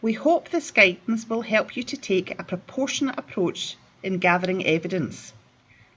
We 0.00 0.12
hope 0.12 0.48
this 0.48 0.70
guidance 0.70 1.28
will 1.28 1.42
help 1.42 1.76
you 1.76 1.82
to 1.82 1.96
take 1.96 2.38
a 2.38 2.44
proportionate 2.44 3.18
approach 3.18 3.76
in 4.02 4.18
gathering 4.18 4.64
evidence 4.64 5.32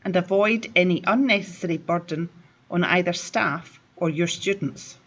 and 0.04 0.16
avoid 0.16 0.72
any 0.76 1.02
unnecessary 1.06 1.78
burden 1.78 2.30
on 2.70 2.84
either 2.84 3.14
staff 3.14 3.80
or 3.96 4.10
your 4.10 4.28
students. 4.28 4.98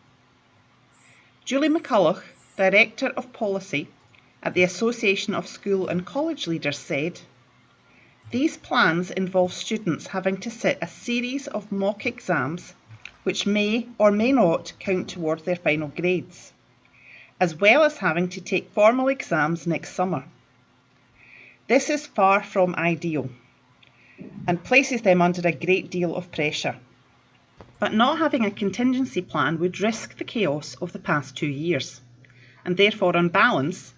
Julie 1.47 1.69
McCulloch, 1.69 2.25
Director 2.57 3.07
of 3.11 3.33
Policy 3.33 3.87
at 4.43 4.55
the 4.55 4.65
Association 4.65 5.33
of 5.33 5.47
School 5.47 5.87
and 5.87 6.05
College 6.05 6.49
Leaders, 6.49 6.77
said 6.77 7.21
These 8.33 8.57
plans 8.57 9.13
involve 9.13 9.53
students 9.53 10.09
having 10.09 10.39
to 10.39 10.51
sit 10.51 10.77
a 10.83 10.89
series 10.89 11.47
of 11.47 11.71
mock 11.71 12.05
exams 12.05 12.75
which 13.23 13.47
may 13.47 13.87
or 13.97 14.11
may 14.11 14.33
not 14.33 14.73
count 14.81 15.09
towards 15.09 15.45
their 15.45 15.55
final 15.55 15.87
grades, 15.87 16.53
as 17.39 17.55
well 17.55 17.85
as 17.85 17.99
having 17.99 18.29
to 18.31 18.41
take 18.41 18.73
formal 18.73 19.07
exams 19.07 19.69
next 19.69 19.93
summer. 19.93 20.25
This 21.69 21.91
is 21.91 22.09
far 22.09 22.43
from 22.43 22.75
ideal 22.75 23.31
and 24.49 24.65
places 24.65 25.03
them 25.03 25.23
under 25.23 25.47
a 25.47 25.53
great 25.53 25.93
deal 25.93 26.17
of 26.17 26.33
pressure. 26.33 26.75
But 27.79 27.93
not 27.93 28.19
having 28.19 28.47
a 28.47 28.51
contingency 28.51 29.21
plan 29.21 29.59
would 29.59 29.81
risk 29.81 30.17
the 30.17 30.25
chaos 30.25 30.77
of 30.81 30.93
the 30.93 30.99
past 30.99 31.37
two 31.37 31.47
years, 31.47 32.01
and 32.65 32.75
therefore, 32.75 33.15
on 33.15 33.29
balance, 33.29 33.93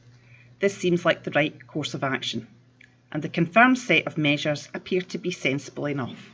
this 0.59 0.77
seems 0.77 1.05
like 1.05 1.23
the 1.23 1.31
right 1.31 1.65
course 1.69 1.95
of 1.95 2.03
action, 2.03 2.49
and 3.13 3.23
the 3.23 3.29
confirmed 3.29 3.79
set 3.79 4.05
of 4.09 4.19
measures 4.19 4.69
appear 4.75 5.01
to 5.03 5.19
be 5.19 5.31
sensible 5.31 5.87
enough. 5.87 6.31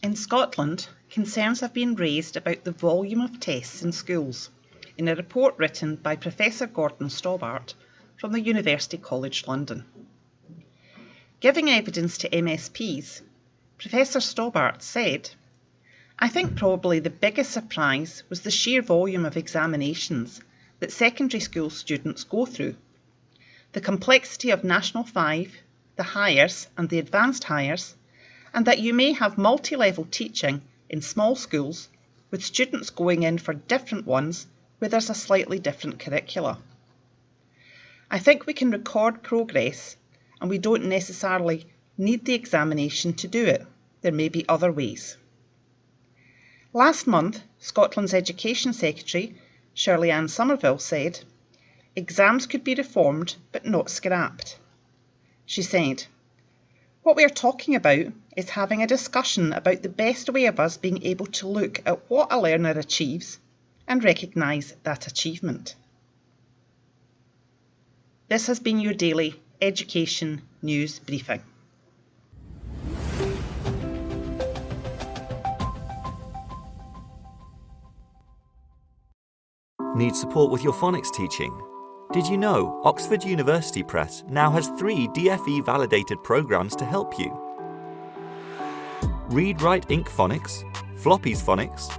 In 0.00 0.14
Scotland, 0.14 0.86
concerns 1.10 1.58
have 1.58 1.74
been 1.74 1.96
raised 1.96 2.36
about 2.36 2.62
the 2.62 2.70
volume 2.70 3.20
of 3.20 3.40
tests 3.40 3.82
in 3.82 3.90
schools 3.90 4.50
in 4.98 5.06
a 5.06 5.14
report 5.14 5.54
written 5.58 5.94
by 5.94 6.16
Professor 6.16 6.66
Gordon 6.66 7.08
Stobart 7.08 7.72
from 8.16 8.32
the 8.32 8.40
University 8.40 8.98
College 8.98 9.46
London. 9.46 9.84
Giving 11.38 11.70
evidence 11.70 12.18
to 12.18 12.28
MSPs, 12.28 13.22
Professor 13.78 14.18
Stobart 14.18 14.82
said, 14.82 15.30
I 16.18 16.28
think 16.28 16.56
probably 16.56 16.98
the 16.98 17.10
biggest 17.10 17.52
surprise 17.52 18.24
was 18.28 18.40
the 18.40 18.50
sheer 18.50 18.82
volume 18.82 19.24
of 19.24 19.36
examinations 19.36 20.40
that 20.80 20.90
secondary 20.90 21.40
school 21.40 21.70
students 21.70 22.24
go 22.24 22.44
through. 22.44 22.74
The 23.74 23.80
complexity 23.80 24.50
of 24.50 24.64
National 24.64 25.04
5, 25.04 25.54
the 25.94 26.02
Highers 26.02 26.66
and 26.76 26.88
the 26.88 26.98
Advanced 26.98 27.44
Highers, 27.44 27.94
and 28.52 28.66
that 28.66 28.80
you 28.80 28.92
may 28.92 29.12
have 29.12 29.38
multi 29.38 29.76
level 29.76 30.08
teaching 30.10 30.60
in 30.88 31.02
small 31.02 31.36
schools 31.36 31.88
with 32.32 32.44
students 32.44 32.90
going 32.90 33.22
in 33.22 33.38
for 33.38 33.54
different 33.54 34.04
ones 34.04 34.48
where 34.78 34.88
there's 34.88 35.10
a 35.10 35.14
slightly 35.14 35.58
different 35.58 35.98
curricula. 35.98 36.58
I 38.10 38.18
think 38.18 38.46
we 38.46 38.54
can 38.54 38.70
record 38.70 39.22
progress 39.22 39.96
and 40.40 40.48
we 40.48 40.58
don't 40.58 40.86
necessarily 40.86 41.66
need 41.96 42.24
the 42.24 42.34
examination 42.34 43.12
to 43.14 43.28
do 43.28 43.44
it. 43.44 43.66
There 44.02 44.12
may 44.12 44.28
be 44.28 44.48
other 44.48 44.70
ways. 44.70 45.16
Last 46.72 47.06
month, 47.06 47.42
Scotland's 47.58 48.14
Education 48.14 48.72
Secretary, 48.72 49.34
Shirley-Anne 49.74 50.28
Somerville, 50.28 50.78
said, 50.78 51.20
Exams 51.96 52.46
could 52.46 52.62
be 52.62 52.76
reformed 52.76 53.34
but 53.50 53.66
not 53.66 53.90
scrapped. 53.90 54.58
She 55.44 55.62
said, 55.62 56.04
What 57.02 57.16
we 57.16 57.24
are 57.24 57.30
talking 57.30 57.74
about 57.74 58.12
is 58.36 58.50
having 58.50 58.82
a 58.82 58.86
discussion 58.86 59.52
about 59.52 59.82
the 59.82 59.88
best 59.88 60.30
way 60.30 60.46
of 60.46 60.60
us 60.60 60.76
being 60.76 61.02
able 61.02 61.26
to 61.26 61.48
look 61.48 61.82
at 61.84 62.08
what 62.08 62.32
a 62.32 62.40
learner 62.40 62.78
achieves 62.78 63.38
and 63.88 64.04
recognise 64.04 64.76
that 64.84 65.06
achievement. 65.06 65.74
This 68.28 68.46
has 68.46 68.60
been 68.60 68.78
your 68.78 68.92
daily 68.92 69.40
education 69.60 70.42
news 70.62 70.98
briefing. 70.98 71.42
Need 79.96 80.14
support 80.14 80.52
with 80.52 80.62
your 80.62 80.74
phonics 80.74 81.10
teaching? 81.10 81.60
Did 82.12 82.26
you 82.26 82.36
know 82.36 82.80
Oxford 82.84 83.24
University 83.24 83.82
Press 83.82 84.22
now 84.28 84.50
has 84.50 84.68
three 84.78 85.08
DFE 85.08 85.64
validated 85.64 86.22
programs 86.22 86.76
to 86.76 86.84
help 86.84 87.18
you? 87.18 87.36
Read 89.30 89.60
Write 89.60 89.88
Inc 89.88 90.08
Phonics, 90.08 90.62
Floppy's 90.98 91.42
Phonics, 91.42 91.98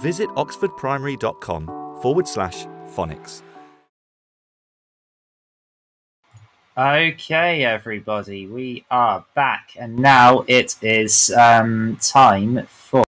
visit 0.00 0.28
oxfordprimary.com 0.30 1.66
forward 2.00 2.28
slash 2.28 2.66
phonics. 2.94 3.42
Okay, 6.76 7.64
everybody, 7.64 8.48
we 8.48 8.84
are 8.90 9.24
back, 9.36 9.76
and 9.78 9.96
now 9.96 10.44
it 10.48 10.74
is 10.82 11.30
um, 11.30 11.96
time 12.02 12.66
for. 12.66 13.04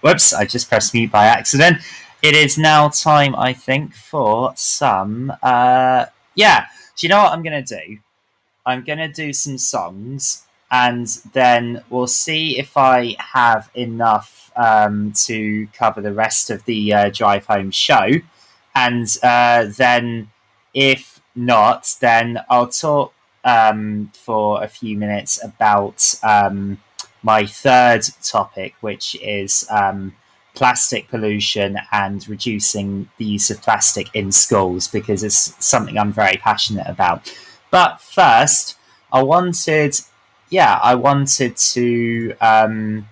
Whoops, 0.00 0.34
I 0.34 0.44
just 0.44 0.68
pressed 0.68 0.92
mute 0.92 1.12
by 1.12 1.26
accident. 1.26 1.78
It 2.22 2.34
is 2.34 2.58
now 2.58 2.88
time, 2.88 3.36
I 3.36 3.52
think, 3.52 3.94
for 3.94 4.52
some. 4.56 5.32
Uh, 5.40 6.06
yeah, 6.34 6.66
do 6.96 7.06
you 7.06 7.08
know 7.10 7.22
what 7.22 7.32
I'm 7.32 7.44
going 7.44 7.64
to 7.64 7.76
do? 7.76 7.98
I'm 8.66 8.82
going 8.82 8.98
to 8.98 9.08
do 9.08 9.32
some 9.32 9.56
songs, 9.56 10.45
and 10.70 11.06
then 11.32 11.82
we'll 11.90 12.06
see 12.06 12.58
if 12.58 12.76
I 12.76 13.16
have 13.18 13.70
enough 13.74 14.50
um, 14.56 15.12
to 15.26 15.68
cover 15.72 16.00
the 16.00 16.12
rest 16.12 16.50
of 16.50 16.64
the 16.64 16.92
uh, 16.92 17.10
drive 17.10 17.46
home 17.46 17.70
show. 17.70 18.08
And 18.74 19.06
uh, 19.22 19.66
then, 19.76 20.30
if 20.74 21.20
not, 21.34 21.94
then 22.00 22.40
I'll 22.50 22.68
talk 22.68 23.12
um, 23.44 24.10
for 24.14 24.62
a 24.62 24.68
few 24.68 24.98
minutes 24.98 25.42
about 25.42 26.14
um, 26.22 26.78
my 27.22 27.46
third 27.46 28.02
topic, 28.22 28.74
which 28.80 29.16
is 29.22 29.66
um, 29.70 30.14
plastic 30.54 31.08
pollution 31.08 31.78
and 31.92 32.26
reducing 32.28 33.08
the 33.18 33.24
use 33.24 33.50
of 33.50 33.62
plastic 33.62 34.08
in 34.14 34.32
schools, 34.32 34.88
because 34.88 35.22
it's 35.22 35.54
something 35.64 35.98
I'm 35.98 36.12
very 36.12 36.36
passionate 36.36 36.86
about. 36.88 37.32
But 37.70 38.00
first, 38.00 38.76
I 39.12 39.22
wanted, 39.22 39.96
yeah, 40.50 40.78
I 40.82 40.94
wanted 40.94 41.56
to 41.56 42.34
um, 42.40 43.08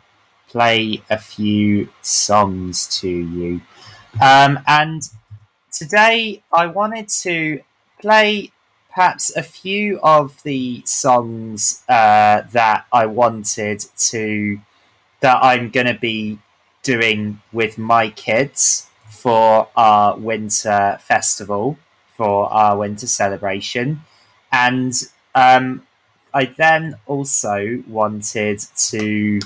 play 0.48 1.02
a 1.10 1.18
few 1.18 1.88
songs 2.02 2.86
to 3.00 3.08
you. 3.08 3.60
Um, 4.22 4.60
and 4.66 5.02
today 5.72 6.42
I 6.52 6.66
wanted 6.66 7.08
to 7.22 7.60
play 8.00 8.52
perhaps 8.94 9.34
a 9.36 9.42
few 9.42 9.98
of 10.02 10.40
the 10.44 10.82
songs 10.86 11.82
uh, 11.88 12.42
that 12.52 12.86
I 12.92 13.06
wanted 13.06 13.84
to 14.10 14.60
that 15.20 15.38
I'm 15.42 15.70
going 15.70 15.86
to 15.86 15.98
be 15.98 16.38
doing 16.82 17.40
with 17.52 17.78
my 17.78 18.10
kids 18.10 18.88
for 19.08 19.68
our 19.74 20.16
winter 20.16 20.98
festival 21.00 21.78
for 22.16 22.52
our 22.52 22.76
winter 22.76 23.06
celebration 23.06 24.02
and 24.52 24.92
um, 25.34 25.84
I 26.34 26.46
then 26.46 26.96
also 27.06 27.82
wanted 27.86 28.60
to 28.90 29.40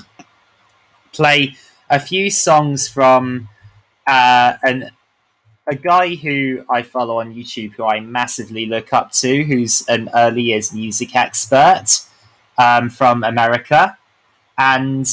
play 1.13 1.55
a 1.89 1.99
few 1.99 2.29
songs 2.31 2.87
from 2.87 3.47
uh, 4.07 4.53
an 4.63 4.89
a 5.67 5.75
guy 5.75 6.15
who 6.15 6.65
I 6.67 6.81
follow 6.81 7.19
on 7.19 7.35
YouTube 7.35 7.73
who 7.73 7.85
I 7.85 7.99
massively 7.99 8.65
look 8.65 8.91
up 8.91 9.11
to, 9.13 9.43
who's 9.43 9.87
an 9.87 10.09
early 10.15 10.41
years 10.41 10.73
music 10.73 11.15
expert 11.15 11.85
um, 12.57 12.89
from 12.89 13.23
America. 13.23 13.95
And 14.57 15.07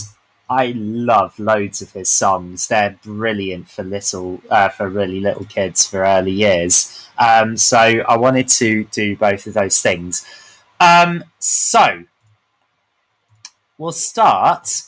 I 0.48 0.72
love 0.74 1.38
loads 1.38 1.82
of 1.82 1.92
his 1.92 2.08
songs. 2.08 2.68
They're 2.68 2.98
brilliant 3.04 3.68
for 3.68 3.82
little, 3.82 4.40
uh, 4.48 4.70
for 4.70 4.88
really 4.88 5.20
little 5.20 5.44
kids 5.44 5.86
for 5.86 6.04
early 6.04 6.32
years. 6.32 7.06
Um, 7.18 7.58
so 7.58 7.76
I 7.76 8.16
wanted 8.16 8.48
to 8.48 8.84
do 8.84 9.14
both 9.14 9.46
of 9.46 9.54
those 9.54 9.80
things. 9.80 10.24
Um, 10.80 11.24
so 11.38 12.04
we'll 13.78 13.92
start 13.92 14.82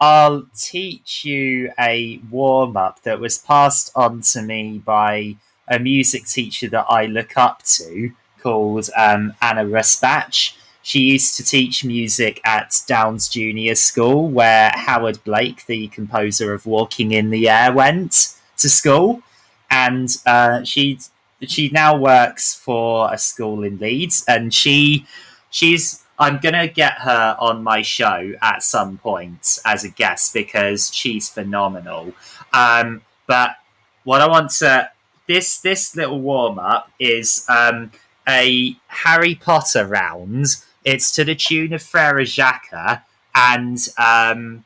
I'll 0.00 0.46
teach 0.56 1.24
you 1.24 1.72
a 1.78 2.20
warm 2.30 2.76
up 2.76 3.02
that 3.02 3.18
was 3.18 3.38
passed 3.38 3.90
on 3.96 4.20
to 4.32 4.42
me 4.42 4.78
by 4.78 5.36
a 5.66 5.78
music 5.80 6.26
teacher 6.26 6.68
that 6.68 6.86
I 6.88 7.06
look 7.06 7.36
up 7.36 7.62
to 7.64 8.12
called 8.40 8.88
um, 8.96 9.34
Anna 9.42 9.64
Rusbach. 9.64 10.54
She 10.82 11.00
used 11.00 11.36
to 11.36 11.44
teach 11.44 11.84
music 11.84 12.40
at 12.44 12.80
Downs 12.86 13.28
Junior 13.28 13.74
School, 13.74 14.28
where 14.28 14.70
Howard 14.74 15.22
Blake, 15.24 15.66
the 15.66 15.88
composer 15.88 16.54
of 16.54 16.64
Walking 16.64 17.10
in 17.10 17.30
the 17.30 17.48
Air, 17.48 17.72
went 17.72 18.34
to 18.58 18.68
school. 18.70 19.22
And 19.68 20.16
uh, 20.24 20.62
she 20.62 21.00
she 21.46 21.70
now 21.70 21.96
works 21.96 22.54
for 22.54 23.12
a 23.12 23.18
school 23.18 23.62
in 23.62 23.78
Leeds, 23.78 24.24
and 24.26 24.52
she 24.52 25.06
she's 25.50 26.02
I'm 26.18 26.38
gonna 26.38 26.66
get 26.68 26.94
her 27.00 27.36
on 27.38 27.62
my 27.62 27.82
show 27.82 28.32
at 28.42 28.62
some 28.62 28.98
point 28.98 29.58
as 29.64 29.84
a 29.84 29.88
guest 29.88 30.34
because 30.34 30.92
she's 30.92 31.28
phenomenal. 31.28 32.12
Um, 32.52 33.02
but 33.26 33.56
what 34.04 34.20
I 34.20 34.26
want 34.26 34.50
to 34.52 34.90
this 35.28 35.60
this 35.60 35.94
little 35.94 36.20
warm 36.20 36.58
up 36.58 36.90
is 36.98 37.46
um, 37.48 37.92
a 38.26 38.76
Harry 38.88 39.36
Potter 39.36 39.86
round. 39.86 40.46
It's 40.84 41.14
to 41.16 41.24
the 41.24 41.34
tune 41.34 41.72
of 41.74 41.82
Frere 41.82 42.24
Jacques, 42.24 43.04
and 43.34 43.78
um, 43.98 44.64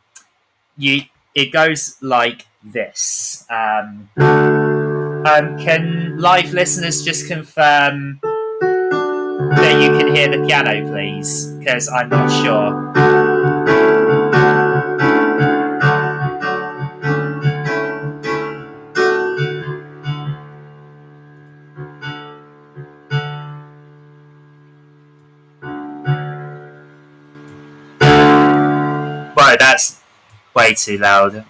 you 0.79 1.03
it 1.35 1.53
goes 1.53 1.97
like 2.01 2.47
this. 2.65 3.45
Um, 3.51 4.09
um, 5.25 5.57
can 5.57 6.19
live 6.19 6.53
listeners 6.53 7.05
just 7.05 7.29
confirm 7.29 8.19
that 8.23 9.81
you 9.81 9.97
can 9.99 10.15
hear 10.15 10.29
the 10.29 10.45
piano, 10.47 10.87
please? 10.91 11.47
Because 11.59 11.89
I'm 11.89 12.09
not 12.09 12.29
sure. 12.43 12.93
that's 29.63 30.01
way 30.55 30.75
too 30.75 30.99
loud. 30.99 31.45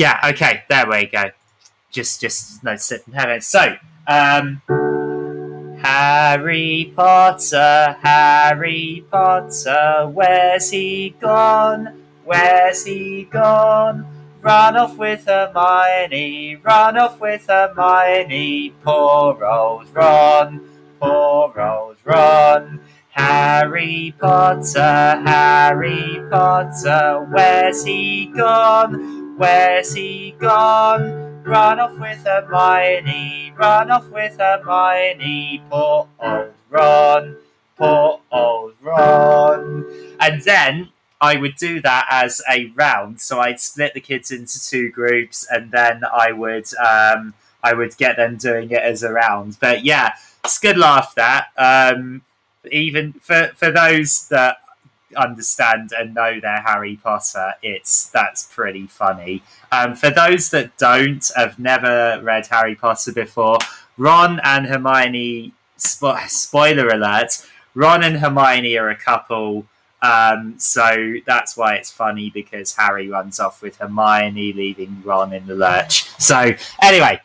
Yeah, 0.00 0.18
okay, 0.30 0.62
there 0.70 0.88
we 0.88 1.04
go. 1.04 1.24
Just, 1.90 2.22
just 2.22 2.64
no 2.64 2.74
sit 2.76 3.02
in 3.06 3.12
heaven. 3.12 3.42
So, 3.42 3.76
um, 4.06 4.62
Harry 5.82 6.90
Potter, 6.96 7.98
Harry 8.00 9.04
Potter, 9.10 10.08
where's 10.10 10.70
he 10.70 11.14
gone? 11.20 12.02
Where's 12.24 12.86
he 12.86 13.24
gone? 13.24 14.06
Run 14.40 14.78
off 14.78 14.96
with 14.96 15.26
Hermione, 15.26 16.56
run 16.56 16.96
off 16.96 17.20
with 17.20 17.46
Hermione, 17.46 18.72
poor 18.82 19.44
old 19.44 19.94
Ron, 19.94 20.66
poor 20.98 21.60
old 21.60 21.96
Ron. 22.04 22.80
Harry 23.10 24.14
Potter, 24.18 25.22
Harry 25.26 26.22
Potter, 26.30 27.28
where's 27.30 27.84
he 27.84 28.32
gone? 28.34 29.19
Where's 29.40 29.94
he 29.94 30.32
gone? 30.38 31.42
Run 31.44 31.80
off 31.80 31.98
with 31.98 32.22
Hermione, 32.24 33.54
run 33.56 33.90
off 33.90 34.06
with 34.10 34.36
Hermione, 34.36 35.62
poor 35.70 36.08
old 36.18 36.52
Ron, 36.68 37.36
poor 37.74 38.20
old 38.30 38.74
Ron. 38.82 39.86
And 40.20 40.42
then 40.42 40.90
I 41.22 41.38
would 41.38 41.56
do 41.56 41.80
that 41.80 42.06
as 42.10 42.42
a 42.50 42.66
round, 42.76 43.22
so 43.22 43.40
I'd 43.40 43.60
split 43.60 43.94
the 43.94 44.00
kids 44.02 44.30
into 44.30 44.62
two 44.62 44.90
groups, 44.90 45.46
and 45.50 45.70
then 45.70 46.02
I 46.04 46.32
would 46.32 46.66
um, 46.74 47.32
I 47.64 47.72
would 47.72 47.96
get 47.96 48.18
them 48.18 48.36
doing 48.36 48.70
it 48.70 48.82
as 48.82 49.02
a 49.02 49.10
round. 49.10 49.56
But 49.58 49.86
yeah, 49.86 50.16
it's 50.44 50.58
good 50.58 50.76
laugh 50.76 51.14
that. 51.14 51.46
Um, 51.56 52.20
even 52.70 53.14
for 53.14 53.52
for 53.56 53.70
those 53.70 54.28
that 54.28 54.58
understand 55.16 55.92
and 55.96 56.14
know 56.14 56.40
their 56.40 56.60
Harry 56.62 56.98
Potter, 57.02 57.54
it's 57.62 58.08
that's 58.08 58.44
pretty 58.44 58.86
funny. 58.86 59.42
Um, 59.72 59.94
for 59.94 60.10
those 60.10 60.50
that 60.50 60.76
don't, 60.78 61.30
have 61.36 61.58
never 61.58 62.20
read 62.22 62.46
Harry 62.48 62.74
Potter 62.74 63.12
before, 63.12 63.58
Ron 63.96 64.40
and 64.44 64.66
Hermione. 64.66 65.52
Spo- 65.78 66.28
spoiler 66.28 66.88
alert: 66.88 67.46
Ron 67.74 68.02
and 68.02 68.18
Hermione 68.18 68.76
are 68.76 68.90
a 68.90 68.96
couple. 68.96 69.66
Um, 70.02 70.54
so 70.58 71.14
that's 71.26 71.56
why 71.56 71.74
it's 71.74 71.90
funny 71.90 72.30
because 72.30 72.74
Harry 72.74 73.08
runs 73.08 73.38
off 73.38 73.60
with 73.60 73.76
Hermione, 73.76 74.52
leaving 74.52 75.02
Ron 75.04 75.32
in 75.32 75.46
the 75.46 75.54
lurch. 75.54 76.08
So 76.18 76.52
anyway, 76.82 77.20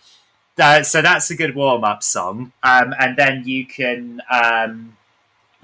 uh, 0.58 0.84
so 0.84 1.02
that's 1.02 1.30
a 1.30 1.36
good 1.36 1.56
warm 1.56 1.84
up 1.84 2.02
song, 2.04 2.54
um, 2.64 2.94
and 3.00 3.18
then 3.18 3.44
you 3.46 3.66
can 3.66 4.22
um, 4.32 4.96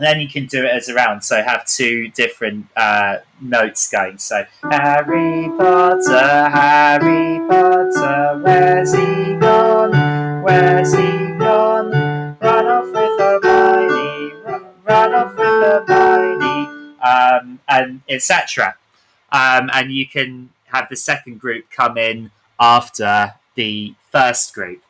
then 0.01 0.19
you 0.19 0.27
can 0.27 0.45
do 0.45 0.63
it 0.63 0.71
as 0.71 0.89
a 0.89 0.93
round. 0.93 1.23
So 1.23 1.41
have 1.41 1.65
two 1.65 2.09
different 2.09 2.67
uh, 2.75 3.17
notes 3.39 3.89
going. 3.89 4.17
So 4.17 4.45
Harry 4.63 5.49
Potter, 5.57 6.49
Harry 6.49 7.39
Potter, 7.47 8.39
where's 8.43 8.93
he 8.93 9.35
gone? 9.35 10.43
Where's 10.43 10.93
he 10.93 11.01
gone? 11.37 11.91
Run 12.41 12.65
off 12.67 12.87
with 12.87 13.19
Hermione, 13.19 14.33
run, 14.43 14.65
run 14.83 15.13
off 15.13 15.35
with 15.35 15.87
Hermione, 15.87 16.95
um, 17.01 17.59
and 17.67 18.01
etc. 18.09 18.75
Um, 19.31 19.69
and 19.73 19.91
you 19.91 20.07
can 20.07 20.49
have 20.65 20.87
the 20.89 20.95
second 20.95 21.39
group 21.39 21.69
come 21.69 21.97
in 21.97 22.31
after 22.59 23.35
the 23.55 23.93
first 24.11 24.53
group. 24.53 24.81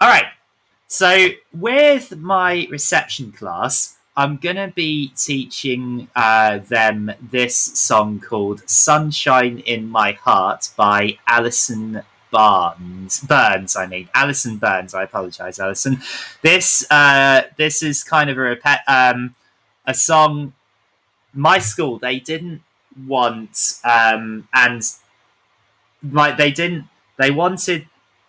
All 0.00 0.08
right. 0.08 0.26
So 0.86 1.28
with 1.52 2.16
my 2.16 2.66
reception 2.70 3.30
class, 3.32 3.97
I'm 4.18 4.38
gonna 4.38 4.72
be 4.74 5.12
teaching 5.16 6.08
uh, 6.16 6.58
them 6.58 7.12
this 7.30 7.56
song 7.56 8.18
called 8.18 8.68
"Sunshine 8.68 9.60
in 9.60 9.88
My 9.88 10.10
Heart" 10.10 10.70
by 10.76 11.18
Alison 11.28 12.02
Barnes. 12.32 13.20
Burns, 13.20 13.76
I 13.76 13.86
mean 13.86 14.08
Alison 14.12 14.56
Burns. 14.56 14.92
I 14.92 15.04
apologise, 15.04 15.60
Alison. 15.60 16.02
This 16.42 16.84
uh, 16.90 17.42
this 17.58 17.80
is 17.80 18.02
kind 18.02 18.28
of 18.28 18.36
a 18.36 18.40
repet, 18.40 18.80
um, 18.88 19.36
a 19.86 19.94
song. 19.94 20.52
My 21.32 21.60
school 21.60 22.00
they 22.00 22.18
didn't 22.18 22.62
want, 23.06 23.74
um, 23.84 24.48
and 24.52 24.82
like 26.10 26.36
they 26.36 26.50
didn't. 26.50 26.88
They 27.18 27.30
wanted 27.30 27.86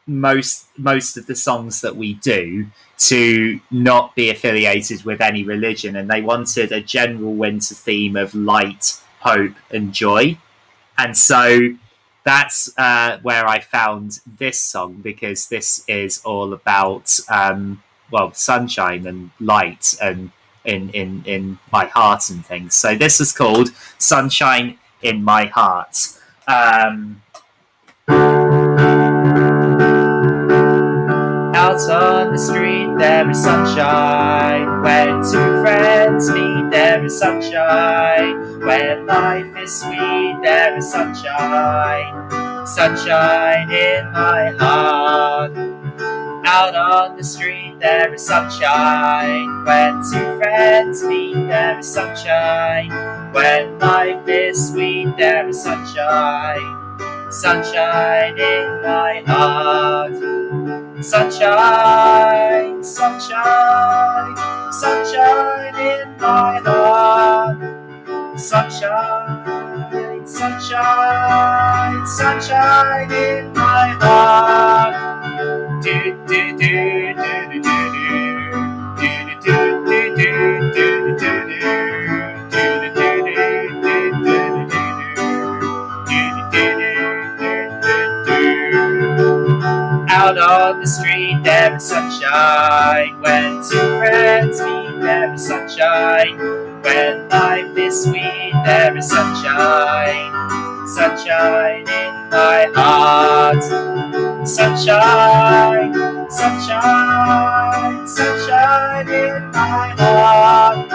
most 0.09 0.67
most 0.77 1.17
of 1.17 1.27
the 1.27 1.35
songs 1.35 1.81
that 1.81 1.95
we 1.95 2.15
do 2.15 2.65
to 2.97 3.59
not 3.71 4.15
be 4.15 4.29
affiliated 4.29 5.03
with 5.05 5.21
any 5.21 5.43
religion. 5.43 5.95
And 5.95 6.09
they 6.09 6.21
wanted 6.21 6.71
a 6.71 6.81
general 6.81 7.33
winter 7.33 7.75
theme 7.75 8.17
of 8.17 8.35
light 8.35 8.99
hope 9.21 9.53
and 9.71 9.93
joy. 9.93 10.37
And 10.97 11.15
so 11.15 11.75
that's 12.25 12.77
uh, 12.77 13.17
where 13.21 13.47
i 13.47 13.59
found 13.59 14.19
this 14.37 14.61
song 14.61 14.95
because 14.95 15.47
this 15.47 15.83
is 15.87 16.21
all 16.25 16.53
about 16.53 17.17
um, 17.29 17.81
well 18.11 18.33
sunshine 18.33 19.07
and 19.07 19.31
light 19.39 19.95
and 20.01 20.31
in, 20.65 20.89
in 20.89 21.23
in 21.25 21.57
my 21.71 21.85
heart 21.85 22.29
and 22.29 22.45
things. 22.45 22.75
So 22.75 22.95
this 22.95 23.21
is 23.21 23.31
called 23.31 23.69
sunshine 23.97 24.77
in 25.01 25.23
my 25.23 25.45
heart. 25.45 26.09
Um, 26.47 27.21
out 31.59 31.89
on 31.89 32.31
the 32.31 32.37
street, 32.37 32.87
there 32.97 33.29
is 33.29 33.43
sunshine. 33.43 34.81
When 34.81 35.21
two 35.29 35.61
friends 35.61 36.29
meet, 36.31 36.71
there 36.71 37.03
is 37.03 37.19
sunshine. 37.19 38.61
When 38.61 39.05
life 39.05 39.57
is 39.57 39.81
sweet, 39.81 40.37
there 40.41 40.77
is 40.77 40.89
sunshine. 40.89 42.65
Sunshine 42.65 43.69
in 43.71 44.09
my 44.13 44.55
heart. 44.57 45.51
Out 46.45 46.75
on 46.75 47.17
the 47.17 47.23
street, 47.25 47.75
there 47.79 48.13
is 48.13 48.25
sunshine. 48.25 49.65
When 49.65 50.01
two 50.09 50.39
friends 50.39 51.03
meet, 51.03 51.35
there 51.49 51.77
is 51.77 51.91
sunshine. 51.91 52.89
When 53.33 53.77
life 53.79 54.25
is 54.29 54.69
sweet, 54.69 55.13
there 55.17 55.45
is 55.49 55.61
sunshine. 55.61 56.78
Sunshine 57.29 58.39
in 58.39 58.81
my 58.81 59.23
heart. 59.27 60.15
Sunshine, 61.03 62.83
sunshine, 62.83 64.35
sunshine 64.73 65.75
in 65.75 66.17
my 66.17 66.59
heart. 66.65 67.59
Sunshine, 68.39 70.25
sunshine, 70.25 72.07
sunshine 72.07 73.11
in 73.11 73.53
my 73.53 73.89
heart. 74.01 75.83
Do 75.83 75.93
do 76.27 76.57
do 76.57 76.57
do 76.57 77.13
do 77.13 77.61
do 77.61 77.61
do 77.61 77.71
do 78.97 79.09
do 79.41 79.85
do 79.85 80.15
do 80.17 80.73
do 80.73 80.98
out 90.19 90.37
on 90.37 90.81
the 90.81 90.87
street, 90.87 91.39
there 91.43 91.75
is 91.77 91.83
sunshine. 91.85 93.21
When 93.21 93.63
two 93.63 93.97
friends 93.99 94.59
meet, 94.59 94.99
there 95.01 95.33
is 95.33 95.47
sunshine. 95.47 96.37
When 96.83 97.29
life 97.29 97.77
is 97.77 98.03
sweet, 98.03 98.53
there 98.65 98.97
is 98.97 99.09
sunshine. 99.09 100.31
Sunshine 100.87 101.87
in 101.87 102.13
my 102.31 102.69
heart. 102.75 103.63
Sunshine, 104.45 105.93
sunshine, 106.29 108.07
sunshine 108.07 109.09
in 109.09 109.51
my 109.51 109.95
heart. 109.97 110.89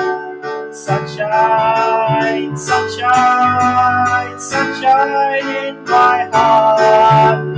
Sunshine, 0.75 2.57
sunshine, 2.57 4.39
sunshine 4.41 5.49
in 5.67 5.85
my 5.85 6.29
heart. 6.33 7.55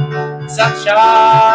Sunshine, 0.50 1.45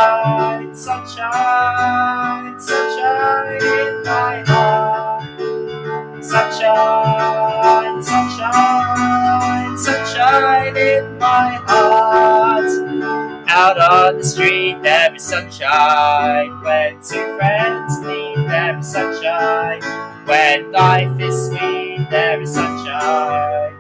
sunshine. 15.22 16.62
When 16.64 17.02
two 17.02 17.38
friends 17.38 18.00
meet, 18.02 18.36
there 18.48 18.80
is 18.80 18.88
sunshine. 18.92 19.82
When 20.26 20.72
life 20.72 21.20
is 21.20 21.48
sweet, 21.48 22.08
there 22.12 22.42
is 22.42 22.54
sunshine. 22.54 23.76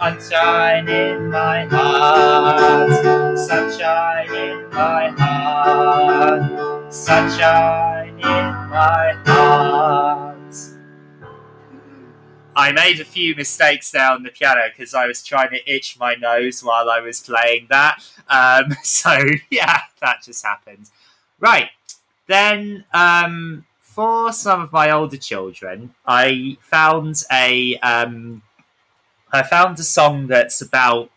Sunshine 0.00 0.88
in 0.88 1.30
my 1.30 1.66
heart, 1.66 3.38
sunshine 3.38 4.34
in 4.34 4.70
my 4.70 5.08
heart, 5.18 6.92
sunshine 6.92 8.18
in 8.18 8.54
my 8.70 9.14
heart. 9.26 10.21
I 12.54 12.72
made 12.72 13.00
a 13.00 13.04
few 13.04 13.34
mistakes 13.34 13.90
there 13.90 14.10
on 14.10 14.22
the 14.22 14.30
piano 14.30 14.62
because 14.68 14.94
I 14.94 15.06
was 15.06 15.22
trying 15.22 15.50
to 15.50 15.70
itch 15.70 15.98
my 15.98 16.14
nose 16.14 16.62
while 16.62 16.90
I 16.90 17.00
was 17.00 17.20
playing 17.20 17.66
that. 17.70 18.02
Um, 18.28 18.76
so 18.82 19.18
yeah, 19.50 19.80
that 20.00 20.22
just 20.22 20.44
happened. 20.44 20.90
Right 21.40 21.70
then, 22.26 22.84
um, 22.92 23.64
for 23.80 24.32
some 24.32 24.60
of 24.60 24.72
my 24.72 24.90
older 24.90 25.16
children, 25.16 25.94
I 26.06 26.56
found 26.60 27.22
a 27.30 27.78
um, 27.78 28.42
I 29.32 29.42
found 29.42 29.78
a 29.78 29.84
song 29.84 30.26
that's 30.26 30.60
about. 30.60 31.10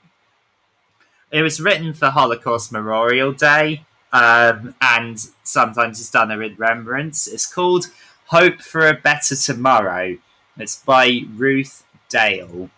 It 1.32 1.42
was 1.42 1.60
written 1.60 1.94
for 1.94 2.10
Holocaust 2.10 2.72
Memorial 2.72 3.34
Day, 3.34 3.86
um, 4.14 4.74
and 4.80 5.20
sometimes 5.44 6.00
it's 6.00 6.12
done 6.12 6.32
a 6.32 6.38
remembrance. 6.38 7.28
It's 7.28 7.46
called 7.46 7.88
"Hope 8.28 8.62
for 8.62 8.88
a 8.88 8.94
Better 8.94 9.36
Tomorrow." 9.36 10.18
It's 10.58 10.78
by 10.78 11.22
Ruth 11.36 11.84
Dale. 12.10 12.70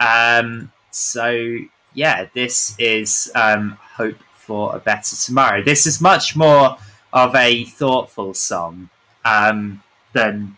Um, 0.00 0.72
so 0.90 1.58
yeah, 1.94 2.26
this 2.34 2.74
is 2.78 3.30
um, 3.34 3.78
"Hope 3.96 4.18
for 4.32 4.74
a 4.76 4.80
Better 4.80 5.16
Tomorrow." 5.16 5.62
This 5.62 5.86
is 5.86 6.00
much 6.00 6.36
more 6.36 6.76
of 7.12 7.34
a 7.34 7.64
thoughtful 7.64 8.34
song 8.34 8.90
um, 9.24 9.82
than 10.12 10.56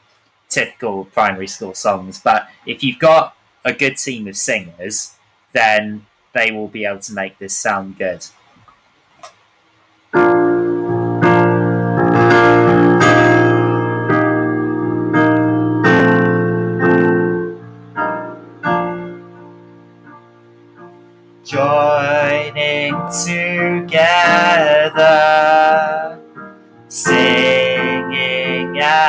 typical 0.49 1.05
primary 1.07 1.47
school 1.47 1.75
songs. 1.75 2.21
But 2.21 2.49
if 2.65 2.83
you've 2.83 2.99
got 2.99 3.37
a 3.65 3.73
good 3.73 3.99
team 3.99 4.27
of 4.27 4.37
singers, 4.37 5.17
then 5.53 6.07
they 6.35 6.51
will 6.51 6.69
be 6.69 6.85
able 6.85 7.01
to 7.01 7.13
make 7.13 7.39
this 7.39 7.57
sound 7.57 7.99
good. 7.99 8.27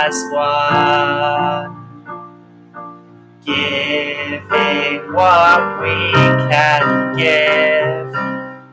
As 0.08 0.24
one, 0.32 1.76
giving 3.44 5.12
what 5.12 5.82
we 5.82 6.14
can 6.48 7.16
give. 7.18 8.16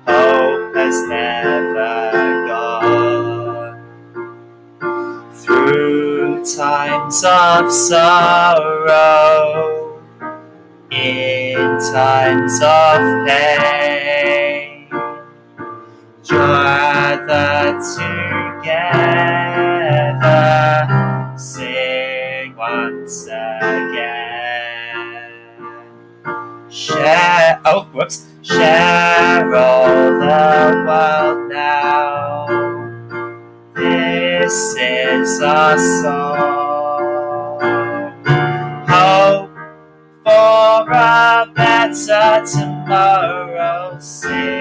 Hope 0.06 0.76
has 0.76 0.96
never 1.08 2.12
gone 2.46 3.74
through 5.32 6.44
times 6.44 7.24
of 7.24 7.72
sorrow 7.72 9.42
in 10.92 11.78
times 11.92 12.60
of 12.62 13.26
pain. 13.26 14.88
Gather 16.28 17.80
together, 17.96 18.94
sing 21.44 22.56
once 22.56 23.26
again. 23.26 24.00
Share, 26.70 27.60
oh, 27.66 27.84
whoops, 27.92 28.26
share 28.40 29.54
all 29.54 29.86
the 29.86 30.84
world 30.86 31.50
now. 31.52 32.46
This 33.74 34.74
is 34.80 35.42
our 35.42 35.76
song. 35.76 37.60
Hope 38.88 39.50
for 40.24 40.90
a 40.90 41.46
better 41.54 42.42
tomorrow, 42.46 43.98
singing 44.00 44.53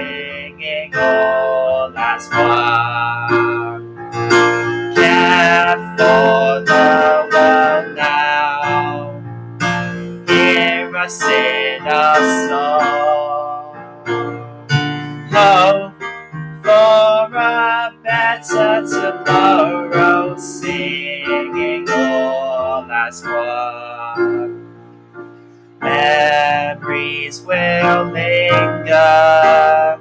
will 27.40 28.04
linger. 28.12 29.98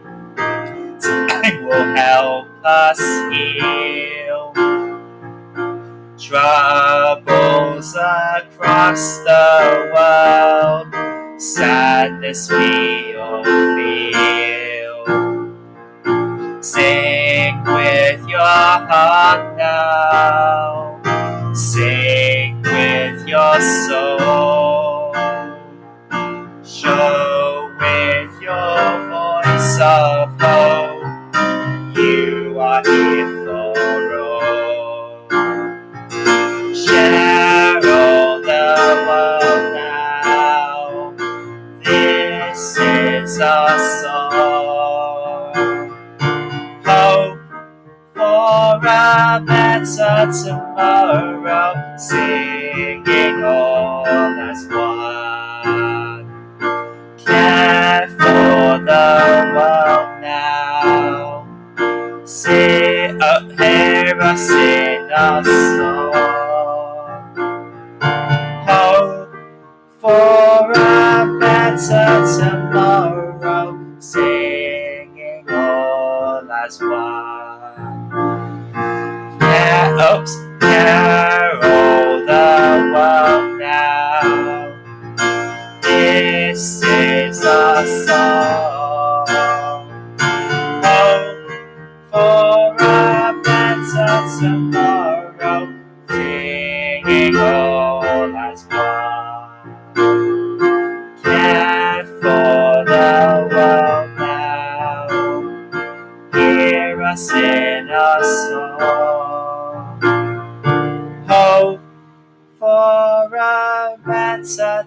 Time 1.02 1.66
will 1.66 1.96
help 1.96 2.48
us 2.64 3.00
heal. 3.32 4.54
Troubles 6.18 7.96
across 7.96 9.18
the 9.20 9.92
world, 9.94 11.42
sadness 11.42 12.50
we 12.50 13.16
all 13.16 13.44
feel. 13.44 15.06
Sing 16.62 17.64
with 17.66 18.26
your 18.28 18.40
heart 18.40 19.58
now, 19.58 21.02
sing 21.54 22.62
with 22.62 23.28
your 23.28 23.60
soul. 23.60 25.14
Show 26.64 27.13
voice 29.74 29.82
of 29.82 30.30
hope 30.40 31.04
you 31.96 32.60
are 32.60 32.82
here 32.86 33.46
for 33.46 34.20
all. 34.20 35.28
Share 36.76 37.78
all 37.78 38.42
the 38.42 39.04
world 39.08 39.74
now. 39.74 41.16
This 41.84 42.78
is 42.78 43.40
our 43.40 43.80
song. 44.02 45.54
Hope 46.86 47.40
for 48.16 48.76
a 48.78 49.42
better 49.46 50.32
tomorrow, 50.44 51.98
singing 51.98 53.44
all 53.44 54.06
as 54.08 54.68
one. 54.68 54.93
See, 62.44 62.50
uh, 63.22 63.40
hear 63.56 64.20
us 64.20 64.50
in 64.50 65.10
our 65.14 65.44
song. 65.46 66.12
Hope 68.68 69.30
for 70.02 70.72
a 70.74 71.40
better 71.40 72.26
tomorrow, 72.38 73.80
singing 74.00 75.46
all 75.50 76.52
as 76.52 76.82
one. 76.82 78.12
Yeah, 79.40 80.18
oops, 80.20 80.36
carol 80.60 82.26
the 82.26 82.92
world 82.94 83.58
now. 83.58 84.76
This 85.82 86.84
is 86.84 87.46
our 87.46 87.86
song. 87.86 88.33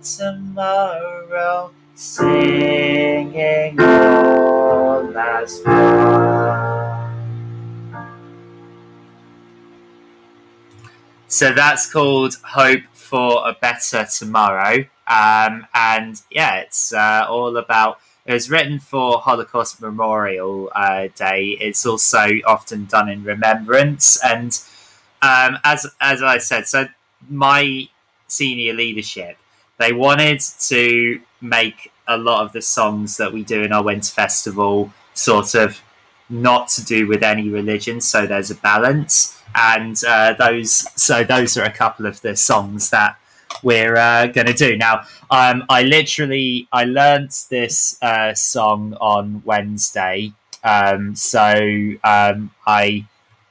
Tomorrow, 0.03 1.71
singing 1.95 3.81
all 3.81 5.17
as 5.17 5.61
one. 5.65 6.77
So 11.29 11.53
that's 11.53 11.91
called 11.91 12.37
Hope 12.43 12.83
for 12.93 13.49
a 13.49 13.53
Better 13.53 14.07
Tomorrow. 14.07 14.85
Um, 15.07 15.67
and 15.75 16.21
yeah, 16.31 16.57
it's 16.61 16.93
uh, 16.93 17.27
all 17.29 17.57
about. 17.57 17.99
It 18.25 18.33
was 18.33 18.51
written 18.51 18.79
for 18.81 19.19
Holocaust 19.19 19.81
Memorial 19.81 20.71
uh, 20.75 21.09
Day. 21.15 21.57
It's 21.61 21.85
also 21.87 22.29
often 22.47 22.87
done 22.87 23.09
in 23.09 23.23
remembrance. 23.23 24.19
And 24.25 24.59
um, 25.23 25.59
as 25.65 25.87
as 26.01 26.23
I 26.23 26.39
said, 26.39 26.67
so 26.67 26.87
my 27.29 27.89
senior 28.29 28.73
leadership 28.73 29.37
they 29.79 29.93
wanted 29.93 30.41
to 30.69 31.21
make 31.41 31.93
a 32.09 32.17
lot 32.17 32.45
of 32.45 32.53
the 32.53 32.63
songs 32.63 33.17
that 33.17 33.33
we 33.33 33.43
do 33.43 33.63
in 33.63 33.73
our 33.73 33.83
winter 33.83 34.13
festival 34.13 34.93
sort 35.15 35.55
of 35.55 35.81
not 36.29 36.69
to 36.69 36.85
do 36.85 37.07
with 37.07 37.23
any 37.23 37.49
religion, 37.49 38.01
so 38.01 38.27
there's 38.27 38.51
a 38.51 38.55
balance. 38.57 39.41
And 39.55 40.01
uh, 40.07 40.35
those, 40.39 40.87
so 41.01 41.25
those 41.25 41.57
are 41.57 41.65
a 41.65 41.71
couple 41.71 42.07
of 42.07 42.21
the 42.21 42.37
songs 42.37 42.91
that 42.91 43.17
we're 43.63 43.97
uh, 43.97 44.27
going 44.27 44.47
to 44.47 44.53
do 44.53 44.77
now. 44.77 45.03
Um, 45.31 45.65
I 45.69 45.83
literally 45.83 46.69
I 46.73 46.85
learned 46.85 47.31
this 47.49 47.99
uh, 48.03 48.35
song 48.35 48.97
on 49.01 49.43
Wednesday, 49.45 50.33
um, 50.63 51.15
so 51.15 51.95
um, 52.05 52.51
I 52.67 53.07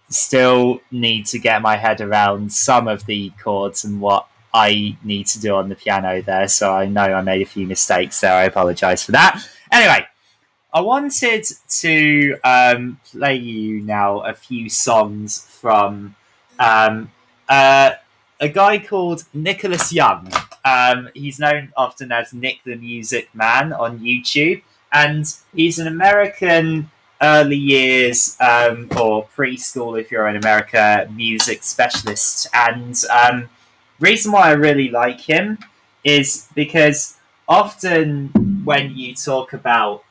still 0.10 0.82
need 0.92 1.26
to 1.28 1.40
get 1.40 1.62
my 1.62 1.78
head 1.78 2.02
around 2.02 2.54
some 2.54 2.88
of 2.88 3.06
the 3.06 3.32
chords 3.42 3.84
and 3.84 4.00
what 4.00 4.28
I 4.56 4.96
need 5.04 5.28
to 5.28 5.42
do 5.42 5.54
on 5.54 5.68
the 5.68 5.76
piano 5.76 6.22
there. 6.22 6.48
So 6.48 6.72
I 6.72 6.86
know 6.86 7.02
I 7.02 7.22
made 7.22 7.42
a 7.42 7.46
few 7.46 7.68
mistakes 7.68 8.22
there. 8.22 8.32
I 8.32 8.46
apologise 8.46 9.04
for 9.04 9.12
that. 9.12 9.46
Anyway, 9.70 10.08
I 10.74 10.80
wanted 10.80 11.44
to 11.82 12.38
um, 12.46 12.98
play 13.04 13.36
you 13.36 13.82
now 13.82 14.22
a 14.22 14.34
few 14.34 14.70
songs 14.70 15.46
from 15.60 16.16
um, 16.58 17.12
uh, 17.50 17.92
a 18.40 18.48
guy 18.48 18.78
called 18.80 19.26
Nicholas 19.34 19.92
Young. 19.92 20.32
Um, 20.64 21.10
he's 21.14 21.38
known 21.38 21.74
often 21.76 22.14
as 22.14 22.34
Nick 22.34 22.64
the 22.64 22.78
Music 22.78 23.28
Man 23.36 23.74
on 23.74 24.00
YouTube, 24.00 24.64
and 24.94 25.26
he's 25.54 25.80
an 25.80 25.88
American 25.88 26.90
early 27.22 27.58
years 27.58 28.38
um, 28.40 28.88
or 28.98 29.28
preschool, 29.36 30.00
if 30.00 30.12
you're 30.12 30.30
in 30.30 30.38
America, 30.38 31.10
music 31.14 31.64
specialist. 31.64 32.48
And 32.54 33.02
um, 33.12 33.50
reason 34.00 34.32
why 34.32 34.50
I 34.50 34.54
really 34.54 34.90
like 34.90 35.22
him 35.22 35.58
is 36.04 36.48
because 36.56 37.18
often 37.48 38.30
when 38.64 38.96
you 38.96 39.16
talk 39.16 39.54
about 39.54 40.04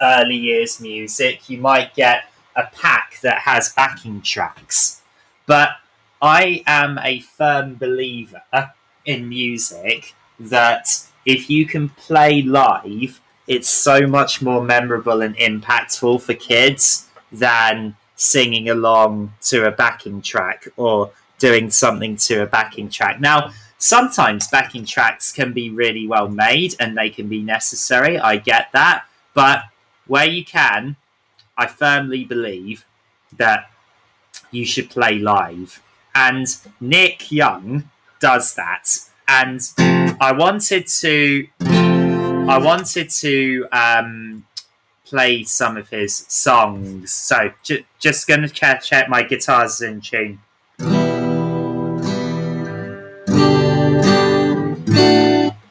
early 0.00 0.36
years 0.36 0.80
music, 0.80 1.48
you 1.48 1.58
might 1.58 1.94
get 1.94 2.24
a 2.54 2.64
pack 2.64 3.20
that 3.22 3.38
has 3.38 3.72
backing 3.72 4.22
tracks, 4.22 5.02
but 5.46 5.70
I 6.22 6.62
am 6.66 6.98
a 6.98 7.20
firm 7.20 7.74
believer 7.74 8.42
in 9.04 9.28
music 9.28 10.14
that 10.40 10.88
if 11.24 11.50
you 11.50 11.66
can 11.66 11.90
play 11.90 12.42
live, 12.42 13.20
it's 13.46 13.68
so 13.68 14.06
much 14.06 14.42
more 14.42 14.62
memorable 14.62 15.22
and 15.22 15.36
impactful 15.36 16.22
for 16.22 16.34
kids 16.34 17.08
than 17.30 17.96
singing 18.16 18.68
along 18.70 19.34
to 19.42 19.66
a 19.66 19.70
backing 19.70 20.22
track 20.22 20.66
or 20.76 21.10
doing 21.38 21.70
something 21.70 22.16
to 22.16 22.42
a 22.42 22.46
backing 22.46 22.88
track. 22.88 23.20
Now, 23.20 23.52
sometimes 23.78 24.48
backing 24.48 24.84
tracks 24.84 25.32
can 25.32 25.52
be 25.52 25.70
really 25.70 26.06
well 26.06 26.28
made 26.28 26.74
and 26.80 26.96
they 26.96 27.10
can 27.10 27.28
be 27.28 27.42
necessary. 27.42 28.18
I 28.18 28.36
get 28.36 28.68
that. 28.72 29.04
But 29.34 29.62
where 30.06 30.26
you 30.26 30.44
can, 30.44 30.96
I 31.58 31.66
firmly 31.66 32.24
believe 32.24 32.84
that 33.36 33.70
you 34.50 34.64
should 34.64 34.88
play 34.88 35.18
live 35.18 35.82
and 36.16 36.46
Nick 36.80 37.30
Young 37.30 37.90
does 38.20 38.54
that. 38.54 38.88
And 39.28 39.60
I 40.20 40.32
wanted 40.32 40.86
to, 40.86 41.46
I 41.60 42.58
wanted 42.58 43.10
to 43.10 43.66
um, 43.70 44.46
play 45.04 45.44
some 45.44 45.76
of 45.76 45.90
his 45.90 46.16
songs. 46.28 47.12
So 47.12 47.52
just 47.98 48.26
going 48.26 48.42
to 48.42 48.48
check, 48.48 48.82
check 48.82 49.10
my 49.10 49.22
guitars 49.22 49.82
in 49.82 50.00
tune. 50.00 50.40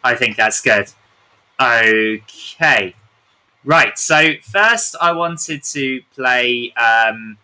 I 0.06 0.14
think 0.14 0.38
that's 0.38 0.62
good. 0.62 0.92
Okay. 1.60 2.96
Right, 3.64 3.98
so 3.98 4.34
first 4.44 4.96
I 5.02 5.12
wanted 5.14 5.64
to 5.64 6.02
play. 6.14 6.72
Um, 6.74 7.40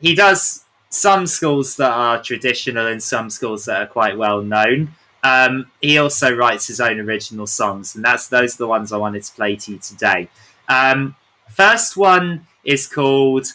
he 0.00 0.16
does 0.16 0.64
some 0.90 1.28
schools 1.28 1.76
that 1.76 1.92
are 1.92 2.20
traditional 2.20 2.88
and 2.88 3.00
some 3.00 3.30
schools 3.30 3.66
that 3.66 3.80
are 3.80 3.86
quite 3.86 4.18
well 4.18 4.42
known. 4.42 4.94
Um, 5.22 5.70
he 5.80 5.96
also 5.98 6.34
writes 6.34 6.66
his 6.66 6.80
own 6.80 6.98
original 6.98 7.46
songs, 7.46 7.94
and 7.94 8.04
that's 8.04 8.26
those 8.26 8.56
are 8.56 8.58
the 8.58 8.66
ones 8.66 8.92
I 8.92 8.96
wanted 8.96 9.22
to 9.22 9.32
play 9.32 9.54
to 9.54 9.72
you 9.72 9.78
today. 9.78 10.28
Um, 10.68 11.14
first 11.48 11.96
one 11.96 12.48
is 12.64 12.88
called 12.88 13.46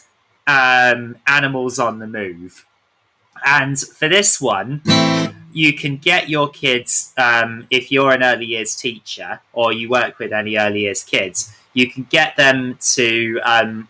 um, 0.46 1.16
"Animals 1.26 1.78
on 1.78 1.98
the 1.98 2.06
Move," 2.06 2.64
and 3.44 3.78
for 3.78 4.08
this 4.08 4.40
one, 4.40 4.80
you 5.58 5.72
can 5.72 5.96
get 5.96 6.28
your 6.28 6.48
kids 6.48 7.12
um, 7.18 7.66
if 7.68 7.90
you're 7.90 8.12
an 8.12 8.22
early 8.22 8.46
years 8.46 8.76
teacher 8.76 9.40
or 9.52 9.72
you 9.72 9.88
work 9.88 10.20
with 10.20 10.32
any 10.32 10.56
early 10.56 10.82
years 10.82 11.02
kids. 11.02 11.52
You 11.72 11.90
can 11.90 12.04
get 12.04 12.36
them 12.36 12.78
to 12.94 13.40
um, 13.42 13.88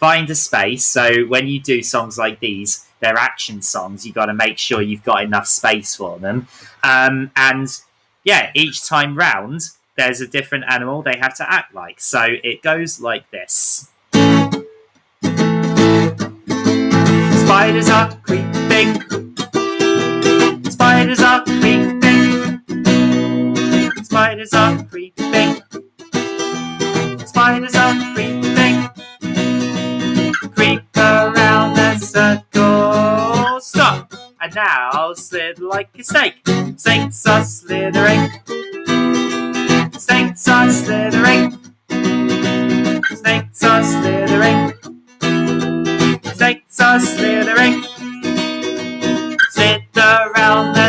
find 0.00 0.28
a 0.28 0.34
space. 0.34 0.84
So 0.84 1.22
when 1.26 1.46
you 1.46 1.60
do 1.60 1.84
songs 1.84 2.18
like 2.18 2.40
these, 2.40 2.84
they're 2.98 3.16
action 3.16 3.62
songs. 3.62 4.04
You've 4.04 4.16
got 4.16 4.26
to 4.26 4.34
make 4.34 4.58
sure 4.58 4.82
you've 4.82 5.04
got 5.04 5.22
enough 5.22 5.46
space 5.46 5.94
for 5.94 6.18
them. 6.18 6.48
Um, 6.82 7.30
and 7.36 7.68
yeah, 8.24 8.50
each 8.52 8.84
time 8.84 9.16
round, 9.16 9.60
there's 9.96 10.20
a 10.20 10.26
different 10.26 10.64
animal 10.68 11.02
they 11.02 11.18
have 11.20 11.36
to 11.36 11.48
act 11.48 11.72
like. 11.76 12.00
So 12.00 12.26
it 12.42 12.60
goes 12.60 13.00
like 13.00 13.30
this. 13.30 13.88
Spiders 17.44 17.88
are 17.88 18.18
creeping. 18.24 19.43
Spiders 21.04 21.22
are 21.22 21.44
creeping. 21.44 22.62
Spiders 24.04 24.54
are 24.54 24.84
creeping. 24.84 25.62
Spiders 27.26 27.74
are 27.74 28.14
creeping 28.14 28.88
creep 30.54 30.82
around 30.96 31.74
the 31.76 31.98
circle. 31.98 33.60
Stop! 33.60 34.14
And 34.40 34.54
now 34.54 35.12
slid 35.12 35.58
like 35.58 35.90
a 35.98 36.04
snake. 36.04 36.40
Snakes 36.76 37.26
are 37.26 37.44
slithering. 37.44 38.30
Snakes 39.98 40.48
are 40.48 40.70
slithering. 40.70 41.58
Snakes 43.14 43.62
are 43.62 43.82
slithering. 43.82 44.72
Snakes 46.34 46.80
are 46.80 47.00
slithering. 47.00 47.84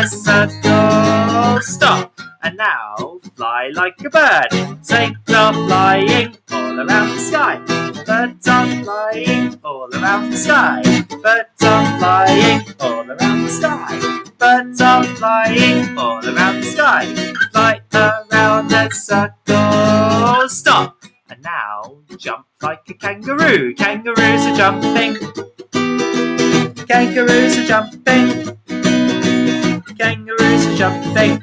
The. 0.06 1.60
Stop! 1.62 2.20
And 2.44 2.56
now 2.56 3.18
fly 3.34 3.70
like 3.74 3.98
a 4.04 4.10
bird. 4.10 4.78
Take 4.84 5.16
are 5.30 5.52
flying 5.52 6.36
all 6.52 6.78
around 6.78 7.08
the 7.08 7.18
sky. 7.18 7.56
Birds 8.06 8.46
are 8.46 8.84
flying 8.84 9.58
all 9.64 9.88
around 9.92 10.30
the 10.30 10.36
sky. 10.36 10.82
Birds 11.22 11.62
are 11.64 11.98
flying 11.98 12.62
all 12.78 13.10
around 13.10 13.42
the 13.42 13.48
sky. 13.48 14.30
Birds 14.38 14.80
are 14.80 15.02
flying 15.16 15.98
all 15.98 16.24
around 16.24 16.60
the 16.60 16.62
sky. 16.62 17.04
Fly 17.52 17.80
around 17.92 18.68
the 18.68 18.88
circle. 18.90 20.48
Stop! 20.48 21.02
And 21.28 21.42
now 21.42 21.96
jump 22.16 22.46
like 22.62 22.88
a 22.88 22.94
kangaroo. 22.94 23.74
Kangaroos 23.74 24.46
are 24.46 24.56
jumping. 24.56 25.16
Kangaroos 26.86 27.58
are 27.58 27.66
jumping. 27.66 28.56
Kangaroos 29.98 30.66
are 30.66 30.76
jumping. 30.76 31.42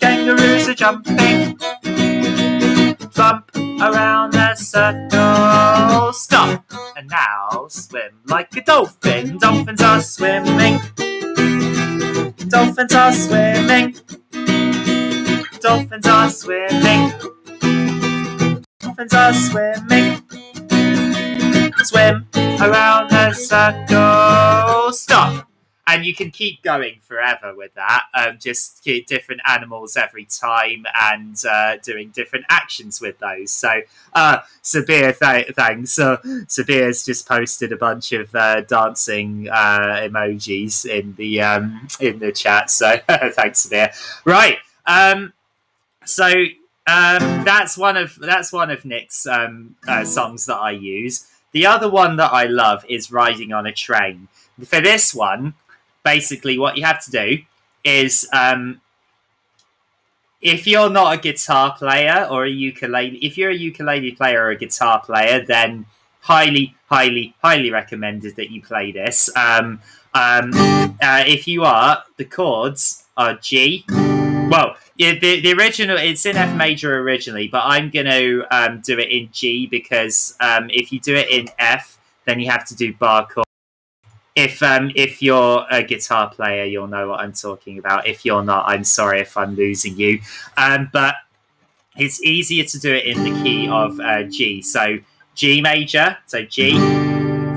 Kangaroos 0.00 0.68
are 0.68 0.74
jumping. 0.74 1.56
Bump 3.14 3.50
around 3.56 4.32
the 4.32 4.54
circle. 4.56 6.12
Stop. 6.12 6.64
And 6.96 7.08
now 7.08 7.66
swim 7.68 8.22
like 8.26 8.56
a 8.56 8.62
dolphin. 8.62 9.38
Dolphins 9.38 9.80
are 9.80 10.00
swimming. 10.00 10.80
Dolphins 12.48 12.94
are 12.94 13.12
swimming. 13.12 13.94
Dolphins 15.60 16.06
are 16.06 16.30
swimming. 16.30 17.12
Dolphins 18.80 19.14
are 19.14 19.32
swimming. 19.34 20.22
Swim 21.84 22.26
around 22.60 23.10
the 23.10 23.32
circle. 23.34 24.92
Stop 24.92 25.51
and 25.86 26.04
you 26.04 26.14
can 26.14 26.30
keep 26.30 26.62
going 26.62 27.00
forever 27.02 27.54
with 27.54 27.74
that. 27.74 28.04
Um, 28.14 28.38
just 28.38 28.84
different 28.84 29.40
animals 29.46 29.96
every 29.96 30.26
time 30.26 30.84
and 31.00 31.36
uh, 31.48 31.76
doing 31.82 32.10
different 32.10 32.44
actions 32.48 33.00
with 33.00 33.18
those. 33.18 33.50
So, 33.50 33.80
uh, 34.12 34.38
Sabir, 34.62 35.18
th- 35.18 35.54
thanks. 35.54 35.92
So, 35.92 36.18
Sabir's 36.46 37.04
just 37.04 37.26
posted 37.26 37.72
a 37.72 37.76
bunch 37.76 38.12
of 38.12 38.34
uh, 38.34 38.60
dancing 38.62 39.48
uh, 39.50 40.00
emojis 40.02 40.86
in 40.86 41.14
the 41.16 41.42
um, 41.42 41.88
in 42.00 42.20
the 42.20 42.32
chat. 42.32 42.70
So, 42.70 42.96
thanks, 43.08 43.66
Sabir. 43.66 43.92
Right. 44.24 44.58
Um, 44.86 45.32
so 46.04 46.26
um, 46.86 47.44
that's 47.44 47.78
one 47.78 47.96
of 47.96 48.16
that's 48.20 48.52
one 48.52 48.70
of 48.70 48.84
Nick's 48.84 49.26
um, 49.26 49.76
uh, 49.86 50.04
songs 50.04 50.46
that 50.46 50.56
I 50.56 50.72
use. 50.72 51.28
The 51.52 51.66
other 51.66 51.90
one 51.90 52.16
that 52.16 52.32
I 52.32 52.44
love 52.44 52.84
is 52.88 53.12
"Riding 53.12 53.52
on 53.52 53.66
a 53.66 53.72
Train." 53.72 54.28
For 54.64 54.80
this 54.80 55.14
one, 55.14 55.54
basically 56.04 56.58
what 56.58 56.76
you 56.76 56.84
have 56.84 57.02
to 57.04 57.10
do 57.10 57.38
is 57.84 58.28
um, 58.32 58.80
if 60.40 60.66
you're 60.66 60.90
not 60.90 61.14
a 61.14 61.20
guitar 61.20 61.74
player 61.76 62.26
or 62.30 62.44
a 62.44 62.50
ukulele, 62.50 63.16
if 63.18 63.38
you're 63.38 63.50
a 63.50 63.56
ukulele 63.56 64.12
player 64.12 64.42
or 64.42 64.50
a 64.50 64.56
guitar 64.56 65.00
player, 65.00 65.44
then 65.44 65.86
highly, 66.20 66.74
highly, 66.88 67.34
highly 67.42 67.70
recommended 67.70 68.36
that 68.36 68.50
you 68.50 68.62
play 68.62 68.92
this. 68.92 69.30
Um, 69.36 69.80
um, 70.14 70.50
uh, 71.00 71.24
if 71.26 71.48
you 71.48 71.64
are, 71.64 72.04
the 72.16 72.24
chords 72.24 73.04
are 73.16 73.34
G. 73.34 73.84
Well, 73.88 74.76
yeah, 74.96 75.14
the, 75.18 75.40
the 75.40 75.54
original 75.54 75.96
it's 75.96 76.26
in 76.26 76.36
F 76.36 76.54
major 76.56 76.98
originally, 76.98 77.48
but 77.48 77.62
I'm 77.64 77.90
going 77.90 78.06
to 78.06 78.44
um, 78.50 78.80
do 78.80 78.98
it 78.98 79.10
in 79.10 79.30
G 79.32 79.66
because 79.66 80.36
um, 80.40 80.68
if 80.70 80.92
you 80.92 81.00
do 81.00 81.14
it 81.14 81.30
in 81.30 81.48
F, 81.58 81.98
then 82.26 82.38
you 82.38 82.50
have 82.50 82.66
to 82.66 82.74
do 82.74 82.92
bar 82.92 83.26
chord. 83.26 83.46
If 84.34 84.62
um, 84.62 84.90
if 84.94 85.22
you're 85.22 85.66
a 85.70 85.82
guitar 85.82 86.30
player, 86.30 86.64
you'll 86.64 86.86
know 86.86 87.08
what 87.08 87.20
I'm 87.20 87.32
talking 87.32 87.78
about. 87.78 88.06
If 88.06 88.24
you're 88.24 88.42
not, 88.42 88.64
I'm 88.66 88.84
sorry 88.84 89.20
if 89.20 89.36
I'm 89.36 89.54
losing 89.54 89.96
you. 89.96 90.20
Um, 90.56 90.88
but 90.92 91.16
it's 91.96 92.22
easier 92.22 92.64
to 92.64 92.78
do 92.78 92.94
it 92.94 93.04
in 93.04 93.22
the 93.22 93.42
key 93.42 93.68
of 93.68 94.00
uh, 94.00 94.22
G. 94.24 94.62
So 94.62 94.98
G 95.34 95.60
major, 95.60 96.16
so 96.26 96.44
G, 96.44 96.78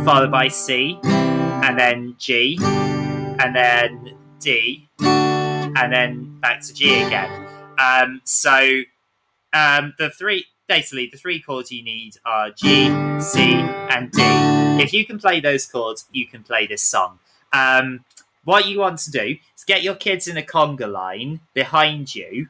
followed 0.04 0.32
by 0.32 0.48
C, 0.50 1.00
and 1.04 1.80
then 1.80 2.16
G, 2.18 2.58
and 2.62 3.56
then 3.56 4.18
D, 4.40 4.90
and 5.00 5.94
then 5.94 6.40
back 6.40 6.62
to 6.62 6.74
G 6.74 7.04
again. 7.04 7.48
Um, 7.78 8.22
so 8.24 8.82
um, 9.54 9.94
the 9.98 10.10
three, 10.10 10.46
basically, 10.68 11.10
the 11.12 11.18
three 11.18 11.42
chords 11.42 11.72
you 11.72 11.84
need 11.84 12.16
are 12.26 12.52
G, 12.52 12.88
C, 13.20 13.54
and 13.90 14.12
D. 14.12 14.55
If 14.80 14.94
you 14.94 15.06
can 15.06 15.20
play 15.20 15.40
those 15.40 15.66
chords, 15.66 16.06
you 16.12 16.28
can 16.28 16.44
play 16.44 16.68
this 16.68 16.82
song. 16.82 17.20
Um, 17.54 18.04
what 18.44 18.68
you 18.68 18.80
want 18.80 19.00
to 19.00 19.12
do 19.12 19.38
is 19.56 19.64
get 19.66 19.84
your 19.84 19.96
kids 19.96 20.28
in 20.28 20.38
a 20.38 20.42
conga 20.42 20.92
line 20.92 21.40
behind 21.54 22.14
you, 22.14 22.48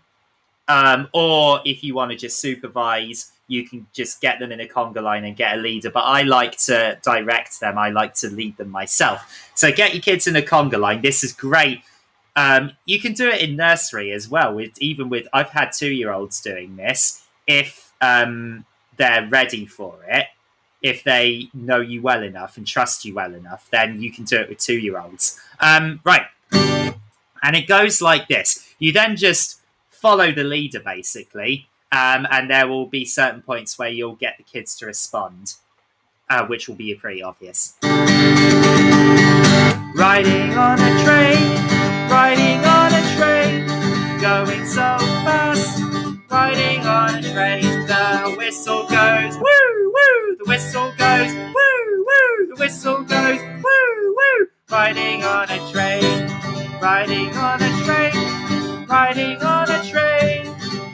um, 0.67 1.07
or 1.13 1.61
if 1.65 1.83
you 1.83 1.93
want 1.93 2.11
to 2.11 2.17
just 2.17 2.39
supervise, 2.39 3.31
you 3.47 3.67
can 3.67 3.85
just 3.93 4.21
get 4.21 4.39
them 4.39 4.51
in 4.51 4.59
a 4.59 4.67
conga 4.67 5.01
line 5.01 5.23
and 5.25 5.37
get 5.37 5.57
a 5.57 5.61
leader. 5.61 5.91
But 5.91 6.05
I 6.05 6.23
like 6.23 6.57
to 6.65 6.97
direct 7.03 7.59
them. 7.59 7.77
I 7.77 7.89
like 7.89 8.15
to 8.15 8.29
lead 8.29 8.57
them 8.57 8.69
myself. 8.69 9.49
So 9.53 9.71
get 9.71 9.93
your 9.93 10.01
kids 10.01 10.27
in 10.27 10.35
a 10.35 10.41
conga 10.41 10.79
line. 10.79 11.01
This 11.01 11.23
is 11.23 11.31
great. 11.31 11.83
Um, 12.35 12.71
you 12.85 12.99
can 12.99 13.13
do 13.13 13.29
it 13.29 13.41
in 13.41 13.55
nursery 13.55 14.11
as 14.11 14.27
well. 14.27 14.53
With 14.53 14.71
even 14.81 15.09
with 15.09 15.27
I've 15.31 15.49
had 15.49 15.71
two 15.71 15.91
year 15.91 16.11
olds 16.11 16.41
doing 16.41 16.75
this. 16.75 17.23
If 17.47 17.93
um, 18.01 18.65
they're 18.97 19.27
ready 19.27 19.65
for 19.65 19.99
it, 20.07 20.25
if 20.85 21.03
they 21.03 21.49
know 21.55 21.81
you 21.81 21.99
well 21.99 22.21
enough 22.21 22.57
and 22.57 22.67
trust 22.67 23.05
you 23.05 23.15
well 23.15 23.33
enough, 23.33 23.67
then 23.71 23.99
you 23.99 24.11
can 24.11 24.23
do 24.23 24.37
it 24.37 24.47
with 24.47 24.59
two 24.59 24.77
year 24.77 24.99
olds. 24.99 25.39
Um, 25.59 25.99
right. 26.03 26.27
And 26.51 27.55
it 27.55 27.67
goes 27.67 28.01
like 28.03 28.27
this 28.27 28.73
you 28.77 28.91
then 28.91 29.15
just 29.15 29.61
follow 29.89 30.31
the 30.31 30.43
leader 30.43 30.79
basically, 30.79 31.67
um, 31.91 32.27
and 32.29 32.51
there 32.51 32.67
will 32.67 32.85
be 32.85 33.03
certain 33.03 33.41
points 33.41 33.79
where 33.79 33.89
you'll 33.89 34.15
get 34.15 34.37
the 34.37 34.43
kids 34.43 34.75
to 34.77 34.85
respond, 34.85 35.55
uh, 36.29 36.45
which 36.45 36.67
will 36.67 36.75
be 36.75 36.93
pretty 36.93 37.23
obvious. 37.23 37.73
Riding 39.95 40.53
on 40.53 40.79
a 40.79 41.03
train, 41.03 41.55
riding 42.11 42.63
on 42.63 42.93
a 42.93 43.03
train, 43.17 43.65
going 44.21 44.65
so 44.67 44.97
fast, 45.25 45.81
riding 46.29 46.81
on 46.85 47.15
a 47.15 47.21
train. 47.33 47.63
The 47.87 48.35
whistle 48.37 48.83
goes, 48.87 49.37
woo, 49.37 49.54
the 50.37 50.45
whistle 50.45 50.91
goes, 50.97 51.33
woo, 51.33 52.05
woo, 52.05 52.47
the 52.47 52.55
whistle 52.59 53.03
goes, 53.03 53.39
woo, 53.41 54.15
woo, 54.15 54.47
riding 54.69 55.23
on 55.23 55.49
a 55.49 55.71
train, 55.71 56.29
riding 56.81 57.29
on 57.37 57.61
a 57.61 57.83
train, 57.83 58.87
riding 58.87 59.41
on 59.41 59.69
a 59.69 59.83
train, 59.83 60.45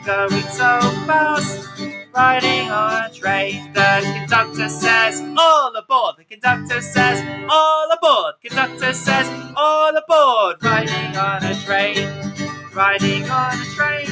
going 0.05 0.43
so 0.49 0.79
fast, 1.07 1.67
riding 2.15 2.69
on 2.69 3.09
a 3.09 3.13
train. 3.13 3.73
The 3.73 4.01
conductor 4.19 4.69
says, 4.69 5.21
all 5.37 5.75
aboard. 5.75 6.15
The 6.17 6.25
conductor 6.25 6.81
says, 6.81 7.21
all 7.49 7.91
aboard. 7.91 8.35
Conductor 8.41 8.93
says, 8.93 9.27
all 9.55 9.95
aboard. 9.95 10.63
Riding 10.63 11.17
on 11.17 11.43
a 11.43 11.55
train, 11.63 12.07
riding 12.73 13.29
on 13.29 13.59
a 13.59 13.65
train, 13.75 14.07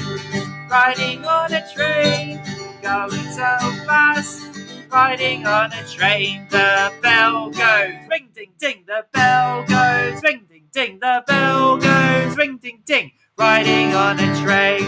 riding 0.69 1.25
on 1.25 1.53
a 1.53 1.73
train, 1.73 2.41
going 2.81 3.31
so 3.31 3.57
fast. 3.85 4.58
Riding 4.91 5.45
on 5.45 5.71
a 5.71 5.87
train, 5.87 6.47
the 6.49 6.91
bell 7.03 7.51
goes 7.51 7.93
ring 8.09 8.29
ding 8.33 8.53
ding. 8.59 8.83
The 8.87 9.05
bell 9.13 9.63
goes 9.67 10.23
ring 10.23 10.45
ding 10.49 10.63
ding. 10.71 10.99
The 10.99 11.23
bell 11.27 11.77
goes 11.77 12.35
ring 12.35 12.57
ding 12.57 12.81
ding. 12.85 13.11
Riding 13.37 13.93
on 13.93 14.19
a 14.19 14.41
train. 14.41 14.81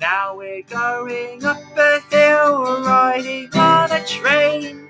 Now 0.00 0.34
we're 0.34 0.62
going 0.62 1.44
up 1.44 1.58
a 1.76 2.00
hill, 2.10 2.82
riding 2.84 3.50
on 3.54 3.92
a 3.92 4.04
train. 4.06 4.88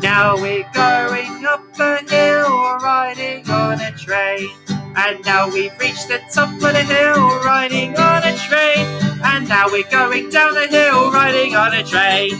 Now 0.00 0.36
we're 0.36 0.68
going 0.74 1.44
up 1.44 1.64
a 1.80 1.98
hill, 2.08 2.76
riding 2.78 3.50
on 3.50 3.80
a 3.80 3.90
train. 3.98 4.48
And 4.96 5.24
now 5.24 5.48
we've 5.48 5.76
reached 5.78 6.08
the 6.08 6.20
top 6.30 6.52
of 6.52 6.60
the 6.60 6.84
hill, 6.84 7.40
riding 7.44 7.96
on 7.96 8.22
a 8.24 8.36
train. 8.36 8.86
And 9.24 9.48
now 9.48 9.68
we're 9.70 9.88
going 9.90 10.30
down 10.30 10.54
the 10.54 10.66
hill, 10.66 11.10
riding 11.10 11.54
on 11.56 11.74
a 11.74 11.82
train. 11.82 12.30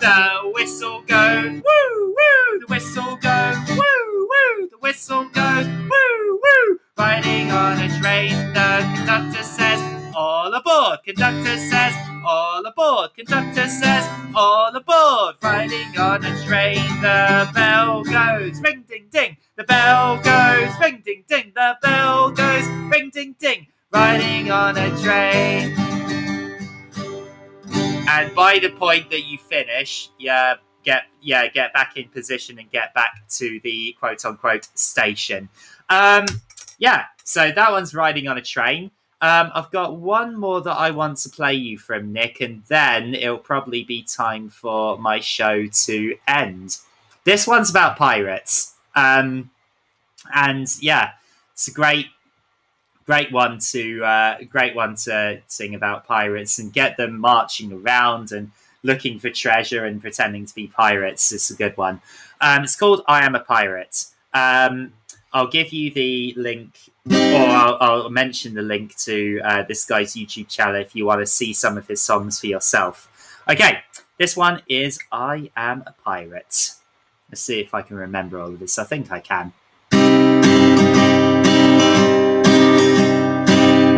The 0.00 0.52
whistle 0.54 1.02
goes, 1.02 1.62
woo, 1.62 2.14
woo, 2.16 2.58
the 2.60 2.66
whistle 2.68 3.16
goes, 3.16 3.56
woo, 3.70 4.28
woo, 4.28 4.68
the 4.68 4.78
whistle 4.80 5.24
goes, 5.30 5.66
woo, 5.66 6.40
woo. 6.42 6.78
Riding 6.96 7.50
on 7.50 7.78
a 7.78 7.88
train, 8.00 8.30
the 8.54 8.94
conductor 8.96 9.42
says, 9.42 9.80
all 10.14 10.52
aboard. 10.52 11.00
Conductor 11.04 11.56
says, 11.56 11.94
all 12.26 12.64
aboard. 12.66 13.14
Conductor 13.14 13.68
says, 13.68 14.08
all 14.34 14.74
aboard. 14.74 15.36
Riding 15.42 15.98
on 15.98 16.24
a 16.24 16.44
train, 16.44 16.84
the 17.00 17.48
bell 17.54 18.04
goes, 18.04 18.60
ring 18.60 18.84
ding 18.88 19.06
ding. 19.10 19.36
The 19.58 19.64
bell 19.64 20.18
goes, 20.18 20.72
ring 20.80 21.02
ding 21.04 21.24
ding. 21.28 21.50
The 21.52 21.76
bell 21.82 22.30
goes, 22.30 22.64
ring 22.92 23.10
ding 23.12 23.34
ding. 23.40 23.66
Riding 23.92 24.52
on 24.52 24.76
a 24.76 24.88
train. 25.02 25.74
And 28.08 28.32
by 28.36 28.60
the 28.60 28.70
point 28.70 29.10
that 29.10 29.24
you 29.24 29.36
finish, 29.36 30.10
yeah, 30.16 30.54
get 30.84 31.06
yeah, 31.20 31.48
get 31.48 31.72
back 31.72 31.96
in 31.96 32.08
position 32.10 32.60
and 32.60 32.70
get 32.70 32.94
back 32.94 33.26
to 33.30 33.58
the 33.64 33.96
quote 33.98 34.24
unquote 34.24 34.68
station. 34.78 35.48
Um, 35.88 36.26
yeah, 36.78 37.06
so 37.24 37.50
that 37.50 37.72
one's 37.72 37.92
riding 37.92 38.28
on 38.28 38.38
a 38.38 38.42
train. 38.42 38.92
Um, 39.20 39.50
I've 39.52 39.72
got 39.72 39.96
one 39.96 40.38
more 40.38 40.60
that 40.60 40.76
I 40.76 40.92
want 40.92 41.18
to 41.18 41.30
play 41.30 41.54
you 41.54 41.78
from 41.78 42.12
Nick, 42.12 42.40
and 42.40 42.62
then 42.68 43.12
it'll 43.12 43.38
probably 43.38 43.82
be 43.82 44.04
time 44.04 44.50
for 44.50 44.96
my 44.98 45.18
show 45.18 45.66
to 45.66 46.16
end. 46.28 46.78
This 47.24 47.44
one's 47.44 47.70
about 47.70 47.96
pirates, 47.96 48.76
um, 48.94 49.50
and 50.34 50.66
yeah, 50.80 51.12
it's 51.52 51.68
a 51.68 51.72
great, 51.72 52.06
great 53.06 53.32
one 53.32 53.58
to 53.72 54.04
uh, 54.04 54.38
great 54.48 54.74
one 54.74 54.96
to 54.96 55.40
sing 55.46 55.74
about 55.74 56.06
pirates 56.06 56.58
and 56.58 56.72
get 56.72 56.96
them 56.96 57.18
marching 57.18 57.72
around 57.72 58.32
and 58.32 58.50
looking 58.82 59.18
for 59.18 59.30
treasure 59.30 59.84
and 59.84 60.00
pretending 60.00 60.46
to 60.46 60.54
be 60.54 60.66
pirates. 60.66 61.32
It's 61.32 61.50
a 61.50 61.56
good 61.56 61.76
one. 61.76 62.00
Um, 62.40 62.64
it's 62.64 62.76
called 62.76 63.02
"I 63.06 63.24
Am 63.24 63.34
a 63.34 63.40
Pirate." 63.40 64.06
Um, 64.34 64.92
I'll 65.32 65.48
give 65.48 65.72
you 65.72 65.90
the 65.90 66.32
link, 66.36 66.78
or 67.10 67.14
I'll, 67.16 67.76
I'll 67.80 68.10
mention 68.10 68.54
the 68.54 68.62
link 68.62 68.96
to 68.98 69.40
uh, 69.44 69.62
this 69.62 69.84
guy's 69.84 70.14
YouTube 70.14 70.48
channel 70.48 70.76
if 70.76 70.96
you 70.96 71.04
want 71.04 71.20
to 71.20 71.26
see 71.26 71.52
some 71.52 71.76
of 71.76 71.86
his 71.86 72.00
songs 72.00 72.40
for 72.40 72.46
yourself. 72.46 73.08
Okay, 73.48 73.80
this 74.18 74.36
one 74.36 74.62
is 74.68 74.98
I 75.12 75.50
Am 75.56 75.84
a 75.86 75.92
Pirate. 76.02 76.72
Let's 77.30 77.42
see 77.42 77.60
if 77.60 77.74
I 77.74 77.82
can 77.82 77.96
remember 77.96 78.40
all 78.40 78.48
of 78.48 78.58
this. 78.58 78.78
I 78.78 78.84
think 78.84 79.12
I 79.12 79.20
can. 79.20 79.52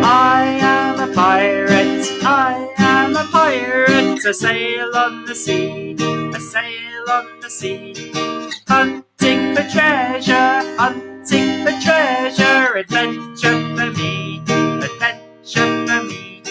I 0.03 0.59
am 0.61 0.99
a 0.99 1.15
pirate, 1.15 2.07
I 2.25 2.75
am 2.79 3.17
a 3.17 3.25
pirate, 3.31 4.27
I 4.27 4.33
sail 4.33 4.97
on 4.97 5.25
the 5.27 5.35
sea, 5.35 5.95
I 6.01 6.39
sail 6.39 7.11
on 7.11 7.41
the 7.41 7.51
sea, 7.51 8.13
hunting 8.67 9.55
for 9.55 9.63
treasure, 9.69 10.63
hunting 10.77 11.65
for 11.65 11.81
treasure, 11.81 12.77
adventure 12.77 13.77
for 13.77 13.91
me, 13.93 14.43
adventure 14.49 15.87
for 15.87 16.03
me. 16.03 16.43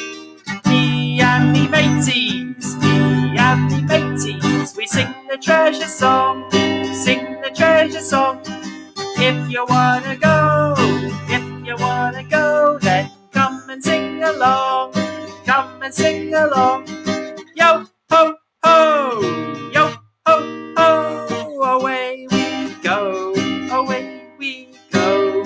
Me 0.67 1.19
and 1.19 1.51
me 1.51 1.67
mateys, 1.67 2.75
me 2.77 3.37
and 3.37 3.67
me 3.71 3.81
mateys, 3.81 4.75
we 4.77 4.85
sing 4.87 5.13
the 5.29 5.37
treasure 5.37 5.87
song, 5.87 6.49
sing 7.05 7.41
the 7.41 7.51
treasure 7.55 8.01
song. 8.01 8.41
If 9.17 9.51
you 9.51 9.65
wanna 9.69 10.17
go, 10.17 10.75
if 11.29 11.43
you 11.67 11.75
wanna 11.77 12.23
go, 12.23 12.79
then 12.81 13.11
come 13.31 13.61
and 13.69 13.83
sing 13.83 14.23
along, 14.23 14.93
come 15.45 15.81
and 15.83 15.93
sing 15.93 16.33
along. 16.33 16.87
Yo 17.55 17.85
ho 18.11 18.35
ho, 18.65 19.21
yo 19.73 19.85
ho 20.27 20.35
ho, 20.77 21.63
away 21.75 22.27
we 22.31 22.73
go, 22.83 23.33
away 23.71 24.23
we 24.39 24.69
go. 24.91 25.43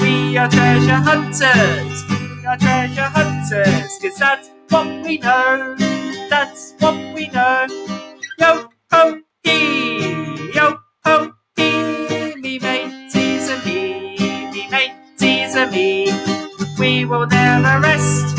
We 0.00 0.38
are 0.38 0.48
treasure 0.48 1.02
hunters, 1.08 2.04
we 2.10 2.46
are 2.46 2.58
treasure 2.58 3.10
letters, 3.16 3.98
cause 4.02 4.18
that's 4.18 4.50
what 4.70 4.86
we 5.04 5.18
know. 5.18 5.76
That's 6.30 6.74
what 6.80 6.96
we 7.14 7.28
know. 7.28 7.66
Yo 8.38 8.70
ho 8.92 9.20
hee, 9.44 9.77
mateys 15.66 16.10
and 16.10 16.58
me. 16.58 16.74
We 16.78 17.04
will 17.04 17.26
never 17.26 17.80
rest, 17.80 18.38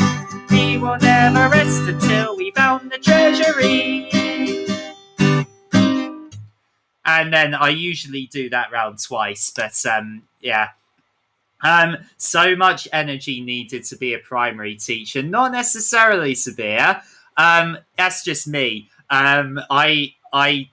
we 0.50 0.78
will 0.78 0.98
never 0.98 1.48
rest 1.48 1.82
until 1.82 2.36
we 2.36 2.50
found 2.52 2.90
the 2.90 2.98
treasury. 2.98 4.08
And 7.04 7.32
then 7.32 7.54
I 7.54 7.70
usually 7.70 8.26
do 8.26 8.48
that 8.50 8.70
round 8.70 8.98
twice, 9.02 9.52
but 9.54 9.74
um, 9.84 10.22
yeah, 10.40 10.68
um, 11.62 11.96
so 12.16 12.54
much 12.56 12.88
energy 12.92 13.40
needed 13.40 13.84
to 13.84 13.96
be 13.96 14.14
a 14.14 14.18
primary 14.18 14.76
teacher. 14.76 15.22
Not 15.22 15.52
necessarily 15.52 16.34
severe. 16.34 17.02
Um, 17.36 17.78
that's 17.98 18.24
just 18.24 18.46
me. 18.46 18.88
Um, 19.10 19.60
I 19.70 20.14
I 20.32 20.70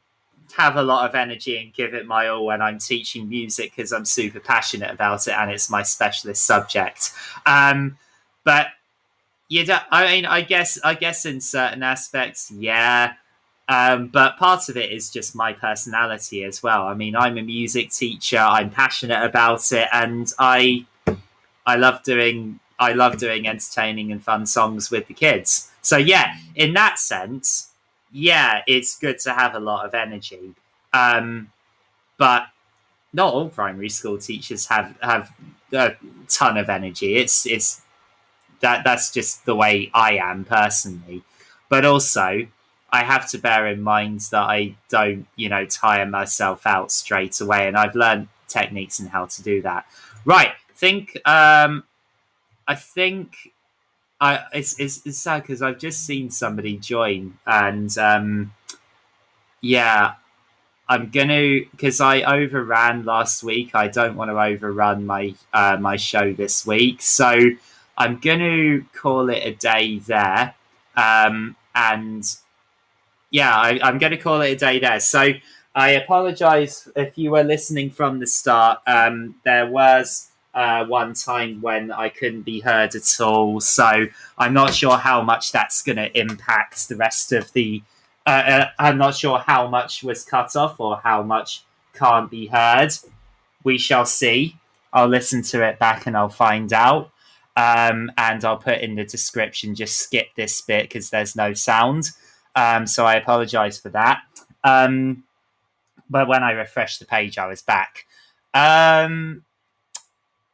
have 0.57 0.75
a 0.75 0.81
lot 0.81 1.07
of 1.07 1.13
energy 1.13 1.55
and 1.57 1.71
give 1.71 1.93
it 1.93 2.07
my 2.07 2.27
all 2.27 2.47
when 2.47 2.63
I'm 2.63 2.79
teaching 2.79 3.29
music 3.29 3.73
because 3.75 3.93
I'm 3.93 4.05
super 4.05 4.39
passionate 4.39 4.89
about 4.89 5.27
it 5.27 5.33
and 5.33 5.51
it's 5.51 5.69
my 5.69 5.83
specialist 5.83 6.43
subject. 6.45 7.11
Um, 7.45 7.97
but 8.43 8.67
you 9.49 9.65
I 9.91 10.07
mean, 10.07 10.25
I 10.25 10.41
guess 10.41 10.79
I 10.83 10.95
guess 10.95 11.25
in 11.25 11.41
certain 11.41 11.83
aspects, 11.83 12.51
yeah. 12.51 13.13
Um, 13.69 14.07
but 14.07 14.37
part 14.37 14.67
of 14.69 14.77
it 14.77 14.91
is 14.91 15.11
just 15.11 15.35
my 15.35 15.53
personality 15.53 16.43
as 16.43 16.63
well. 16.63 16.87
I 16.87 16.95
mean, 16.95 17.15
I'm 17.15 17.37
a 17.37 17.43
music 17.43 17.91
teacher. 17.91 18.39
I'm 18.39 18.71
passionate 18.71 19.23
about 19.23 19.71
it, 19.71 19.87
and 19.93 20.31
I 20.39 20.85
I 21.65 21.75
love 21.75 22.01
doing 22.03 22.59
I 22.79 22.93
love 22.93 23.17
doing 23.17 23.47
entertaining 23.47 24.11
and 24.11 24.23
fun 24.23 24.47
songs 24.47 24.89
with 24.89 25.07
the 25.07 25.13
kids. 25.13 25.69
So 25.81 25.97
yeah, 25.97 26.35
in 26.55 26.73
that 26.73 26.97
sense, 26.97 27.71
yeah, 28.11 28.61
it's 28.67 28.97
good 28.97 29.19
to 29.19 29.33
have 29.33 29.55
a 29.55 29.59
lot 29.59 29.85
of 29.85 29.93
energy. 29.93 30.53
Um, 30.93 31.51
but 32.17 32.47
not 33.13 33.33
all 33.33 33.49
primary 33.49 33.89
school 33.89 34.17
teachers 34.17 34.67
have 34.67 34.95
have 35.01 35.31
a 35.73 35.93
ton 36.27 36.57
of 36.57 36.69
energy. 36.69 37.17
It's 37.17 37.45
it's 37.45 37.81
that 38.61 38.83
that's 38.83 39.11
just 39.11 39.45
the 39.45 39.55
way 39.55 39.91
I 39.93 40.17
am 40.17 40.45
personally. 40.45 41.23
But 41.69 41.85
also, 41.85 42.47
I 42.91 43.03
have 43.03 43.29
to 43.31 43.37
bear 43.37 43.67
in 43.67 43.81
mind 43.81 44.21
that 44.31 44.43
I 44.43 44.75
don't, 44.89 45.27
you 45.35 45.49
know, 45.49 45.65
tire 45.65 46.05
myself 46.05 46.65
out 46.65 46.91
straight 46.91 47.39
away, 47.41 47.67
and 47.67 47.77
I've 47.77 47.95
learned 47.95 48.29
techniques 48.47 48.99
and 48.99 49.09
how 49.09 49.25
to 49.25 49.43
do 49.43 49.61
that. 49.63 49.85
Right, 50.25 50.53
think, 50.75 51.17
um, 51.25 51.83
I 52.67 52.75
think, 52.75 53.53
I 54.19 54.45
it's 54.53 54.79
it's, 54.79 55.05
it's 55.05 55.19
sad 55.19 55.43
because 55.43 55.61
I've 55.61 55.79
just 55.79 56.05
seen 56.05 56.31
somebody 56.31 56.77
join, 56.77 57.37
and 57.45 57.95
um, 57.97 58.53
yeah, 59.61 60.15
I'm 60.89 61.09
gonna 61.09 61.61
because 61.71 62.01
I 62.01 62.21
overran 62.21 63.05
last 63.05 63.43
week. 63.43 63.75
I 63.75 63.87
don't 63.87 64.15
want 64.15 64.31
to 64.31 64.39
overrun 64.39 65.05
my 65.05 65.35
uh, 65.53 65.77
my 65.79 65.97
show 65.97 66.33
this 66.33 66.65
week, 66.65 67.01
so 67.01 67.39
I'm 67.97 68.17
gonna 68.17 68.81
call 68.93 69.29
it 69.29 69.43
a 69.45 69.53
day 69.53 69.99
there, 69.99 70.55
um, 70.95 71.55
and 71.75 72.23
yeah, 73.29 73.55
I, 73.55 73.79
I'm 73.83 73.99
to 73.99 74.17
call 74.17 74.41
it 74.41 74.51
a 74.51 74.55
day 74.55 74.79
there. 74.79 74.99
So 74.99 75.33
I 75.75 75.89
apologize 75.91 76.89
if 76.95 77.17
you 77.17 77.31
were 77.31 77.43
listening 77.43 77.91
from 77.91 78.19
the 78.19 78.27
start. 78.27 78.79
Um, 78.87 79.35
there 79.43 79.67
was 79.67 80.29
uh, 80.57 80.83
one 80.85 81.13
time 81.13 81.61
when 81.61 81.91
I 81.91 82.09
couldn't 82.09 82.41
be 82.41 82.59
heard 82.61 82.95
at 82.95 83.21
all. 83.21 83.59
So 83.59 84.07
I'm 84.39 84.53
not 84.55 84.73
sure 84.73 84.97
how 84.97 85.21
much 85.21 85.51
that's 85.51 85.83
going 85.83 85.97
to 85.97 86.19
impact 86.19 86.89
the 86.89 86.95
rest 86.95 87.31
of 87.31 87.53
the. 87.53 87.83
Uh, 88.25 88.29
uh, 88.29 88.69
I'm 88.79 88.97
not 88.97 89.15
sure 89.15 89.37
how 89.37 89.67
much 89.67 90.03
was 90.03 90.25
cut 90.25 90.55
off 90.55 90.79
or 90.79 90.99
how 91.03 91.21
much 91.21 91.63
can't 91.93 92.31
be 92.31 92.47
heard. 92.47 92.89
We 93.63 93.77
shall 93.77 94.07
see. 94.07 94.57
I'll 94.91 95.07
listen 95.07 95.43
to 95.43 95.63
it 95.63 95.77
back 95.77 96.07
and 96.07 96.17
I'll 96.17 96.27
find 96.27 96.73
out. 96.73 97.11
Um, 97.55 98.11
and 98.17 98.43
I'll 98.43 98.57
put 98.57 98.79
in 98.79 98.95
the 98.95 99.05
description 99.05 99.75
just 99.75 99.99
skip 99.99 100.29
this 100.35 100.61
bit 100.61 100.85
because 100.85 101.11
there's 101.11 101.35
no 101.35 101.53
sound. 101.53 102.09
Um, 102.55 102.87
so 102.87 103.05
I 103.05 103.13
apologize 103.13 103.79
for 103.79 103.89
that. 103.89 104.21
Um, 104.63 105.23
but 106.09 106.27
when 106.27 106.41
I 106.41 106.51
refreshed 106.51 106.97
the 106.97 107.05
page, 107.05 107.37
I 107.37 107.45
was 107.45 107.61
back. 107.61 108.07
Um, 108.55 109.43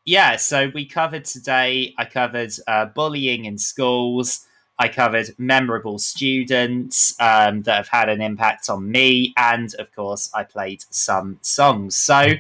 yeah, 0.06 0.36
so 0.36 0.70
we 0.74 0.86
covered 0.86 1.26
today, 1.26 1.94
I 1.98 2.06
covered 2.06 2.52
uh, 2.68 2.86
bullying 2.88 3.46
in 3.46 3.58
schools. 3.58 4.46
I 4.80 4.88
covered 4.88 5.30
memorable 5.38 6.00
students 6.00 7.16
um, 7.20 7.62
that 7.62 7.76
have 7.78 7.88
had 7.88 8.10
an 8.10 8.22
impact 8.22 8.70
on 8.70 8.90
me. 8.90 9.34
And 9.38 9.74
of 9.76 9.94
course, 9.96 10.30
I 10.34 10.44
played 10.44 10.84
some 10.90 11.38
songs. 11.42 11.96
So 11.96 12.32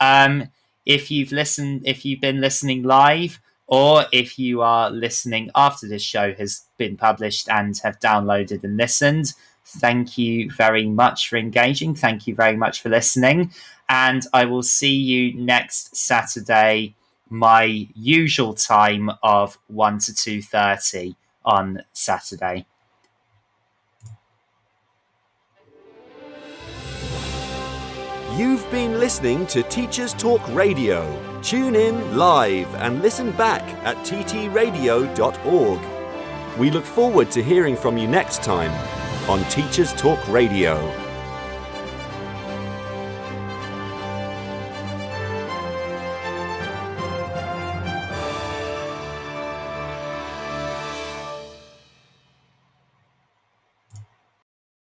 um, 0.00 0.50
if 0.84 1.10
you've 1.10 1.32
listened, 1.32 1.82
if 1.84 2.04
you've 2.04 2.20
been 2.20 2.40
listening 2.40 2.82
live, 2.82 3.40
or 3.68 4.04
if 4.12 4.38
you 4.38 4.62
are 4.62 4.90
listening 4.90 5.50
after 5.54 5.88
this 5.88 6.02
show 6.02 6.32
has 6.34 6.66
been 6.76 6.96
published 6.96 7.48
and 7.48 7.76
have 7.78 7.98
downloaded 7.98 8.62
and 8.62 8.76
listened, 8.76 9.32
thank 9.64 10.16
you 10.16 10.50
very 10.52 10.86
much 10.86 11.28
for 11.28 11.36
engaging. 11.36 11.94
Thank 11.94 12.26
you 12.26 12.34
very 12.34 12.56
much 12.56 12.82
for 12.82 12.88
listening. 12.88 13.52
And 13.88 14.24
I 14.32 14.44
will 14.44 14.62
see 14.62 14.94
you 14.94 15.34
next 15.34 15.96
Saturday, 15.96 16.94
my 17.28 17.88
usual 17.94 18.54
time 18.54 19.10
of 19.22 19.58
1 19.68 19.98
to 20.00 20.12
2.30 20.12 21.16
on 21.44 21.82
Saturday. 21.92 22.66
You've 28.36 28.70
been 28.70 29.00
listening 29.00 29.46
to 29.46 29.62
Teachers 29.62 30.12
Talk 30.12 30.46
Radio. 30.54 31.40
Tune 31.40 31.74
in 31.74 32.18
live 32.18 32.74
and 32.74 33.00
listen 33.00 33.30
back 33.32 33.62
at 33.84 33.96
ttradio.org. 34.04 35.80
We 36.58 36.70
look 36.70 36.84
forward 36.84 37.30
to 37.30 37.42
hearing 37.42 37.76
from 37.76 37.96
you 37.96 38.06
next 38.06 38.42
time 38.42 38.72
on 39.30 39.42
Teachers 39.44 39.94
Talk 39.94 40.26
Radio. 40.28 41.05